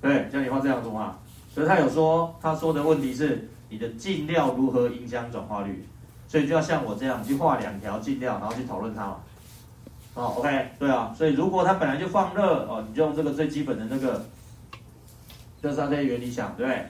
[0.01, 1.17] 对，叫你画这两个图啊。
[1.53, 5.87] 所以他有说，他说的问题是你的进料如何影响转化率，
[6.27, 9.19] 所以就要像我这样去画两条进料，然后去讨论它嘛。
[10.15, 14.25] 哦，OK，对啊，所以如果它本来就放热哦，你就用这个最基本的那个，
[15.61, 16.85] 就是它这些原理想，对不对？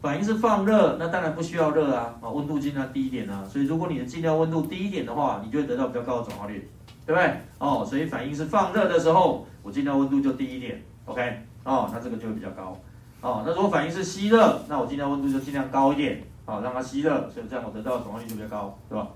[0.00, 3.44] 反应是放热，那当然不需要热啊，啊，温度尽量低一点啊。
[3.46, 6.66] 所以如果你的尽量温度低一点的话，你就会得到比较高的转化率，
[7.04, 7.30] 对不对？
[7.58, 12.74] 哦，所以反应是放热的时候，我尽量温度就低一点，OK，哦，那这个就会比较高。
[13.20, 19.06] 哦，那如果反应是吸热，那我尽量温度就尽量高一点，好、让它吸热，所以这样我得到的转化率就比较高，对吧？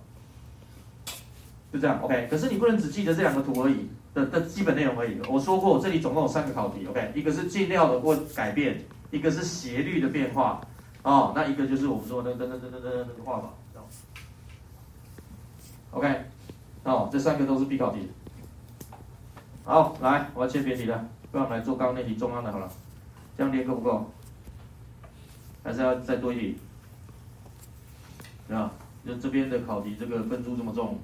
[1.74, 2.28] 就这样，OK。
[2.30, 5.20] 可是你不能只记得这两个图而已的的基本内容而已。
[5.28, 10.60] 我说过，这里总共有三个考题，OK，一个是进料的或改变，一个是斜率的变化，
[11.02, 13.88] 哦，那一个就是我们说的那那那那那那个画法，这样
[15.90, 16.24] OK，
[16.84, 18.08] 哦，这三个都是必考题。
[19.64, 22.70] 好，来，我要切别题了，不然我们来做刚刚那题中央的好了，
[23.36, 24.08] 这样练够不够？
[25.64, 26.58] 还是要再多一题？
[28.48, 28.70] 啊，
[29.04, 30.96] 就这边的考题，这个分数这么重。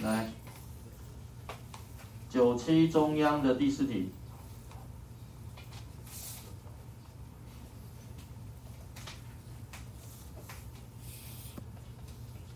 [0.00, 0.30] 来，
[2.48, 4.08] 九七中央的第四题。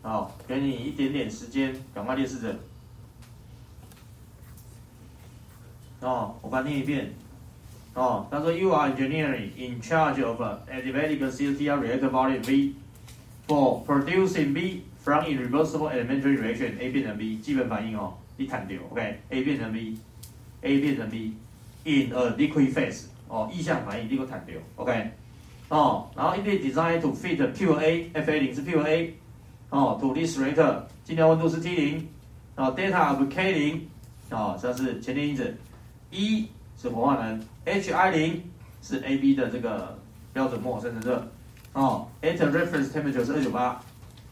[0.01, 2.59] 好，给你一点点时间，赶快练试着。
[6.01, 7.13] 哦，我把它念一遍。
[7.93, 12.77] 哦，他说 You are engineering in charge of adiabatic CTR reactor volume V
[13.47, 21.35] for producing B from irreversible elementary reaction A 变成 B 基本反应哦，你砍掉，OK？A 变成 B，A 变成 B
[21.85, 25.11] in a liquid phase 哦，意向反应你给我砍掉，OK？
[25.69, 29.15] 哦，然后 it is designed to fit pure A，FA 零是 pure A。
[29.71, 32.07] 哦，to this rate，尽量温度是 T 零，
[32.57, 33.89] 哦，delta of K 零，
[34.29, 35.57] 哦，这是前提因子
[36.11, 38.43] ，E 是活化能，HI 零
[38.83, 39.99] 是 AB 的这个
[40.35, 41.27] 标准膜生成热，
[41.73, 43.81] 哦，at reference temperature 是二九八，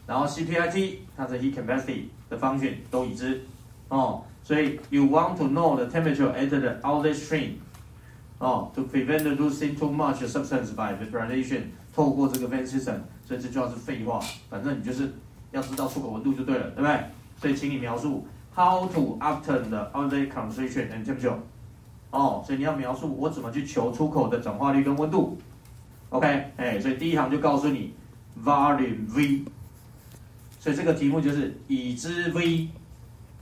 [0.05, 3.43] 然后 CPIT 它是 heat capacity 的 function 都已知，
[3.91, 7.51] 哦，所以 you want to know the temperature at the outlet stream，
[8.39, 11.63] 哦，to prevent losing too much substance by evaporation，
[11.93, 14.19] 透过这个 vent system，所以这句话是废话，
[14.49, 15.13] 反正你就是。
[15.51, 16.97] 要知道出口温度就对了，对不对？
[17.37, 18.25] 所以请你描述
[18.55, 21.35] how to obtain the outlet concentration and temperature。
[22.09, 25.37] 哦，所以你要描述我怎么去求出口的转化率跟温度。
[26.07, 27.93] OK，哎，所以第一行就告诉你
[28.41, 29.43] volume V。
[30.57, 32.69] 所以这个题目就是已知 V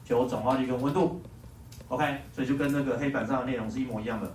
[0.09, 1.21] 求转化率跟温度。
[1.87, 4.31] OK，所以就跟那个黑板上的内容是一模一样的。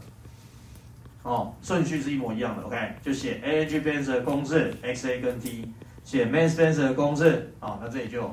[1.24, 5.68] 哦，顺序是一模一样的，OK，就写 A H Spencer 的公式，X A 跟 T，
[6.04, 8.32] 写 Man Spencer 的公式，哦，那这里就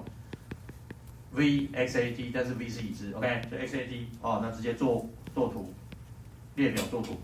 [1.32, 5.74] V X A T，但是 V 是已知，OK，就 X A T，哦，那直接做做图，
[6.56, 7.20] 列表做图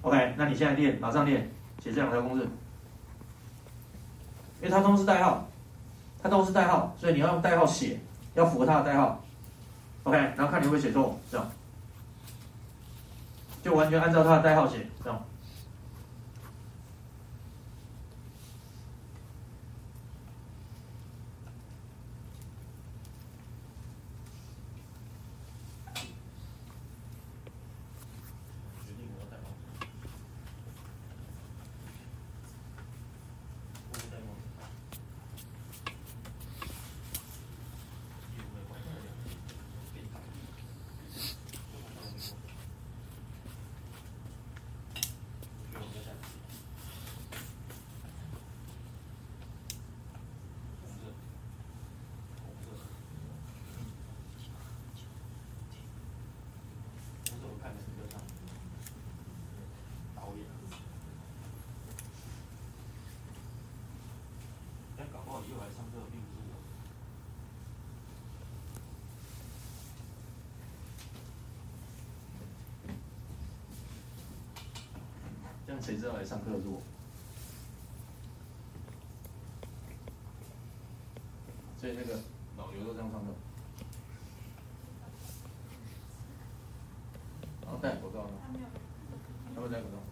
[0.00, 1.50] ，OK，那你现在练，马上练，
[1.82, 2.44] 写这两条公式，
[4.60, 5.48] 因为它都是代号，
[6.22, 7.98] 它都是代号，所以你要用代号写，
[8.34, 9.22] 要符合它的代号
[10.04, 11.50] ，OK，然后看你会不会写错，这样。
[13.62, 15.22] 就完全按照它的代号写，这样。
[28.84, 29.50] 决定我要代号。
[33.92, 34.32] 我代号。
[57.24, 58.20] 不是我看的是这张
[60.14, 60.44] 导演，
[64.96, 66.54] 但搞不好以后来上课并不是我。
[75.66, 76.80] 这样谁知道来上课的是我？
[81.78, 82.18] 所以那个
[82.56, 83.26] 老刘都这样上课。
[87.60, 88.32] 然后戴口罩呢？
[89.54, 90.11] 他们戴口罩。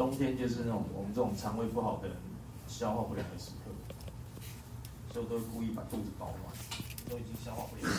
[0.00, 2.16] 冬天就是那种我们这种肠胃不好的人
[2.66, 3.70] 消化不良的时刻。
[5.12, 6.40] 所以我都会故意把肚子保暖，
[7.06, 7.98] 都已经消化不良了。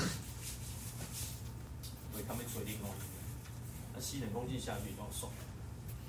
[2.11, 3.05] 所以他们吹冷空气，
[3.93, 5.31] 那吸冷空气下去就爽，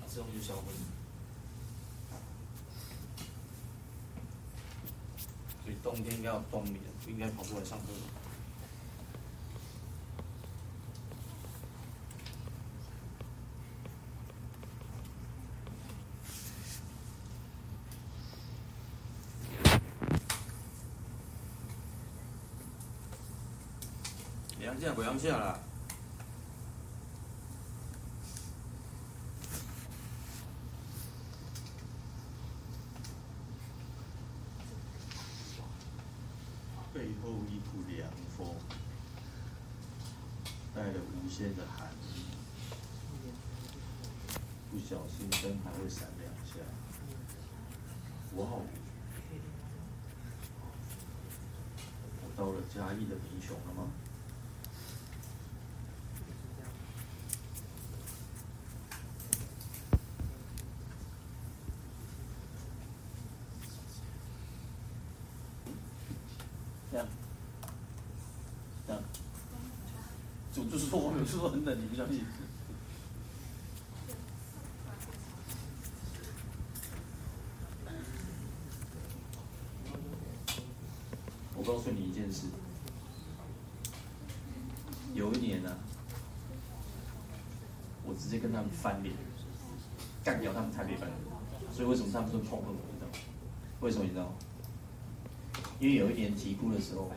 [0.01, 0.77] 那这东西就消不了。
[5.63, 7.85] 所以冬天应该要冬眠，不应该跑过来上课。
[24.83, 25.61] 阳下不阳下啦。
[36.93, 38.45] 背后一股凉风，
[40.75, 42.25] 带了无限的寒意。
[44.73, 46.55] 不小心灯还会闪两下。
[48.37, 48.67] 哇哦！
[52.25, 53.87] 我到了嘉义的民雄了吗？
[66.91, 67.07] 这样，
[68.87, 69.03] 这样，
[70.73, 72.25] 就是说我没有说很冷，你不相信？
[81.55, 82.47] 我告诉你一件事，
[85.13, 85.77] 有一年呢、
[88.07, 89.15] 我直接跟他们翻脸，
[90.25, 91.07] 干掉他们台北班，
[91.71, 92.81] 所以为什么他们说痛恨我？
[92.91, 93.13] 你知道吗？
[93.81, 94.33] 为什么你知道吗？
[95.79, 97.13] 因为有一年题库的时候，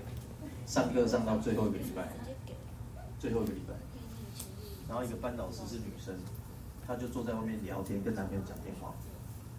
[0.68, 2.12] 上课上到最后一个礼拜，
[3.26, 3.74] 最后一个礼拜，
[4.88, 6.16] 然后一个班导师是女生，
[6.86, 8.94] 她就坐在外面聊天，跟男朋友讲电话，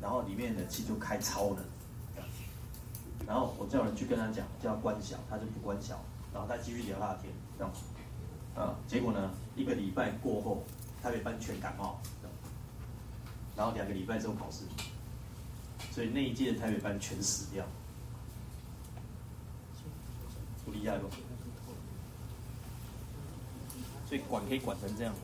[0.01, 1.64] 然后里面的气就开超了，
[3.27, 6.01] 然后我叫人去跟她讲，叫她关小，她就不关小，
[6.33, 7.73] 然后她继续聊她的天，这样，
[8.55, 10.62] 啊，结果呢，一个礼拜过后，
[11.03, 11.99] 台北班全感冒，
[13.57, 14.62] 然后两个礼拜之后考试，
[15.91, 17.67] 所以那一届的台北班全死掉。
[20.64, 21.09] 不厉害吧？
[24.19, 25.14] 管可以管成这样，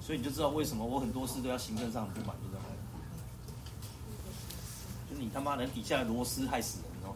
[0.00, 2.64] 所以你就知道为什么我很多事都要行政上不满，就这样。
[5.10, 7.14] 就你他妈人底下的螺丝害死人哦！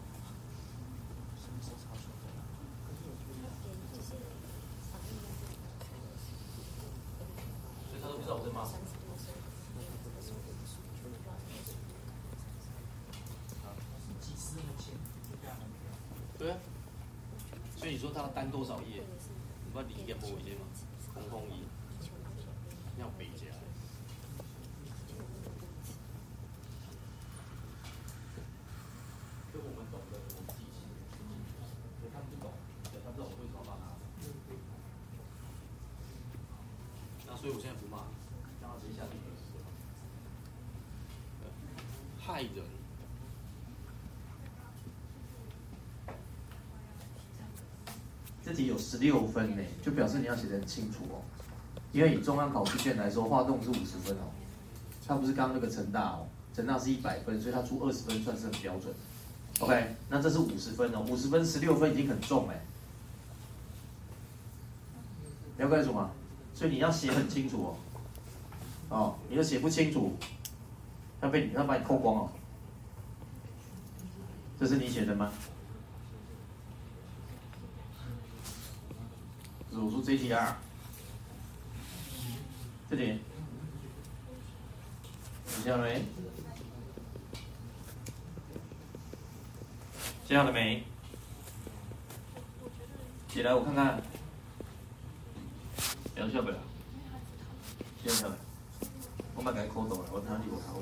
[7.89, 8.79] 所以他都不知道我在骂什么。
[16.37, 16.57] 对啊，
[17.81, 19.01] 你说它要单多少页？
[19.63, 20.67] 你不要理解不一些嘛，
[21.13, 21.63] 空空一，
[22.99, 23.45] 要北加。
[29.53, 30.83] 就我们懂得我们记起，
[31.99, 32.51] 所以他们不懂，
[32.91, 33.83] 对，他不知道我为什么要骂他。
[37.25, 38.01] 那所以我现在不骂，
[38.59, 39.21] 让他直接下地狱。
[42.19, 42.65] 害人。
[48.43, 51.21] 这题有十六分呢，就表示你要写得很清楚哦。
[51.91, 54.31] 因为以中央考试卷来说，画动是五十分哦，
[55.05, 58.91] 它不是刚刚那个成大哦，成大是一百分，所以它出二十分算是很标准。
[59.59, 62.65] OK，那这是五十分哦，五十分十六分已经很重哎，
[65.59, 66.09] 要干什么？
[66.55, 67.77] 所以你要写很清楚哦。
[68.87, 70.15] 哦，你要写不清楚，
[71.21, 72.31] 要被你要把你扣光哦。
[74.57, 75.29] 这是你写的吗？
[79.71, 80.57] 我说这题啊，
[82.89, 83.19] 这题
[85.61, 86.01] 写好了没？
[90.25, 90.83] 写好了没？
[93.27, 94.01] 起来，我看看。
[96.15, 96.57] 两下不了，
[98.01, 98.35] 写下来。
[99.35, 100.77] 我把给扣到了，我看你有考。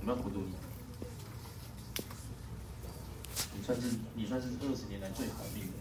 [0.00, 0.54] 有没有糊涂你？
[3.56, 5.72] 你算是你算是二十年来最好的命的。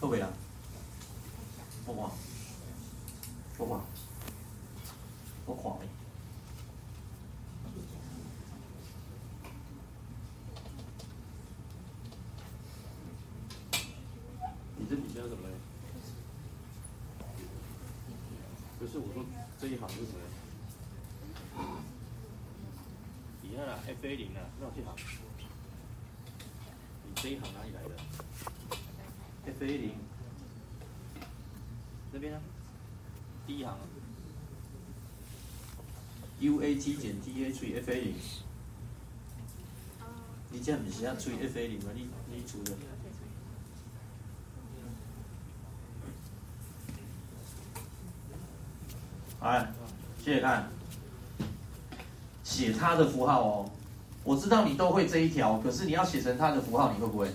[0.00, 0.28] 后悔啊！
[1.86, 2.10] 我慌，
[3.56, 3.86] 我慌，
[5.46, 5.84] 我慌了。
[14.76, 15.54] 你这底下怎么嘞？
[18.78, 19.24] 不是我说
[19.58, 20.20] 这一行是什么？
[23.40, 23.56] 底
[24.04, 24.94] ，F A 零啊，那我这行，
[27.06, 27.96] 你这一行哪里来的
[29.46, 29.92] ？F A 零，
[32.12, 32.40] 这边啊，
[33.46, 33.78] 第一行
[36.40, 38.14] ，U A T 减 T A 除以 F A 零，
[40.50, 41.90] 你这样不是要除以 F A 零吗？
[41.94, 42.76] 你你除的。
[49.40, 49.72] 来，
[50.22, 50.68] 谢谢看，
[52.42, 53.70] 写它的符号哦。
[54.24, 57.28] 我知道你都会这一条，可是你要写成它的符号，你会不会？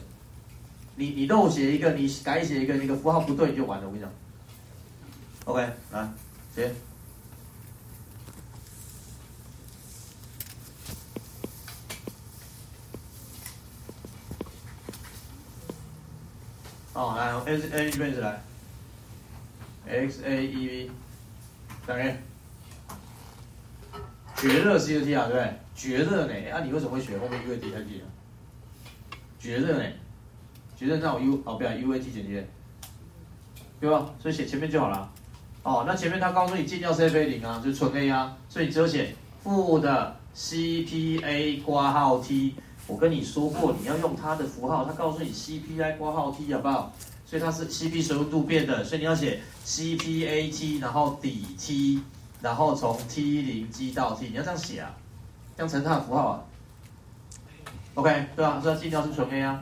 [0.95, 3.85] 你你漏写一个，你改写一个，那个符号不对就完了。
[3.87, 4.11] 我跟你讲。
[5.45, 6.09] OK，来，
[6.53, 6.73] 写。
[16.93, 18.41] 哦，来，X A E V 来
[19.87, 20.91] ，X A E V，
[21.87, 22.13] 等于
[24.35, 25.53] 绝热 C O T 啊，对不对？
[25.79, 26.33] 绝热呢？
[26.51, 28.05] 啊，你为什么会选后面 U A T 下去啊？
[29.39, 29.89] 绝热呢？
[30.75, 32.43] 绝热那我 U 哦，不要 U A T 减 T，
[33.79, 34.13] 对吧？
[34.21, 35.09] 所以写前面就好了。
[35.63, 42.55] 哦，那前面他告诉你尽量是 F A 零啊，就是纯 A 啊，所以你只有写负的 C P A 挂号 T。
[42.85, 46.93] 我跟你说过，你要用它的符号，它告诉你 C P I 挂号 T 好不好？
[47.25, 52.01] 所以它是 C P 水温度变的，所以你要写 C P A T，然后底 T，
[52.41, 54.91] 然后从 T 零积到 T，你要这样写啊，
[55.59, 56.39] 这样成它的符号啊。
[57.95, 59.61] OK，对啊，所以尽量是纯 A 啊。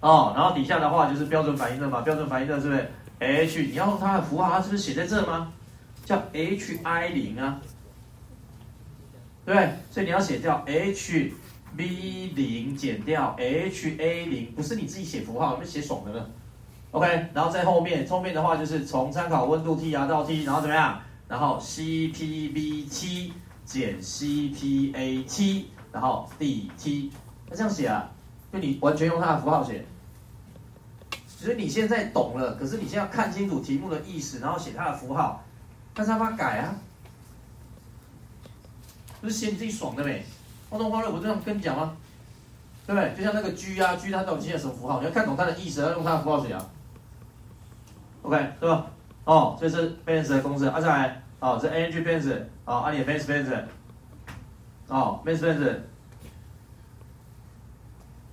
[0.00, 2.90] 哦，然后底下的话就是标准反应热嘛，标准反应热是不是
[3.20, 3.62] H？
[3.62, 5.52] 你要用它的符号，它是不是写在这吗？
[6.04, 7.60] 叫 H I 零啊，
[9.44, 9.70] 对？
[9.92, 11.32] 所以你要写掉 H。
[11.76, 11.84] V
[12.34, 16.26] 零减掉 H A 零，不是你自己写符号，你写爽的呢。
[16.90, 20.98] OK，然后在后面，后面的话就是从参考温度 T 啊到 T，然后怎么样？
[21.28, 23.30] 然后 C P V 七
[23.66, 27.12] 减 C P A 七，然后 D T，
[27.50, 28.08] 那这样写啊？
[28.50, 29.84] 就你完全用它的符号写。
[31.26, 35.44] 所以你现在懂了，可是你现在要看清楚题目的意思，然后写它的符号，
[35.92, 36.74] 但是他把改啊，
[39.20, 40.24] 不是写你自己爽的没？
[40.70, 41.94] 化动化热不这样跟你讲吗？
[42.86, 43.14] 对不对？
[43.16, 45.00] 就像那个 G 啊，G 它到底写什么符号？
[45.00, 46.64] 你要看懂它的意思，要用它的符号写啊。
[48.22, 48.86] OK，对吧？
[49.24, 52.34] 哦，这是 Benz 的公式，啊再来，哦，这 ANG Benz，
[52.64, 53.64] 哦，啊你 Benz Benz，
[54.88, 55.76] 哦，Benz Benz，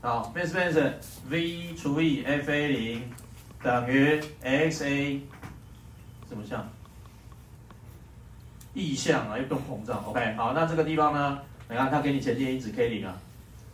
[0.02, 0.94] 好，Benz Benz
[1.30, 3.04] V 除以 FA 零
[3.62, 5.20] 等于 XA，
[6.28, 6.68] 怎么像？
[8.74, 10.04] 意象啊，又不用膨胀。
[10.06, 11.40] OK，好，那这个地方呢？
[11.70, 13.16] 你看，它给你前进因子 k 零啊，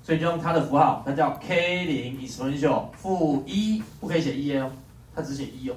[0.03, 4.71] 所以就用它的符号，它叫 k 零 exponential 负一，不可以写一哦，
[5.15, 5.75] 它只写一哦。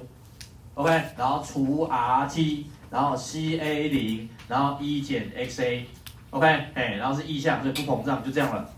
[0.75, 6.45] OK，然后除 rt，然后 ca 零，然后一减 xa，OK，
[6.75, 8.69] 哎，然后是意向，所以不膨胀，就这样了。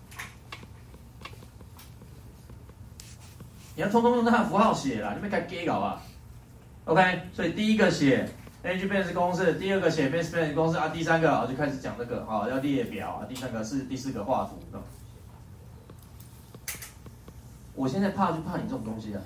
[3.76, 6.02] 你要通通用那符号写啦，你别开 gay 搞啊。
[6.86, 8.26] OK，所以第一个写
[8.64, 14.82] energy balance 公式，第二个写 mass balance 公式啊，第三个啊就开始讲这个啊，要列表啊，第三个是第四个画图的。
[17.74, 19.22] 我现在怕就怕你这种东西啊，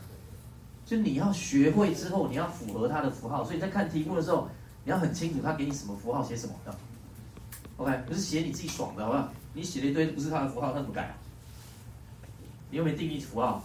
[0.83, 4.49] 就你要学会之后，你要符合它的符号，所以在看题目的时候，
[4.89, 6.75] 你要很清楚他给你什么符号写什么的。
[7.77, 9.31] OK，不是写你自己爽的，好不好？
[9.53, 11.13] 你写了一堆不是他的符号，他怎么改啊？
[12.71, 13.63] 你又没定义符号，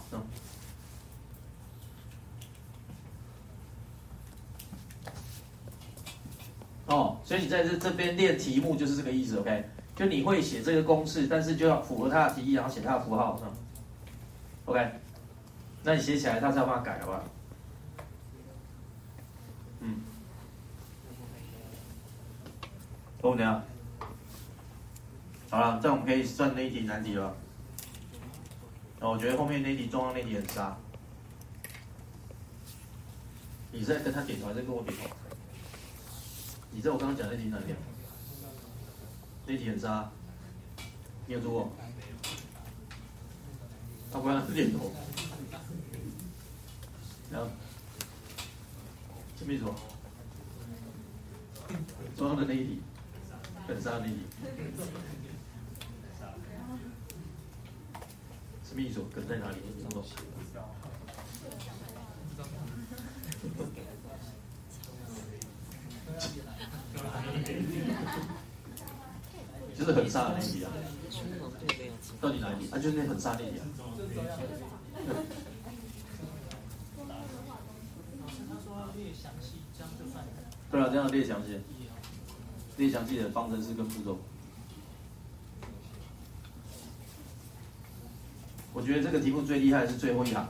[6.85, 9.67] 哦，所以你在这这边练题目就是这个意思，OK？
[9.95, 13.51] 就你会写这个公式，但是就要符合他的提议，然后写他的符号，是吧
[14.65, 14.91] ？OK？
[15.81, 17.23] 那你写起来，他才有办法改，好不好？
[19.79, 20.01] 嗯，
[23.25, 23.61] 懂不懂？
[25.49, 27.35] 好了，这样我们可以算那一题难题了。
[28.99, 30.77] 哦，我觉得后面那一题中央那一题很渣。
[33.71, 35.09] 你在跟他点头还是跟我点头？
[36.71, 37.73] 你知道我刚刚讲那题哪里？
[39.47, 40.09] 那题很渣，
[41.25, 41.71] 你有做过？
[44.11, 44.91] 他不让点头，
[47.31, 47.47] 然后
[49.37, 49.65] 什么意思？
[52.15, 52.81] 中央的那一题，
[53.67, 54.19] 很渣那一题，
[58.63, 59.01] 什么意思？
[59.13, 59.57] 梗在哪里？
[59.77, 60.03] 你说。
[69.77, 70.71] 就是很杀的那题啊，
[72.21, 72.71] 到底哪一题？
[72.71, 73.65] 啊，就是那很杀那题啊。
[80.71, 81.59] 对啊，这样列详细，
[82.77, 84.19] 列详细的方程式跟步骤。
[88.73, 90.47] 我觉得这个题目最厉害的是最后一行。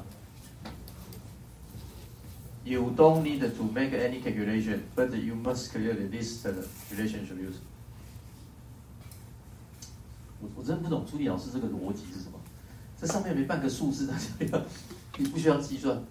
[2.63, 7.57] You don't need to make any calculation, but you must clearly list the relationship use.
[10.41, 12.39] 我我真不懂朱莉老师这个逻辑是什么？
[12.99, 14.65] 这上面没半个数字，大家要
[15.17, 16.03] 你不需要计算。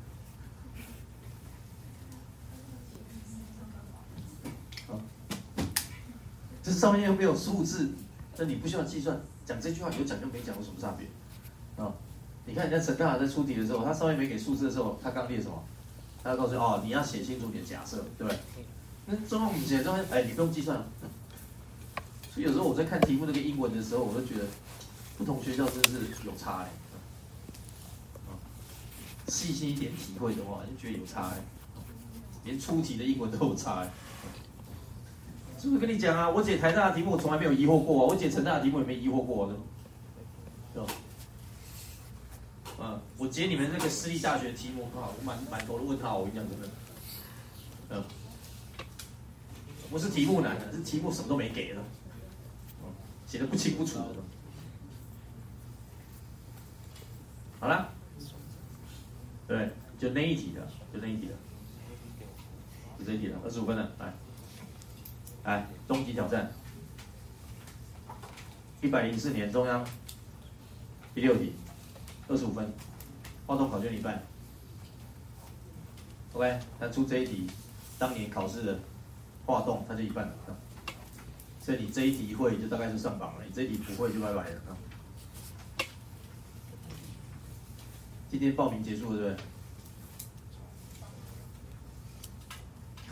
[6.65, 7.91] 这上面又没有数字，
[8.39, 9.21] 那你不需要计算。
[9.45, 11.07] 讲这句话有讲就没讲有什么差别？
[11.77, 11.93] 啊，
[12.47, 15.63] 你看人家陈大在出题的时候，他上面没给数字的时候，他刚列什么？
[16.23, 18.39] 他告诉你哦，你要写清楚你的假设，对不对？
[19.05, 20.87] 那中央你写中央，哎，你不用计算了。
[22.33, 24.45] 所以有时候我在看题目那个英文的时候，我都觉得
[25.19, 26.71] 不同学校真是有差哎。
[29.29, 31.37] 细心一点体会的话，就觉得有差哎。
[32.45, 33.91] 连出题的英文都有差哎。
[35.65, 36.29] 是不是跟你讲啊？
[36.29, 38.09] 我解台大的题目，我从来没有疑惑过啊。
[38.11, 39.55] 我解成大的题目也没疑惑过的。
[40.75, 40.85] 对
[42.79, 46.69] 嗯，我解你们那个私立大学题目，哈，我满满头的问号，我跟你讲真的。
[47.89, 48.05] 嗯，
[49.89, 51.83] 不是题目难的，是题目什么都没给了，
[53.27, 54.05] 写的不清不楚的。
[57.59, 57.89] 好了，
[59.49, 60.61] 对，就那一题的，
[60.93, 61.35] 就那一题的，
[62.99, 64.13] 就这一题的，二十五分的，来，
[65.45, 66.51] 来，终极挑战，
[68.81, 69.87] 一百零四年中央
[71.15, 71.53] 第六题。
[72.27, 72.73] 二十五分，
[73.47, 74.23] 化动考卷一半。
[76.33, 77.47] OK，他出这一题，
[77.99, 78.81] 当年考试的
[79.45, 80.33] 化动，他就一半了。
[81.61, 84.61] 所以你这一题会就大概是上榜了，你这一题不会就拜拜了。
[88.31, 89.37] 今天报名结束了，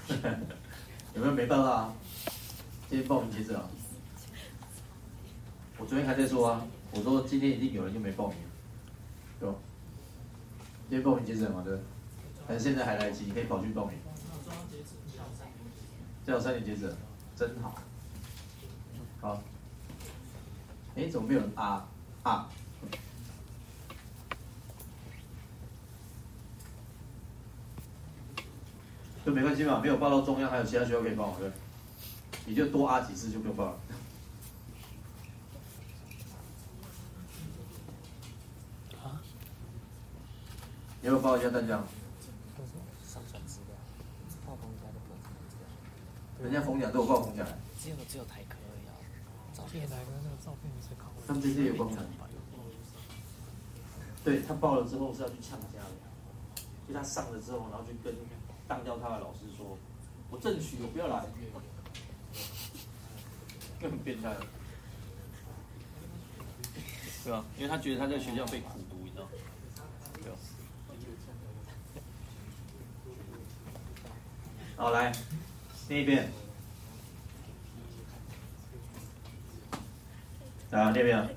[0.09, 0.31] 对不对？
[1.15, 1.93] 有没有没报啊？
[2.93, 3.67] 今天报名截止啊？
[5.79, 8.37] 我昨天还在说啊，我说今天一定有人就没报名。
[9.41, 9.51] 有，
[10.91, 11.63] 今天报名截止了嘛？
[11.65, 11.75] 对，
[12.47, 13.25] 还是现在还来得及？
[13.25, 13.99] 你可以跑去报名。
[16.27, 16.95] 下午三点截止，
[17.35, 17.79] 真好。
[19.23, 19.43] 好。
[20.95, 21.89] 哎，怎么没有人啊
[22.25, 22.51] 啊？
[29.25, 31.51] 就没关系嘛，没有报到中央，还有其他学校可以报，对。
[32.45, 33.79] 你就多啊几次就不用报了。
[41.01, 41.85] 你要报一下淡江。
[43.05, 43.77] 上传资料。
[46.43, 47.45] 人家红甲都有报红甲。
[47.81, 48.57] 只有只有台科
[48.87, 48.93] 要
[49.53, 51.11] 照片台科那个照片是考。
[51.27, 52.03] 他们这些有报红甲。
[54.25, 58.15] 对他报了之后是要去呛家的，就他上了之后，然后去跟
[58.69, 59.77] 当掉他的老师说
[60.31, 61.25] ：“我争取，我不要来。”
[63.83, 64.41] 更变态了。
[67.25, 67.45] 对吧？
[67.57, 69.31] 因为他觉得他在学校被苦读，你知道吗？
[70.15, 70.39] 对吧？
[74.77, 75.13] 好，来
[75.89, 76.31] 念一遍。
[80.71, 81.29] 啊，念一遍。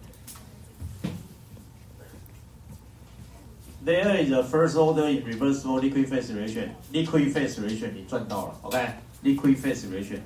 [3.85, 6.71] There is a first order in reversible liquid phase reaction.
[6.91, 10.21] Liquid phase reaction，你赚到了，OK？Liquid phase reaction，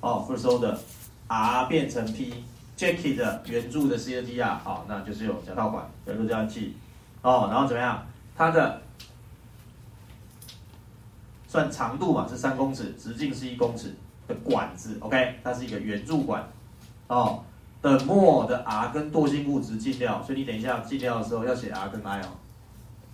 [0.00, 0.76] 哦，first order
[1.28, 6.76] r 变成 P，Jacket 的圆柱的 CNT 好，那就是有甲套管、圆柱加热器，
[7.22, 8.06] 哦，然后怎么样？
[8.36, 8.82] 它的
[11.48, 13.94] 算长度嘛是三公尺，直径是一公尺
[14.28, 15.40] 的管子，OK？
[15.42, 16.46] 它是一个圆柱管，
[17.08, 17.42] 哦，
[17.80, 22.26] 的末的 R 跟惰性物质进料，所以你等一下进料的时候要写 R 跟 I 哦。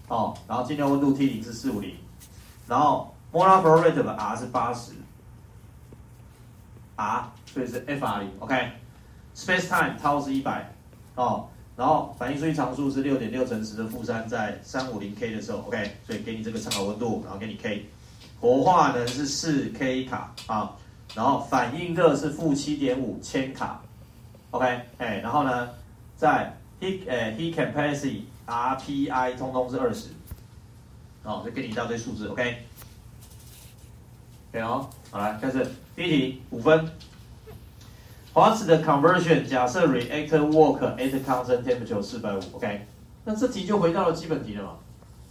[0.09, 1.95] 哦，然后进料温度 T 零是四五零，
[2.67, 4.93] 然后 molar flow rate 的 R 是八十
[6.97, 10.73] ，R 所以是 FR 零，OK，space time tau 是一百，
[11.15, 17.87] 哦，然后反应速率常数是六点六乘十的负三，在三五零 K 的时候，OK，所以给你这个参考温度，然后给你 K，
[18.41, 20.77] 活化能是四 K 卡啊，
[21.15, 23.81] 然后反应热是负七点五千卡
[24.51, 24.67] ，OK，
[24.99, 25.71] 哎，然后呢，
[26.17, 30.09] 在 He 呃 He capacity RPI 通通是二十，
[31.23, 32.67] 哦，就给你一大堆数字，OK，
[34.51, 35.65] 可以哦，好来开始，
[35.95, 36.89] 第一题五分。
[38.35, 39.45] What's the conversion？
[39.47, 42.87] 假设 reactor work at constant temperature 四百五，OK，
[43.25, 44.77] 那这题就回到了基本题了嘛？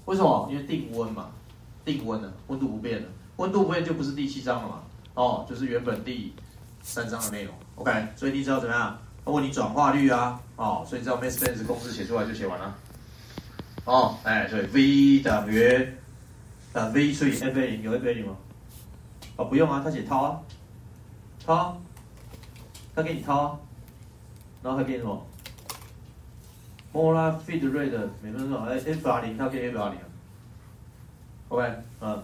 [0.05, 0.47] 为什么？
[0.51, 1.31] 因为定温嘛，
[1.83, 3.07] 定温了，温度不变了，
[3.37, 4.83] 温度不变就不是第七章了嘛，
[5.15, 6.33] 哦，就是原本第
[6.83, 8.99] 三章的内容，OK，所以你知道怎么样？
[9.23, 12.75] 问你转化率啊，哦，所以你知道 mass balance 公式写出来就写完了。
[13.85, 15.87] 哦，哎，对，V 等于
[16.73, 18.35] 呃 V 除以 F A 零，有 F A 零吗？
[19.37, 20.41] 哦，不用啊，他写涛啊，
[21.45, 21.81] 涛，
[22.93, 23.59] 他给你掏啊，
[24.61, 25.25] 然后他给你什么
[26.93, 30.05] ？molar feed rate 每分钟，哎，F R 零，他给 F R 零啊
[31.49, 32.23] ，OK，嗯，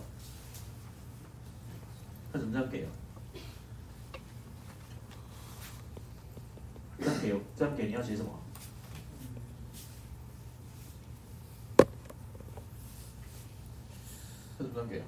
[2.32, 2.90] 他怎么这样给啊？
[7.00, 8.32] 这样给，这样给你要写什么？
[14.60, 15.06] 这怎么样给啊？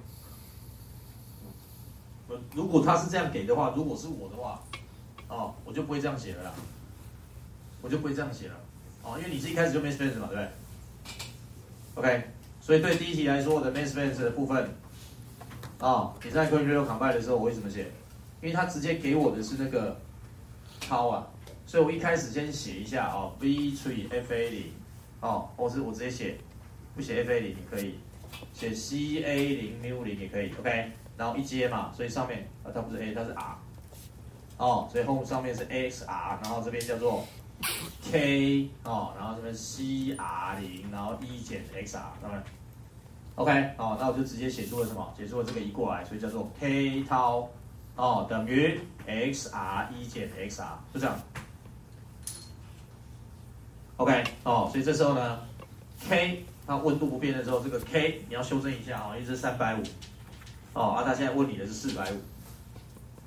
[2.54, 4.62] 如果他是这样给的话，如果是我的话，
[5.28, 6.52] 哦，我就不会这样写了啦，
[7.82, 8.54] 我就不会这样写了，
[9.02, 10.48] 哦，因为你是一开始就 mass balance 嘛，对不对
[11.94, 12.24] ？OK，
[12.60, 14.68] 所以对第一题来说，我的 mass balance 的部分，
[15.78, 17.90] 啊，你在跟 real combine 的时候，我会怎么写？
[18.42, 20.00] 因为他直接给我的是那个
[20.80, 21.26] 超啊，
[21.66, 24.72] 所以我一开始先写一下哦，V 除以 FA 零，
[25.20, 26.38] 哦，或是我直接写，
[26.94, 27.98] 不写 FA 零，你可以。
[28.54, 33.58] 写 C A 零 mu 零也可以，OK，然后一接嘛，所以上面啊它不是 A，它是 R，
[34.56, 37.26] 哦，所以后上面是 X R，然后这边叫做
[38.10, 42.42] K 哦，然后这边 C R 零，然后一减 X R，当然
[43.34, 45.12] OK，哦，那我就直接写出了什么？
[45.14, 47.46] 写出了这个一过来，所以叫做 K 涛
[47.96, 51.20] 哦等于 X R 一减 X R，就这样
[53.98, 55.40] ，OK，哦，所以这时候呢
[56.08, 56.46] K。
[56.66, 59.82] 那温度不变的时候，这个 K 你要修正一下哦，一直三百五，
[60.72, 62.16] 哦，啊，他现在问你的是四百五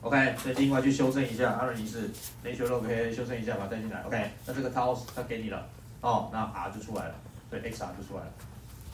[0.01, 2.09] ，OK，所以另外去修正一下，阿伦尼是
[2.43, 5.67] natural K 修正一下，把它带进来，OK，那这个 Tau 他给你了，
[6.01, 7.15] 哦，那 R 就出来了，
[7.49, 8.31] 所以 X R 就出来了，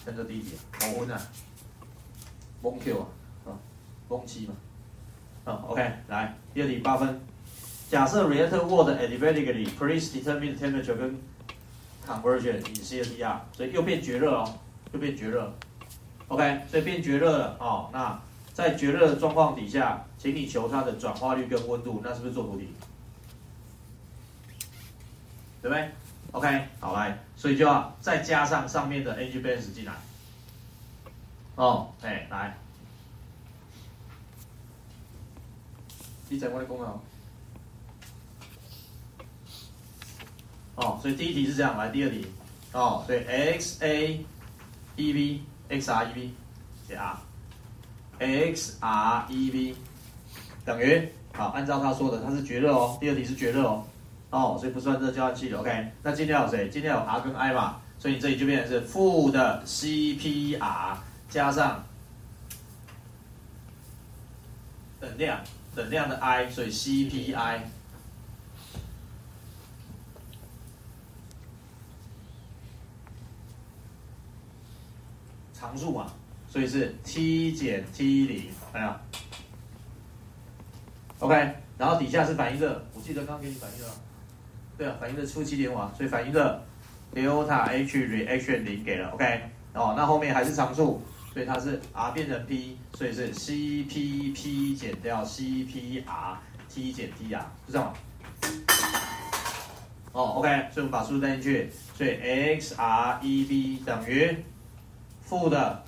[0.03, 1.21] 看这第一题，保温啊，
[2.61, 3.05] 蒙 Q 啊，
[3.45, 3.49] 啊，
[4.09, 4.53] 蒙七嘛，
[5.45, 7.21] 啊，OK，来第二题八分，
[7.89, 11.17] 假设 reactor word adiabatically，please determine temperature 跟
[12.07, 14.55] conversion in CFR，所以又变绝热哦，
[14.91, 15.53] 又变绝热
[16.27, 17.89] ，OK，所以变绝热了哦。
[17.93, 18.19] 那
[18.59, 22.67] 在绝热的状况底下，请你求它的转化率跟温度，那是不是做图题？
[25.61, 25.89] 对不对
[26.33, 29.93] ？OK，好来，所以就要再加上上面的 energy balance 进来。
[31.55, 32.57] 哦，哎，来，
[36.27, 36.99] 你在我的功能。
[40.75, 42.27] 哦，所以第一题是这样，来第二题，
[42.73, 44.25] 哦，所以 x a
[44.97, 46.31] e v x r e v
[46.85, 46.97] 写
[48.19, 49.75] xrev
[50.65, 53.83] 等于，好，按照他说的，它是绝热哦，第二题是绝热哦，
[54.29, 56.69] 哦，所以不算热交换器的，OK，那今天有谁？
[56.69, 60.97] 今天有 R 跟 I 嘛，所以你这里就变成是负的 C P R
[61.29, 61.83] 加上
[64.99, 65.39] 等量
[65.75, 67.69] 等量的 I，所以 C P I。
[75.53, 76.13] 常数嘛，
[76.49, 78.99] 所以是 T 减 T 零，哎呀
[81.19, 81.35] ，OK，
[81.77, 83.87] 然后底下是反应热，我记得刚给你反应热，
[84.77, 86.59] 对啊，反应热出七点五啊，所以反应热
[87.13, 89.41] delta H reaction 零给了，OK，
[89.73, 91.01] 哦，那后面还是常数，
[91.33, 97.93] 所以它是 R 变成 P，所以是 CPP 减掉 CPR，T 减 TR，是这样吗？
[100.11, 102.09] 哦，OK，所以我们把数字带进去，所以
[102.59, 104.35] XREB 等于
[105.21, 105.83] 负的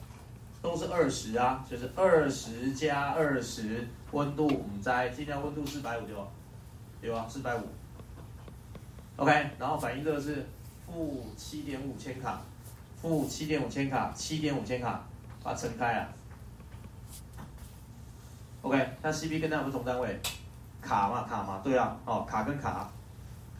[0.62, 6.28] 都是二十啊，就是二十加二十，温度我们在尽量温度四百五对吧？
[7.02, 7.26] 对吧？
[7.28, 7.62] 四百五。
[9.18, 10.48] OK，然后反应热是
[10.86, 12.42] 负七点五千卡，
[13.02, 15.04] 负七点五千卡，七点五千卡，
[15.44, 16.08] 把它乘开啊。
[18.62, 20.20] OK，那 CP 跟它有没有同单位？
[20.82, 22.90] 卡嘛，卡嘛，对啊，哦，卡跟卡。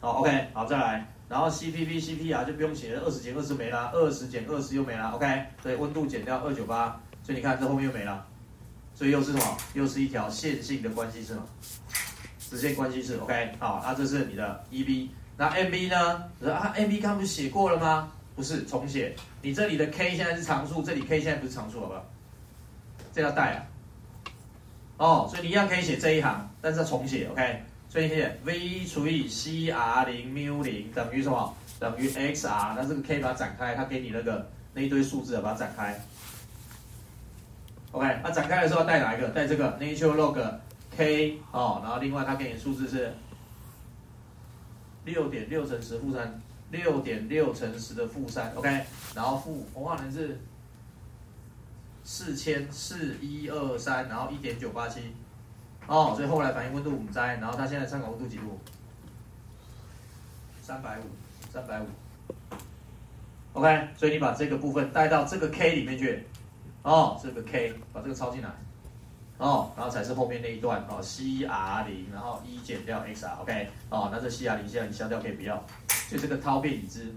[0.00, 8.22] 好，OK，好，再来，然后 CPP、CPR 就不用写了，二十减二十没啦，二十减二十又没啦，OK，所以温度减掉二九八，所以你看这后面又没了，
[8.94, 9.56] 所以又是什么？
[9.72, 11.46] 又是一条线性的关系式嘛，
[12.38, 16.52] 直线关系式，OK，好，那这是你的 EB，那 MB 呢？
[16.52, 18.12] 啊，MB 刚不是写过了吗？
[18.36, 22.04] 不是，重写，你这里的 K 现在是常数，这里 K 现在不是常数，好不好？
[23.10, 23.64] 这要带啊，
[24.98, 27.64] 哦，所以你一样可以写这一行，但是要重写，OK。
[27.92, 31.54] 所以写 V 除以 CR 零 μ 零等于什么？
[31.78, 32.74] 等于 XR。
[32.74, 36.00] 那这个 K 把它展开，它给你那个那一堆数字把它展开。
[37.90, 39.28] OK，那展开的时候带哪一个？
[39.28, 40.54] 带这个 Natural Log
[40.96, 43.12] K 哦，然后另外它给你数字是
[45.04, 46.40] 六点六乘十负三，
[46.70, 48.50] 六点六乘十的负三。
[48.54, 48.70] OK，
[49.14, 50.40] 然后负红化能是
[52.04, 55.12] 四千四一二三，然后一点九八七。
[55.86, 58.58] 哦，所以后来反应温度五在，然后它现在参考温度几度？
[60.62, 61.02] 三百五，
[61.52, 61.86] 三百五。
[63.52, 66.24] OK，所以你把这个部分带到这个 K 里面去，
[66.82, 68.48] 哦，这个 K 把这个抄进来，
[69.36, 75.62] 哦，然后才是后面那一段哦，CR 零，然后一减掉 XR，OK，哦，那这 CR 零现在你消掉可以不要，
[76.08, 77.12] 就这个涛变已知。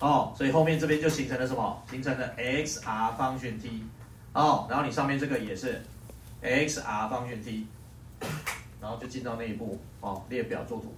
[0.00, 1.84] 哦，所以后面这边就形成了什么？
[1.90, 3.84] 形成了 XR 方选 T，
[4.32, 5.80] 哦，然后你上面这个也是。
[6.40, 7.66] X r 方旋 t，
[8.80, 10.94] 然后就进到那一步哦，列表作图。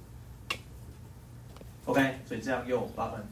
[1.87, 3.27] OK，所以这样又八分。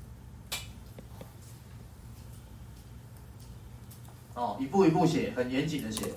[4.34, 6.12] 哦，一步一步写，很严谨的写。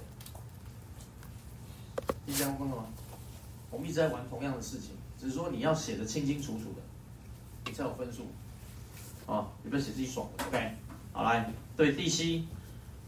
[2.28, 2.86] 印象分了吗？
[3.70, 6.82] 我们一直在玩同样的事情，只是说你要写的清清楚楚的，
[7.66, 8.28] 你才有分数。
[9.26, 10.76] 哦，你不要写自己爽的？OK，
[11.12, 12.48] 好来，对第七，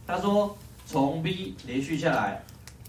[0.05, 2.43] 他说从 B 连续下来。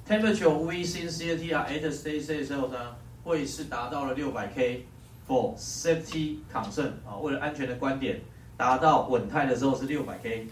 [0.06, 4.84] Temperature V 新 CT 啊，at steady state 的时候呢，会是达到了六百 K
[5.26, 8.20] for safety concern 啊，为了安全的观点，
[8.54, 10.46] 达到稳态的时候是六百 K。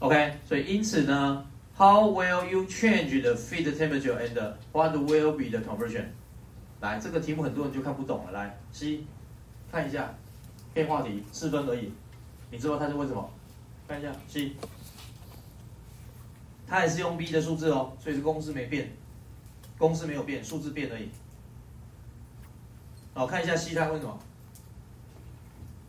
[0.00, 1.44] OK，所以因此呢
[1.78, 6.06] ，How will you change the feed temperature and what will be the conversion？
[6.80, 8.32] 来，这个题目很多人就看不懂了。
[8.32, 9.04] 来，C，
[9.70, 10.12] 看一下，
[10.74, 11.92] 变化题，四分而已，
[12.50, 13.30] 你知道它是为什么？
[13.86, 14.50] 看一下，C。
[16.66, 18.92] 它也是用 B 的数字哦，所以是公式没变，
[19.78, 21.08] 公式没有变，数字变而已。
[23.14, 24.18] 好，看一下 C 它为什么？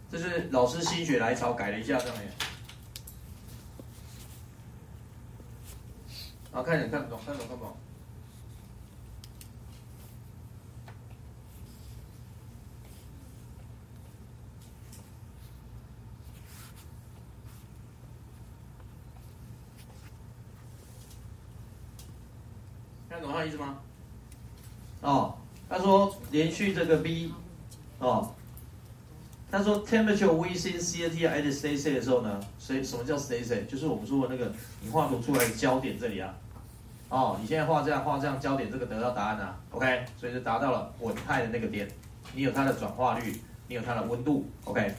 [0.10, 2.32] 这是老师心血来潮改了一下上面。
[6.52, 7.76] 好，看点看不懂，看不懂看不懂。
[23.22, 23.78] 懂他意思吗？
[25.02, 25.36] 哦，
[25.70, 27.32] 他说连续这个 B，
[28.00, 28.34] 哦，
[29.52, 33.66] 他说 temperature V C C T at steady 的时候呢，所以什么叫 steady？
[33.68, 36.34] 就是我们说的那个你画图出来的焦点这里啊，
[37.10, 41.88] 哦，你现在画这样画这样焦点，这个得到答案啊，OK，所以就达到了稳态的那个点，
[42.34, 44.94] 你有它的转化率，你有它的温度，OK，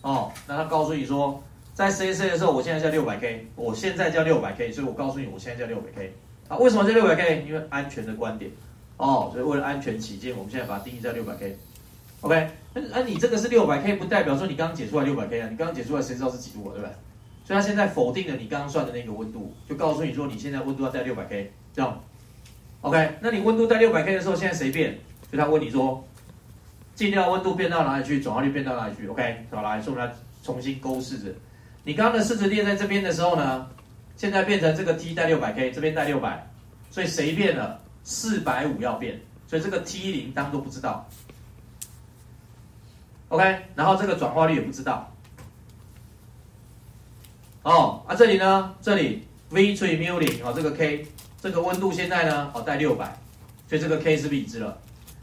[0.00, 1.42] 哦，那他告诉你说，
[1.74, 6.14] 在 C C 的时候，我现在叫六百 K，我现在叫六百 K，所以我告诉你，我现在叫六百 K。
[6.48, 7.44] 啊，为什么是六百 K？
[7.46, 8.50] 因为安全的观点，
[8.96, 12.50] 哦，所以为了安全起见，我们现在把它定义在六百 K，OK？
[12.74, 16.90] 那那你这个是六百 K，不代表说你刚刚解出来六百 K 啊，你刚刚解出来谁知道是几度啊，对不对？
[17.44, 22.00] 所以他现在否定了你刚刚算的那个温度，就告诉你说你现在温度要在六百 K，这样
[22.80, 23.16] ，OK？
[23.20, 24.98] 那你温度在六百 K 的时候，现在谁变？
[25.30, 26.02] 就他问你说，
[26.94, 29.46] 尽量温度变到哪里去，转化率变到哪里去？OK？
[29.50, 31.36] 好，来，所以我们来重新勾式子。
[31.84, 33.66] 你刚刚的式子列在这边的时候呢？
[34.18, 36.46] 现在变成这个 T 带六百 K，这边带六百，
[36.90, 37.80] 所以谁变了？
[38.02, 41.08] 四百五要变，所以这个 T 零当做不知道。
[43.28, 45.14] OK，然后这个转化率也不知道。
[47.62, 48.74] 哦，啊这里呢？
[48.80, 51.06] 这里 V 除以 mu 零，哦这个 K，
[51.40, 52.50] 这个温度现在呢？
[52.54, 53.16] 哦带六百，
[53.68, 54.76] 所以这个 K 是不是已知了？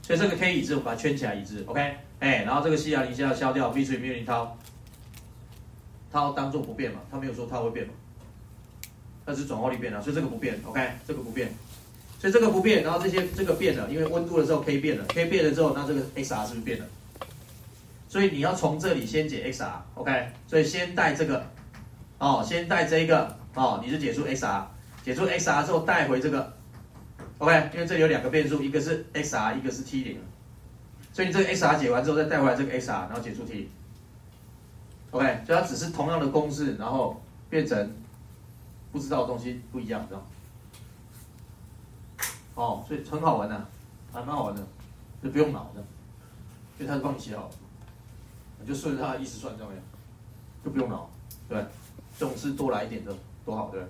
[0.04, 1.64] 所以这个 K 已知，我把它圈起来已知。
[1.66, 7.94] OK，哎，然后这个西亚零下消掉，V 除以 mu 零 tau，tau 当做不变嘛，他没有说 tau 会变嘛，
[9.26, 11.50] 但是转化率变了，所以这个不变，OK，这个不变，
[12.20, 16.86] 所以这个不变，然后这些这个变了，因为温度的时候 K 变了，K 变了之后，那这个 XR 是不是变了？
[18.08, 21.46] 所以你要从这里先解 XR，OK，所以先带这个，
[22.20, 24.64] 哦，先带这一个，哦，你就解出 XR，
[25.04, 26.54] 解出 XR 之后带回这个
[27.40, 30.20] ，OK，因为这里有两个变数，一个是 XR，一个是 T 零，
[31.12, 37.92] 所以你这个 XR 解完之后再带回来这个 XR，然后解出 T，OK，所以它只是同样的公式，然后变成
[38.96, 40.26] 不知道的东西不一样，知道？
[42.56, 43.68] 哦，所以很好玩的、
[44.14, 44.66] 还蛮好玩的，
[45.22, 45.84] 就不用脑的，
[46.80, 47.52] 因为他是帮你写好了。
[48.62, 49.74] 你就顺着他的意思算，这样
[50.64, 51.10] 就不用脑，
[51.50, 51.62] 对
[52.18, 53.14] 这种事多来一点的
[53.44, 53.84] 多好，对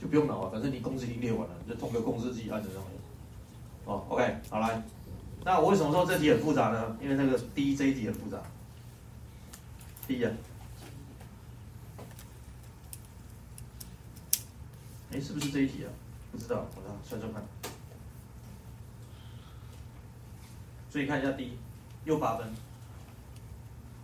[0.00, 2.92] 就不用脑啊，反正你公式已经列完了，你就同个公式自己按着上面。
[3.86, 4.80] 哦，OK，好来，
[5.44, 6.96] 那我为什么说这题很复杂呢？
[7.02, 8.38] 因为那个第一这题很复杂。
[10.06, 10.30] 第一啊，
[15.16, 15.88] 哎，是不是这一题啊？
[16.30, 17.42] 不知道，我来算算看。
[20.90, 21.52] 注意看一下第一，
[22.04, 22.46] 又八分。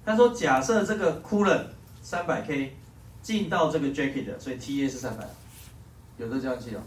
[0.07, 1.67] 他说：“假设这个 coolant
[2.01, 2.75] 三百 K
[3.21, 5.29] 进到这个 jacket，所以 TA 是三百，
[6.17, 6.81] 有热降气哦，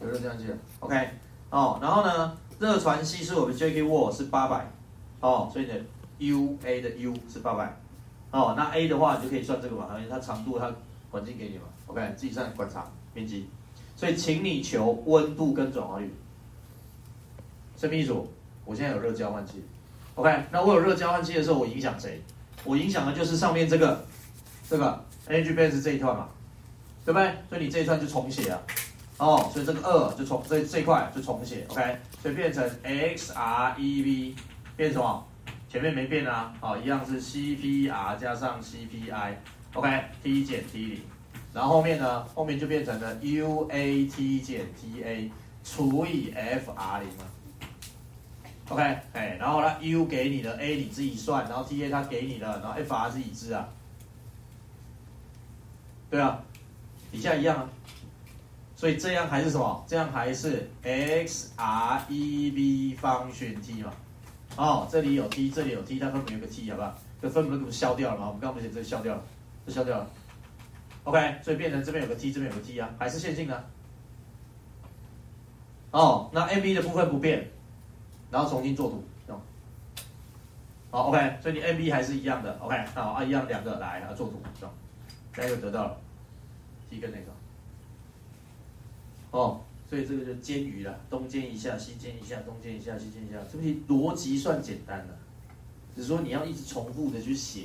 [0.00, 0.46] 有热降气
[0.78, 1.10] ，OK，
[1.50, 4.70] 哦，然后呢，热传系数我们 jacket wall 是八百，
[5.18, 5.74] 哦，所以呢
[6.20, 7.76] UA 的 U 是八百，
[8.30, 10.72] 哦，那 A 的话你就可以算这个嘛，因为它长度它
[11.10, 13.46] 环境给你嘛，OK，自己算观察面积，
[13.96, 16.14] 所以请你求温度跟转化率。
[17.76, 18.12] 什么意思？
[18.64, 19.64] 我现在有热交换器。”
[20.16, 22.20] OK，那我有热交换器的时候，我影响谁？
[22.64, 24.04] 我影响的就是上面这个
[24.68, 26.28] 这个 energy base 这一段嘛，
[27.04, 27.32] 对不对？
[27.48, 28.60] 所以你这一段就重写啊，
[29.16, 34.34] 哦，所以这个二就重这这块就重写，OK，所以变成 XREV
[34.76, 35.26] 变什么？
[35.70, 41.00] 前面没变啊，哦，一样是 CPR 加上 CPI，OK，T 减 T 零，
[41.52, 45.30] 然后后面呢，后面就变成了 UAT 减 TA
[45.64, 47.24] 除以 FR 零嘛。
[48.68, 48.82] OK，
[49.12, 53.68] 哎，然后呢，U 给你的 A 你自己算，然后 TA 它给你的，然后 FR 是已知啊，
[56.08, 56.40] 对啊，
[57.10, 57.68] 底下一样啊，
[58.76, 59.84] 所以这样还是什么？
[59.88, 61.36] 这样还是 XREV
[62.96, 63.92] 方选 T 嘛？
[64.56, 66.96] 哦，这里有 T，这里有 T，它分母有个 T，好不好？
[67.20, 68.28] 这分母都给我消掉了嘛？
[68.28, 69.22] 我们刚刚不写这消掉了，
[69.66, 70.08] 这消掉了。
[71.04, 73.64] OK，所以变成这边有个 T，这边有个 T 啊，还是线性的。
[75.90, 77.48] 哦，那 MB 的部分不变。
[78.32, 79.02] 然后重新做图，
[80.92, 84.40] 好，OK，所以你 MB 还是一样的，OK，好啊，一样两个来啊做图，
[85.34, 86.00] 大家又得到了
[86.88, 87.32] 第一个那个，
[89.32, 95.18] 哦，所以这个就煎鱼了，东煎一下，西煎一下，东煎一下，西煎一下，这题逻辑算简单的，
[95.96, 97.64] 只是说你要一直重复的去写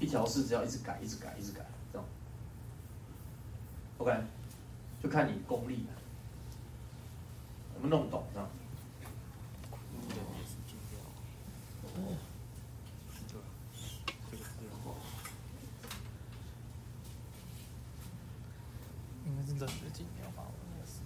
[0.00, 1.64] 一条式，只要一直改，一直改，一直改，
[3.98, 4.12] ，OK，
[5.02, 5.92] 就看你功力了，
[7.74, 8.48] 能不能弄懂，这样。
[19.26, 21.00] 应该是冷的几秒吧，我应该是。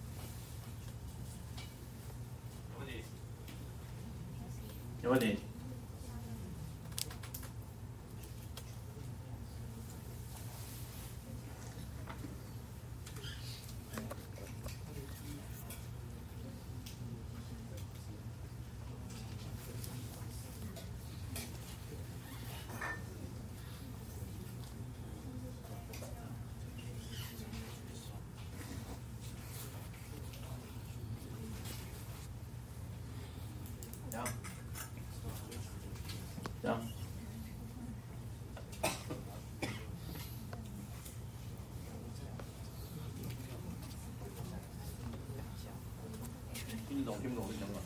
[5.03, 5.39] 有问题？
[46.99, 47.81] 听不懂就行了。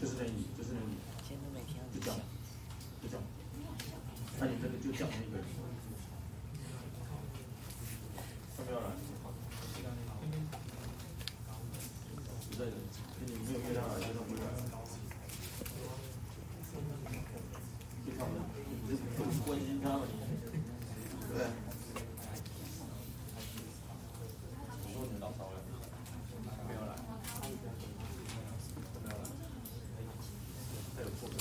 [0.00, 0.94] 就是那你，就是那你，
[1.92, 2.18] 就这样，
[3.02, 3.24] 就这样。
[4.38, 5.38] 那你这个就讲那个，
[8.58, 8.86] 要不要来？
[12.50, 12.72] 不在的，
[13.26, 14.40] 你没有约他来，就不来。
[19.46, 21.40] 关心他们，对不对？
[24.82, 25.56] 我说你老早了，
[26.66, 26.92] 没有来，
[27.44, 27.50] 没
[29.10, 29.22] 有来，
[30.96, 31.34] 还有错的。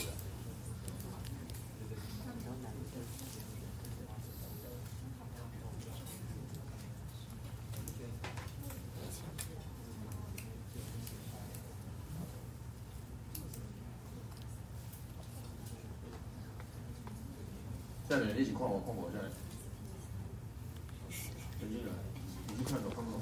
[18.14, 19.26] 带人一起看我看我现在。
[21.60, 21.92] 很近了，
[22.48, 23.20] 你去看有看不懂？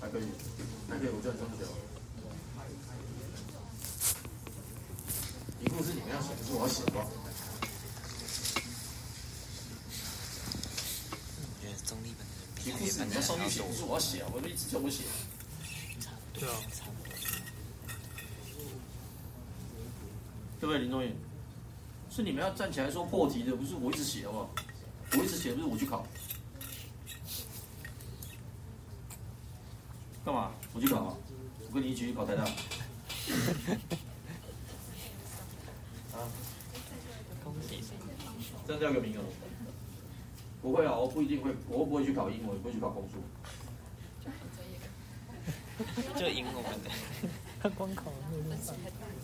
[0.00, 0.26] 还可以，
[0.88, 1.74] 还可以，我叫你上去哦。
[5.58, 7.04] 题目是你们要写，不是我要写吧？
[11.60, 12.24] 觉得中立本
[12.62, 15.02] 题目是你们要上去写，不是我要写我就一直叫我写。
[16.34, 16.54] 对啊。
[20.60, 21.12] 对不对，林宗远？
[22.10, 24.50] 是你们要站起来说破题的，不是我一直写，好不好？
[25.12, 26.04] 我一直写，不是我去考。
[30.24, 30.50] 干嘛？
[30.74, 31.16] 我去考啊！
[31.68, 32.42] 我跟你一起去考台大。
[36.12, 36.28] 啊，
[37.42, 37.82] 恭喜！
[38.66, 39.22] 这样叫个名额？
[40.60, 43.16] 不会啊，我不一定会，我不会去考英文，不会去考公数。
[46.18, 46.90] 就赢我们的。
[47.62, 48.12] 他光考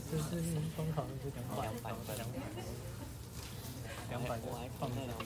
[0.09, 2.39] 那个是就是光考那个两百两百两百
[4.09, 5.25] 两百我还放在两百。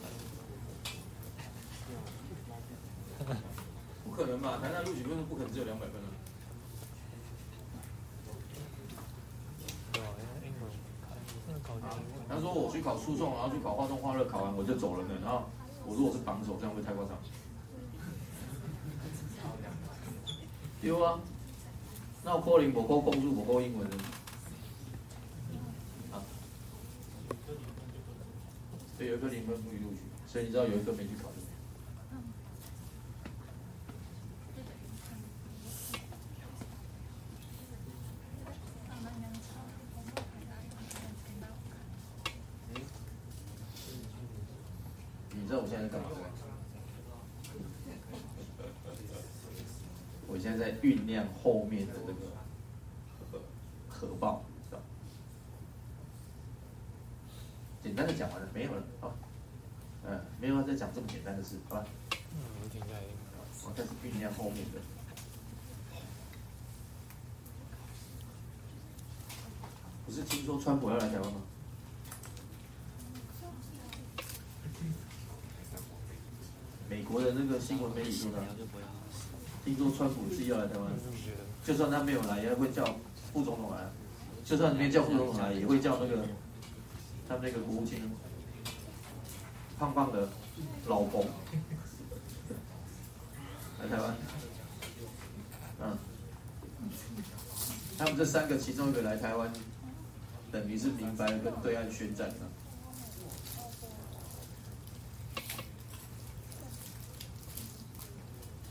[4.04, 4.58] 不可能吧？
[4.62, 6.08] 台大录取分数不可能只有两百分啊！
[12.28, 15.14] 他说我去考诉讼，然后去考化中化热，考完我就走了呢。
[15.22, 15.44] 然后
[15.84, 17.18] 我如果是榜首，这样会太夸张。
[20.80, 21.20] 丢啊！
[22.24, 23.96] 那我扣零，我扣公数，我扣英文的。
[26.12, 26.22] 啊，
[27.46, 27.54] 对，
[29.10, 31.34] 有一个零分不予录取，所以你知道有一个没去考的。
[45.32, 46.16] 你知道我现在在干嘛吗？
[50.28, 53.42] 我现在在酝酿后面的这个
[53.88, 54.80] 核爆，知道？
[57.82, 59.16] 简单的讲完了，没有了，好，
[60.06, 61.84] 嗯，没有要再讲这么简单的事，好吧？
[62.32, 63.00] 嗯，我听起来
[63.66, 64.80] 我开始酝酿后面的。
[70.06, 71.42] 不是听说川普要来台湾吗？
[76.88, 78.38] 美国的那个新闻媒体说的。
[79.62, 80.90] 听说川普自己要来台湾，
[81.62, 82.82] 就算他没有来，也会叫
[83.34, 83.82] 副总统来；
[84.46, 86.24] 就算没叫副总统来，也会叫那个
[87.28, 88.10] 他们那个国务卿
[89.78, 90.26] 胖胖的
[90.86, 91.26] 老彭
[93.80, 94.16] 来台湾。
[95.82, 95.98] 嗯，
[97.96, 99.52] 他们这三个其中一个来台湾，
[100.52, 102.34] 等于是明白跟对岸宣战了。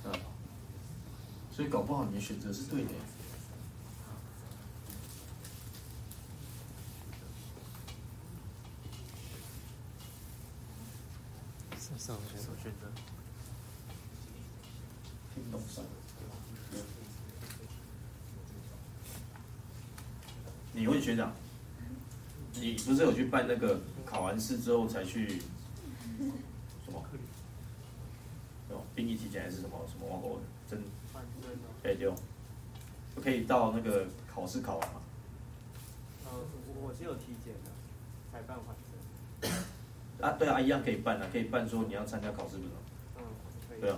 [0.05, 0.11] 嗯，
[1.51, 2.91] 所以搞不好你的选择是对的。
[11.99, 12.87] 是是我选择，
[15.35, 15.83] 听懂上。
[20.71, 21.33] 你问学长，
[22.53, 25.27] 你不是有去办那个考完试之后才去
[26.85, 27.03] 什么？
[28.69, 30.41] 有，兵役体检还是什么什么忘过了？
[30.69, 30.81] 真
[31.83, 32.15] 哎对哦，
[33.21, 35.01] 可以到那个考试考完嘛？
[36.23, 36.31] 呃，
[36.67, 37.71] 我我是有体检的，
[38.31, 38.88] 才办缓证。
[40.21, 42.75] 啊，对啊，一样可以办啊，可以办说你要参加考试不是吗？
[43.17, 43.23] 嗯，
[43.69, 43.81] 可以。
[43.81, 43.97] 对啊，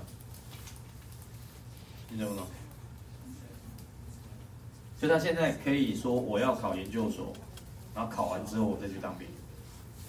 [2.10, 2.45] 你懂不懂？
[4.99, 7.34] 所以他现在可以说我要考研究所，
[7.95, 9.27] 然后考完之后我再去当兵。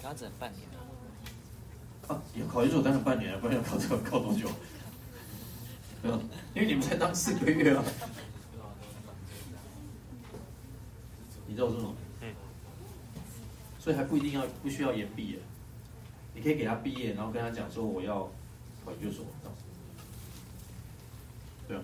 [0.01, 2.13] 可他只能半年啊。
[2.13, 4.47] 啊，有考研究所当然半年了，不然要考这个考多久？
[6.53, 7.83] 因为你们才当四个月啊。
[11.47, 11.95] 你知道我说什么？
[12.21, 12.35] 嗯。
[13.79, 15.39] 所以还不一定要不需要延毕耶，
[16.35, 18.29] 你可以给他毕业，然后跟他讲说我要
[18.83, 19.55] 考研究所，这样
[21.67, 21.83] 对啊。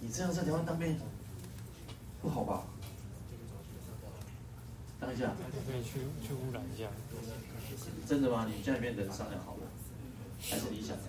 [0.00, 0.96] 你这样在台湾当兵
[2.22, 2.64] 不好吧？
[5.00, 5.34] 当一下，
[5.66, 6.88] 可以去去污染一下，
[8.06, 8.46] 真的吗？
[8.48, 9.66] 你家里面人商量好了，
[10.40, 11.02] 还是你想的？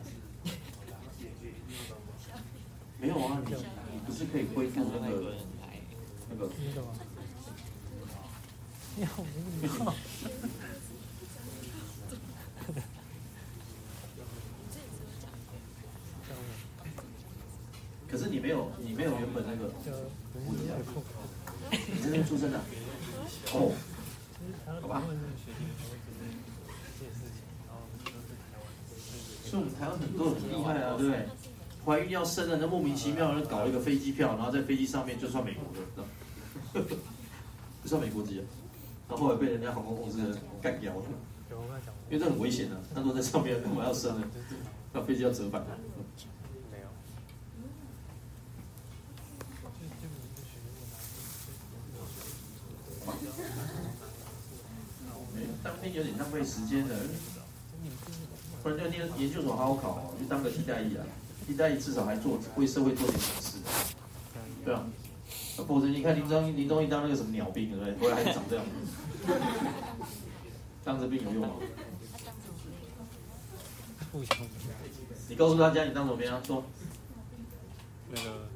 [2.99, 3.53] 没有啊，你
[3.93, 5.35] 你不是可以恢复那个
[6.29, 6.49] 那个？
[8.99, 9.93] 那个吗？
[12.67, 12.83] 要不要？
[18.09, 19.91] 可是你没有，你没有原本那个，就
[20.33, 21.03] 不是太酷。
[21.69, 22.57] 你这边出生的、
[23.53, 23.73] 哦，
[24.81, 25.03] 好吧。
[29.43, 31.27] 所以我们台湾很多很厉害啊，对不对？
[31.85, 35.79] 怀孕要生了，那莫名其妙的搞一个飞机票，然后在飞机上面就算美国的，
[36.73, 36.97] 知道？
[37.83, 38.43] 就算美国籍啊。
[39.09, 41.03] 然后后来被人家航空公司干掉了，
[42.09, 44.27] 因为这很危险啊，他都在上面，干嘛要升呢？
[44.93, 45.67] 那飞机要折返的。
[46.71, 46.87] 没有。
[49.63, 50.59] 就就你就学
[55.35, 56.95] 问哎当兵有点浪费时间的，
[58.63, 61.05] 不然就念研究所好好考哦，就当个替代役啊，
[61.45, 63.57] 替代役至少还做为社会做点什么事，
[64.65, 64.85] 对啊。
[65.57, 67.93] 那否则你看林宗林宗义当那个什么鸟兵，对不对？
[67.95, 68.65] 回来还长这样，
[70.83, 71.55] 当着兵有用吗？
[75.29, 76.41] 你告诉大家你当什么兵啊？
[76.45, 76.63] 说
[78.11, 78.47] 那个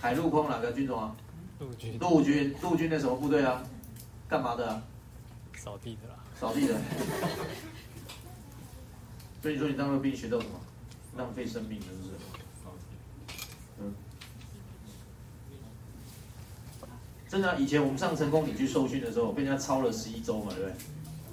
[0.00, 1.16] 海陆空哪个军种啊？
[1.58, 3.62] 陆军陆军，陆军的什么部队啊？
[4.28, 4.82] 干嘛的啊？
[5.56, 6.74] 扫地的啦，扫地的。
[9.40, 10.52] 所以你说你当了兵学到什么？
[11.16, 12.12] 浪费生命是不是？
[17.32, 20.74] 真的、以前我们上成功岭去受训的时候，被人家操了十一周嘛，对不对？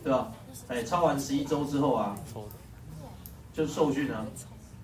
[0.06, 0.32] 对吧？
[0.70, 2.18] 哎，操完十一周之后啊，
[3.52, 4.26] 就受训啊，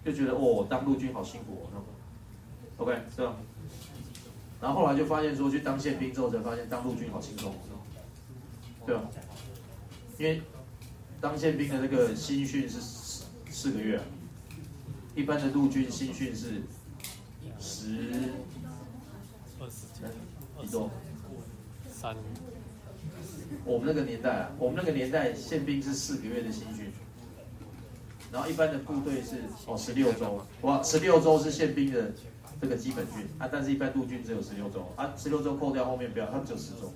[0.04, 2.84] 就觉得哦，当陆军好辛苦哦那。
[2.84, 3.34] OK，对吧？
[4.60, 7.56] 然后后来就发现说，去当宪兵之后才发现当陆军好轻松，
[8.86, 9.04] 对吧？
[10.18, 10.42] 因为
[11.22, 14.04] 当宪兵的那个新训是四四个月啊，
[15.16, 16.62] 一般的陆军新训是
[17.58, 18.34] 十
[19.62, 20.12] 二十天，
[20.62, 20.90] 几周？
[21.90, 22.16] 三。
[23.64, 26.92] 我们那个年代啊，我们那个年代宪兵是四个月的新训，
[28.32, 32.12] 然后一般的部队是哦十六周，哇，十六周是宪兵的
[32.62, 33.26] 这个基本训。
[33.40, 34.88] 啊，但是一般陆军只有十六周。
[34.96, 36.94] 啊，十六周扣掉后面不要，他们只有十周，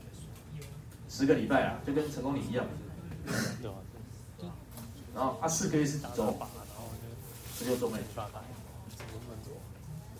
[1.10, 2.66] 十个礼拜啊，就跟成功岭一样，
[5.16, 6.36] 然后啊四个月是几周？
[7.58, 8.40] 十六周没，刷牌，
[8.96, 9.52] 怎么笨拙？
[9.52, 10.18] 突然就有点笨。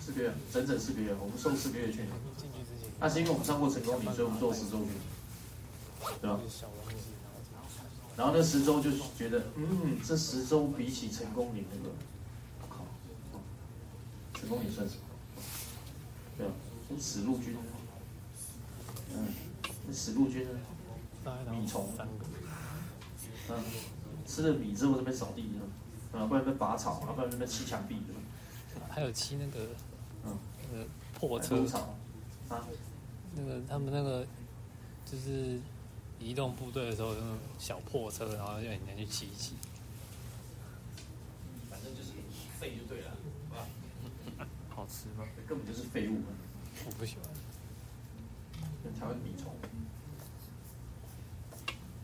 [0.00, 2.06] 四个月，整整四个月，我们受四个月训，
[2.36, 4.88] 进去之前，那是因为我们上过成功岭，所以我们做十周训，
[6.20, 6.40] 对吧？
[8.16, 11.94] 然后那十周就觉得，嗯，这十周比起成功岭那个，
[12.62, 12.84] 我靠，
[14.34, 15.00] 成功岭算什么？
[16.36, 16.52] 对啊，
[16.88, 17.56] 那死陆军，
[19.14, 19.28] 嗯，
[19.86, 20.50] 那死陆军呢？
[21.52, 21.92] 米虫，
[23.50, 23.54] 嗯，
[24.26, 25.60] 吃了米之后在那边扫地呢，
[26.18, 28.14] 啊，不然被拔草，啊，不然在那边砌墙壁的，
[28.90, 29.68] 还有骑那个
[30.24, 30.38] 嗯，
[30.72, 31.64] 那个破车
[32.48, 32.66] 啊，
[33.34, 34.26] 那个他们那个
[35.04, 35.60] 就是
[36.18, 39.54] 移动部队的时候，那种小破车，然后让人家去骑一骑。
[41.70, 42.12] 反正就是
[42.58, 43.10] 废就对了，
[43.50, 44.46] 好吧？
[44.70, 45.24] 好吃吗？
[45.46, 46.22] 根本就是废物，
[46.86, 47.24] 我不喜欢。
[48.82, 49.52] 跟台湾米虫。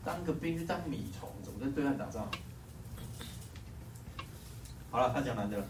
[0.03, 2.29] 当个兵就当米虫，怎么跟对岸打仗？
[4.91, 5.65] 好了，他讲难的了。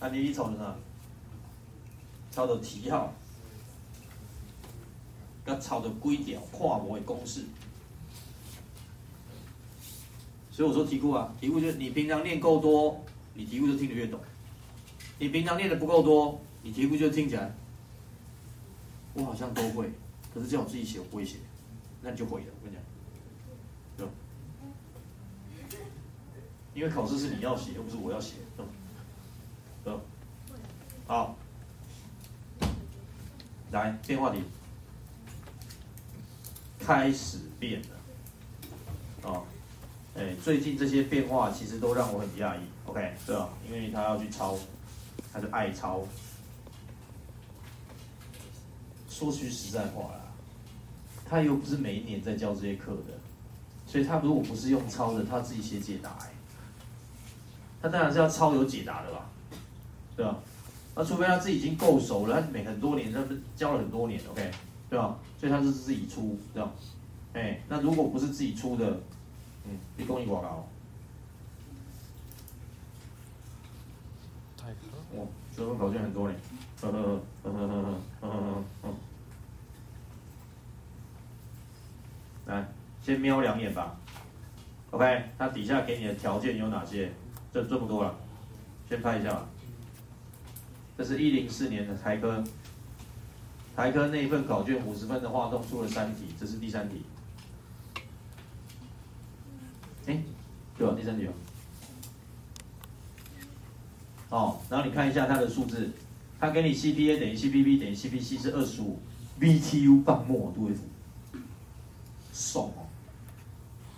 [0.00, 0.74] 那你一瞅是啥？
[2.30, 3.14] 抄到题号，
[5.46, 7.44] 甲抄到规条跨模的公式。
[10.50, 13.02] 所以我说题库啊，题库就是你平常练够多，
[13.32, 14.18] 你题库就听得越懂；
[15.18, 17.54] 你平常练的不够多，你题库就听起来，
[19.14, 19.90] 我好像都会，
[20.34, 21.36] 可是叫我自己写，我不会写，
[22.02, 22.46] 那你就毁了。
[22.60, 22.84] 我跟你讲，
[23.96, 24.12] 对吧？
[26.74, 28.70] 因为考试是你要写，又不是我要写，对吧？
[29.86, 30.00] 对吧？
[31.06, 31.36] 好，
[33.70, 34.42] 来变化题，
[36.80, 37.88] 开始变了，
[39.22, 39.44] 哦，
[40.16, 43.48] 哎，最近这些变化其实都让我很讶异，OK，对吧？
[43.64, 44.58] 因为他要去抄，
[45.32, 46.04] 他就爱抄。
[49.08, 50.20] 说句实在话啦，
[51.24, 53.14] 他又不是每一年在教这些课的，
[53.86, 56.32] 所以他如果不是用抄的，他自己写解答、哎，
[57.80, 59.30] 他当然是要抄有解答的吧，
[60.16, 60.38] 对吧？
[60.94, 64.50] 那除非他自己已经够熟了，他每很多年，他们教了很多年，OK，
[64.88, 65.18] 对吧？
[65.38, 66.70] 所以他是自己出，对吧，
[67.34, 68.98] 哎，那如果不是自己出的，
[69.66, 70.66] 嗯，一公一广告，
[74.56, 76.34] 太可哦，这份考卷很多呢，
[76.80, 77.68] 呵呵呵呵呵呵
[78.20, 78.94] 呵呵呵。
[82.46, 82.66] 来，
[83.02, 83.96] 先瞄两眼吧。
[84.92, 87.12] OK，它底下给你的条件有哪些？
[87.52, 88.14] 这这么多了，
[88.88, 89.46] 先拍一下吧。
[90.96, 92.42] 这是一零四年的台科，
[93.76, 97.02] 台科那一份考卷五十分的话，动出了三题，这是第三题。
[100.06, 100.22] 哎，
[100.78, 100.94] 对吧？
[100.96, 101.32] 第三题哦。
[104.30, 105.90] 哦，然后你看一下它的数字，
[106.40, 108.98] 它给你 CPA 等于 CPB 等于 CPC 是二十五
[109.38, 110.82] ，BTU 棒末杜威夫，
[112.32, 112.86] 爽哦。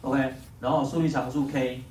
[0.02, 1.82] OK，然后速率常数 K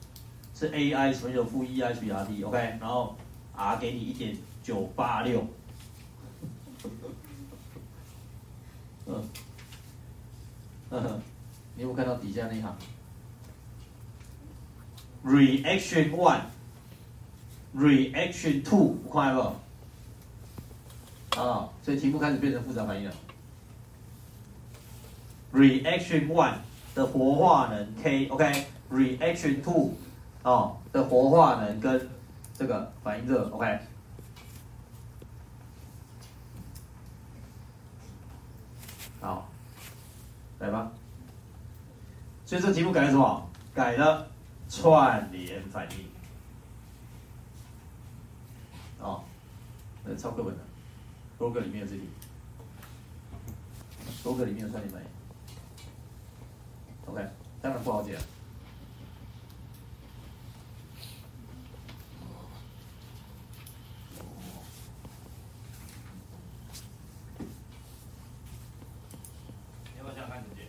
[0.54, 3.16] 是 AI 乘以负 EI 除以 RT，OK，、然后
[3.56, 4.36] R 给你一点
[4.68, 5.48] 九八六，
[9.06, 9.24] 嗯，
[11.74, 12.76] 你有有看到底下那一行
[15.24, 16.42] ？Reaction one,
[17.74, 19.56] reaction two，有看到
[21.32, 21.40] 不？
[21.40, 23.16] 啊，所以题目开始变成复杂反应了。
[25.54, 26.56] Reaction one
[26.94, 29.94] 的活化能 K，OK，Reaction two
[30.44, 32.10] 哦的活化能跟
[32.54, 33.80] 这个反应热，OK。
[39.20, 39.50] 好，
[40.60, 40.92] 来吧。
[42.46, 43.50] 所以这题目改了什么？
[43.74, 44.30] 改了
[44.70, 46.08] 串联反应。
[49.00, 49.24] 哦，
[50.04, 50.64] 那抄课本的，
[51.38, 52.10] 多个里面有这题，
[54.24, 55.08] 多个里面有串联反应。
[57.06, 57.30] OK，
[57.62, 58.14] 当然不好解。
[58.14, 58.22] 了
[69.98, 70.68] 要不要想想看怎么解？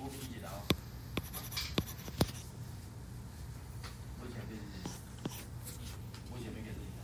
[0.00, 0.62] 我给你解答哦。
[4.20, 4.78] 我以前给自己，
[6.30, 7.02] 我以前没给自己答，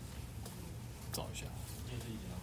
[1.13, 1.45] 找一下。
[1.87, 2.35] 你也自己解答。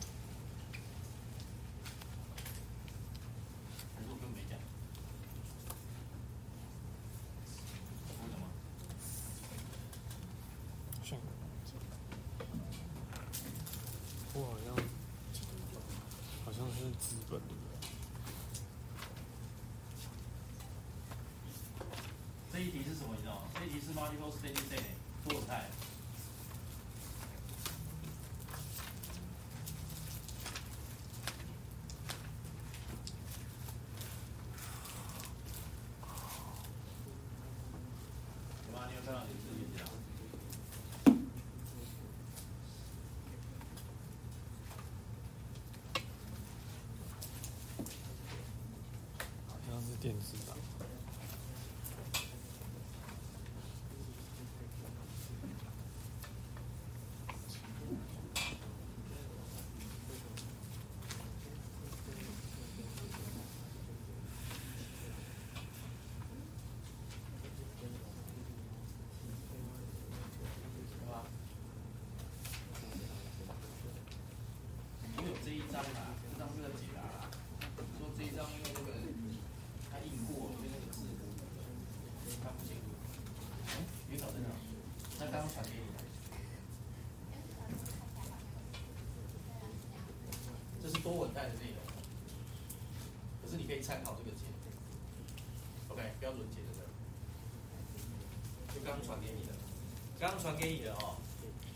[3.95, 4.59] 还是我根本没讲？
[8.19, 8.45] 我讲吗？
[10.99, 11.17] 好像，
[14.33, 14.67] 我好像
[16.45, 16.59] 好像
[17.31, 17.47] 是资本的。
[22.51, 23.15] 这一题是什么？
[23.15, 23.41] 你知道吗？
[23.55, 24.83] 这一题是 multiple steady state
[25.23, 25.69] 多种态。
[38.67, 38.87] 有吗？
[38.89, 39.85] 你有看到你自己解答？
[49.47, 50.57] 好像是电子档。
[70.97, 71.21] 有吗？
[75.19, 75.85] 因为有这一张啊，
[76.33, 77.29] 这张是个解答啦。
[77.99, 78.89] 说这一张因为那个
[79.91, 80.97] 它印过，所以那个字
[82.41, 82.81] 看不清楚。
[83.67, 83.69] 哎，
[84.09, 84.45] 别搞这个，
[85.19, 86.01] 他刚刚传给你的。
[90.81, 91.81] 这是多稳态的内容，
[93.43, 94.45] 可是你可以参考这个解。
[95.89, 96.87] OK，标准解的这个，
[98.73, 99.51] 就刚传给你的。
[100.19, 101.17] 刚传给你的哦，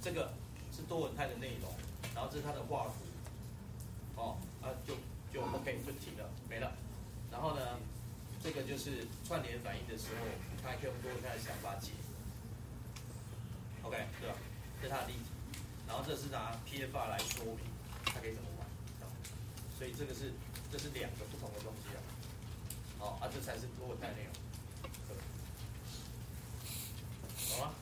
[0.02, 0.31] 这个
[0.72, 1.73] 是多稳态的内容，
[2.14, 4.95] 然后这是它的画图，哦，啊就
[5.34, 6.72] 就 OK 就停了，没了。
[7.31, 7.80] 然后呢，
[8.41, 10.26] 这个就是串联反应的时候，
[10.64, 11.91] 它可以用多稳态的想法解
[13.84, 14.35] ，OK 对吧？
[14.80, 17.65] 这是它的例子，然后这是拿 PFR 来说明
[18.06, 18.47] 它可以怎么，
[19.77, 20.31] 所以这个是
[20.72, 21.99] 这是两个不同的东西啊，
[22.97, 24.34] 好、啊这才是多态内容，
[27.49, 27.73] 懂吗？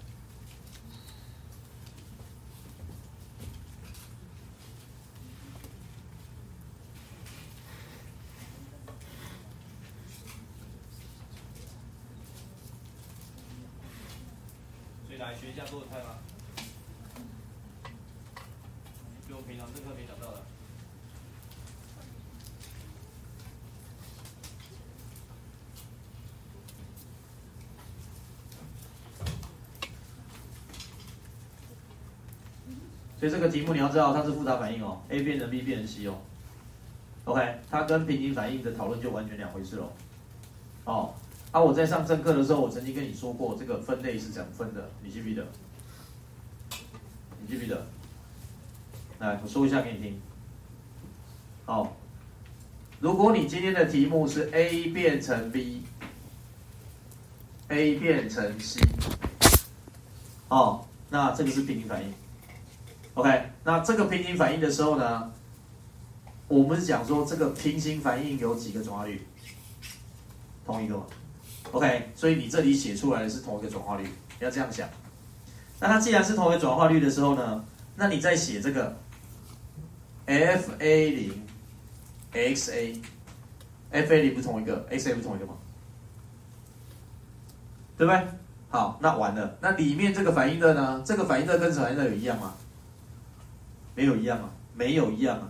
[15.06, 16.18] 所以来学一下多态吗？
[19.30, 20.44] 就我平常这课没讲到的。
[33.24, 36.16] 所以这个题目你要知道它是复杂反应哦，A 变成 B 变成 C 哦。
[37.24, 39.94] OK，它跟平行反应的讨论就完全两回事喽。
[40.84, 41.14] 哦，
[41.54, 45.48] 啊，我在上正课的时候，我曾经跟你说过这个分类是怎么分的，你记不记得？
[47.40, 47.88] 你记不记得？
[49.20, 50.22] 来，我说一下给你听。
[51.66, 51.96] 好，
[53.00, 55.86] 如果你今天的题目是 A 变成 B，A
[57.96, 58.82] 变成 C，
[60.50, 62.14] 哦，那这个是平行反应。
[63.16, 65.32] OK，那这个平行反应的时候呢，
[66.48, 69.22] 我们讲说这个平行反应有几个转化率？
[70.66, 71.06] 同一个嘛
[71.72, 74.08] ，OK，所以你这里写出来的是同一个转化率，
[74.40, 74.90] 要这样想。
[75.80, 77.64] 那它既然是同一个转化率的时候呢，
[77.96, 78.98] 那你再写这个
[80.26, 81.46] F A 零
[82.32, 85.54] X A，F A 零不同一个，X A 不同一个吗？
[87.96, 88.28] 对不对？
[88.70, 91.04] 好，那完了，那里面这个反应热呢？
[91.06, 92.56] 这个反应热跟反应热有一样吗？
[93.96, 95.50] 没有一样啊，没有一样啊。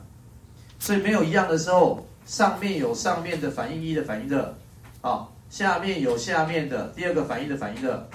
[0.80, 4.57] 所以没有一样的时候，上面有上面的反应一的反应热，
[5.02, 8.10] 啊，下面有下面的第二个反应的反应热，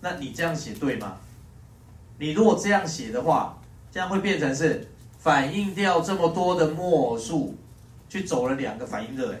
[0.00, 1.16] 那你这样写对吗？
[2.18, 3.58] 你如果这样写的话，
[3.92, 4.88] 这样会变成是
[5.18, 7.56] 反应掉这么多的墨数，
[8.08, 9.38] 去走了两个反应热，哎。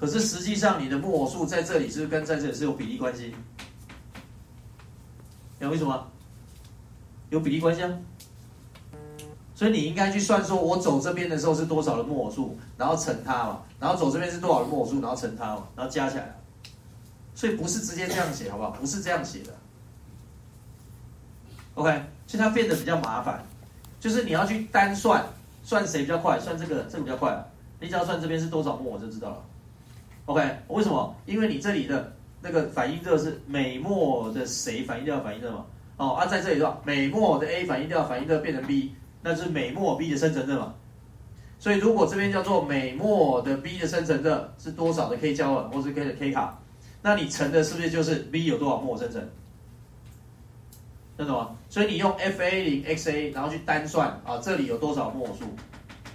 [0.00, 3.34] 可是实际上你的木数在这里是是跟在这里是有比例关系？
[5.60, 6.08] 有为什么？
[7.30, 7.90] 有比例关系啊？
[9.62, 16.34] 所以你应该去算说，我走这边的时候是多少的木偶数，然后乘它嘛，然后走这边是多少的木偶数，然后乘它嘛，然后加起来。
[17.32, 18.70] 所以不是直接这样写，好不好？
[18.70, 19.54] 不是这样写的。
[21.74, 21.90] OK，
[22.26, 23.40] 所以它变得比较麻烦，
[24.00, 25.24] 就是你要去单算，
[25.62, 26.40] 算谁比较快？
[26.40, 27.40] 算这个，这个比较快。
[27.78, 29.44] 你只要算这边是多少木偶就知道了。
[30.24, 31.14] OK，为什么？
[31.24, 35.64] 因为你这里的那个反应热是每末的谁反应掉反应热嘛？
[35.98, 40.74] 哦，啊，在这里的话，每末的 A 反应掉反应热变成 B，那是每末 B 的生成热嘛。
[41.58, 46.58] 所以如果这边叫做每末的 B 的生成热是多少的 K 焦耳或是 K 的 K 卡，
[47.02, 49.26] 那你乘的是不是就是 B 有多少墨生成？
[51.16, 51.56] 那懂吗？
[51.68, 55.44] 所以你用 FA 零 XA，然后去单算啊，这里有多少墨数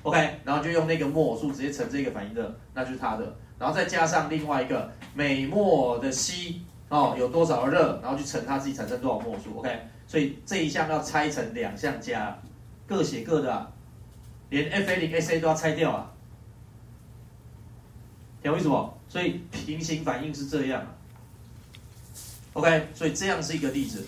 [0.04, 3.36] ？OK，然后就用那个墨数直接乘这个反应热，那就是它的。
[3.60, 6.56] 然后再加上另外一个每末的 C
[6.90, 9.80] 哦有多少热，然后去乘它自己产生多少墨数，OK？
[10.08, 12.38] 所以这一项要拆成两项加，
[12.88, 13.70] 各写各的，啊，
[14.50, 16.12] 连 FA 零 SA 都要拆掉啊。
[18.42, 18.98] 懂为什么？
[19.10, 20.86] 所以平行反应是这样
[22.54, 22.88] ，OK？
[22.94, 24.06] 所以这样是一个例子。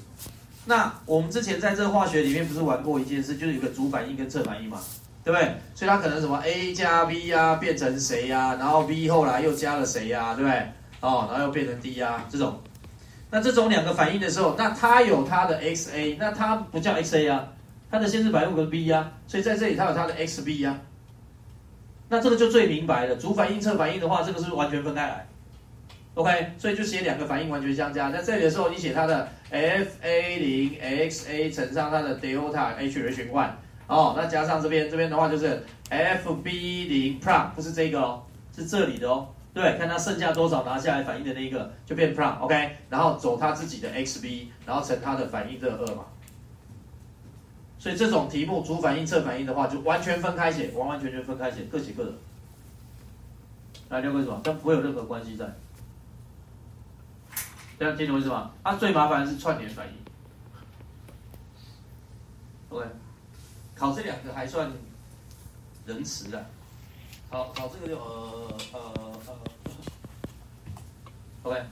[0.66, 4.80] 那我们之前在这个化学里面不是玩过一件事，就是有个主反应跟侧反应嘛。
[5.22, 5.54] 对不对？
[5.76, 8.56] 所以它可能什么 A 加 B 呀，变成谁呀？
[8.56, 10.34] 然后 B 后来又加了谁呀？
[10.34, 10.58] 对不对？
[11.02, 12.60] 哦，然后又变成 D 呀，这种。
[13.30, 17.48] 那这种两个反应的时候，那它有它的 XA，那它不叫 XA 啊，
[17.92, 20.80] 它的先是反应物跟 B 呀，所以在这里它有它的 XB 呀。
[22.08, 25.28] 那这个就最明白了，主反应侧反应的话，这个是完全分开来。
[26.16, 33.52] OK，所以就写两个反应完全相加，在这里的时候，你写它的 FA 零 XA 乘上它的 delta H 螺旋 one。
[33.88, 38.24] 哦，那加上这边，这边的话就是 F B 零 prom，不是这个哦，
[38.56, 39.28] 是这里的哦。
[39.54, 46.06] 对，看它剩下多少拿下来反应的那一个就变 prom，OK，然后走它自己的 X B，然后乘它的反应热二嘛。
[47.80, 52.12] 所以这种题目主反应侧反应的话，就完全分开写，完完全全分开写，各写各的。
[53.90, 54.40] 来，六个什么？
[54.44, 55.56] 跟不会有任何关系在。
[57.80, 58.52] 这样听懂意思吗？
[58.64, 59.94] 它最麻烦的是串联反应。
[62.70, 62.86] OK。
[63.74, 64.70] 考这两个还算
[65.86, 66.46] 仁慈的，
[67.30, 68.80] 好，考这个就呃呃
[69.26, 69.34] 呃
[71.44, 71.64] ，OK。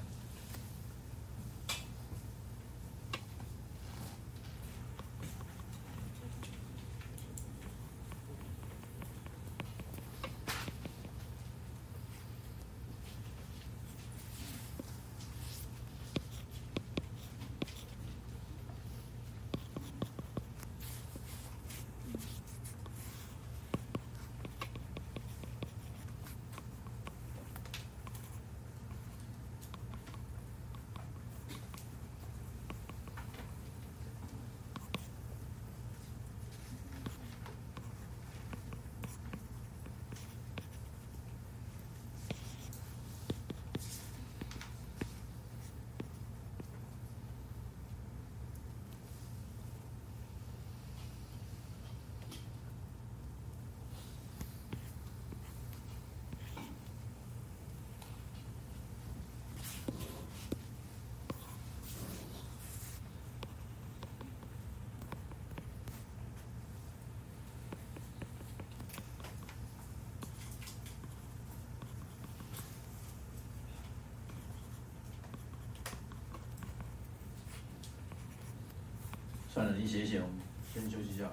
[79.58, 80.36] 算了，你写一写，我们
[80.72, 81.24] 先休息一下，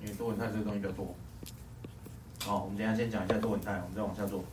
[0.00, 1.12] 因为多稳态这个东西比较多。
[2.44, 4.44] 好，我们等下先讲一下多稳态，我们再往下做。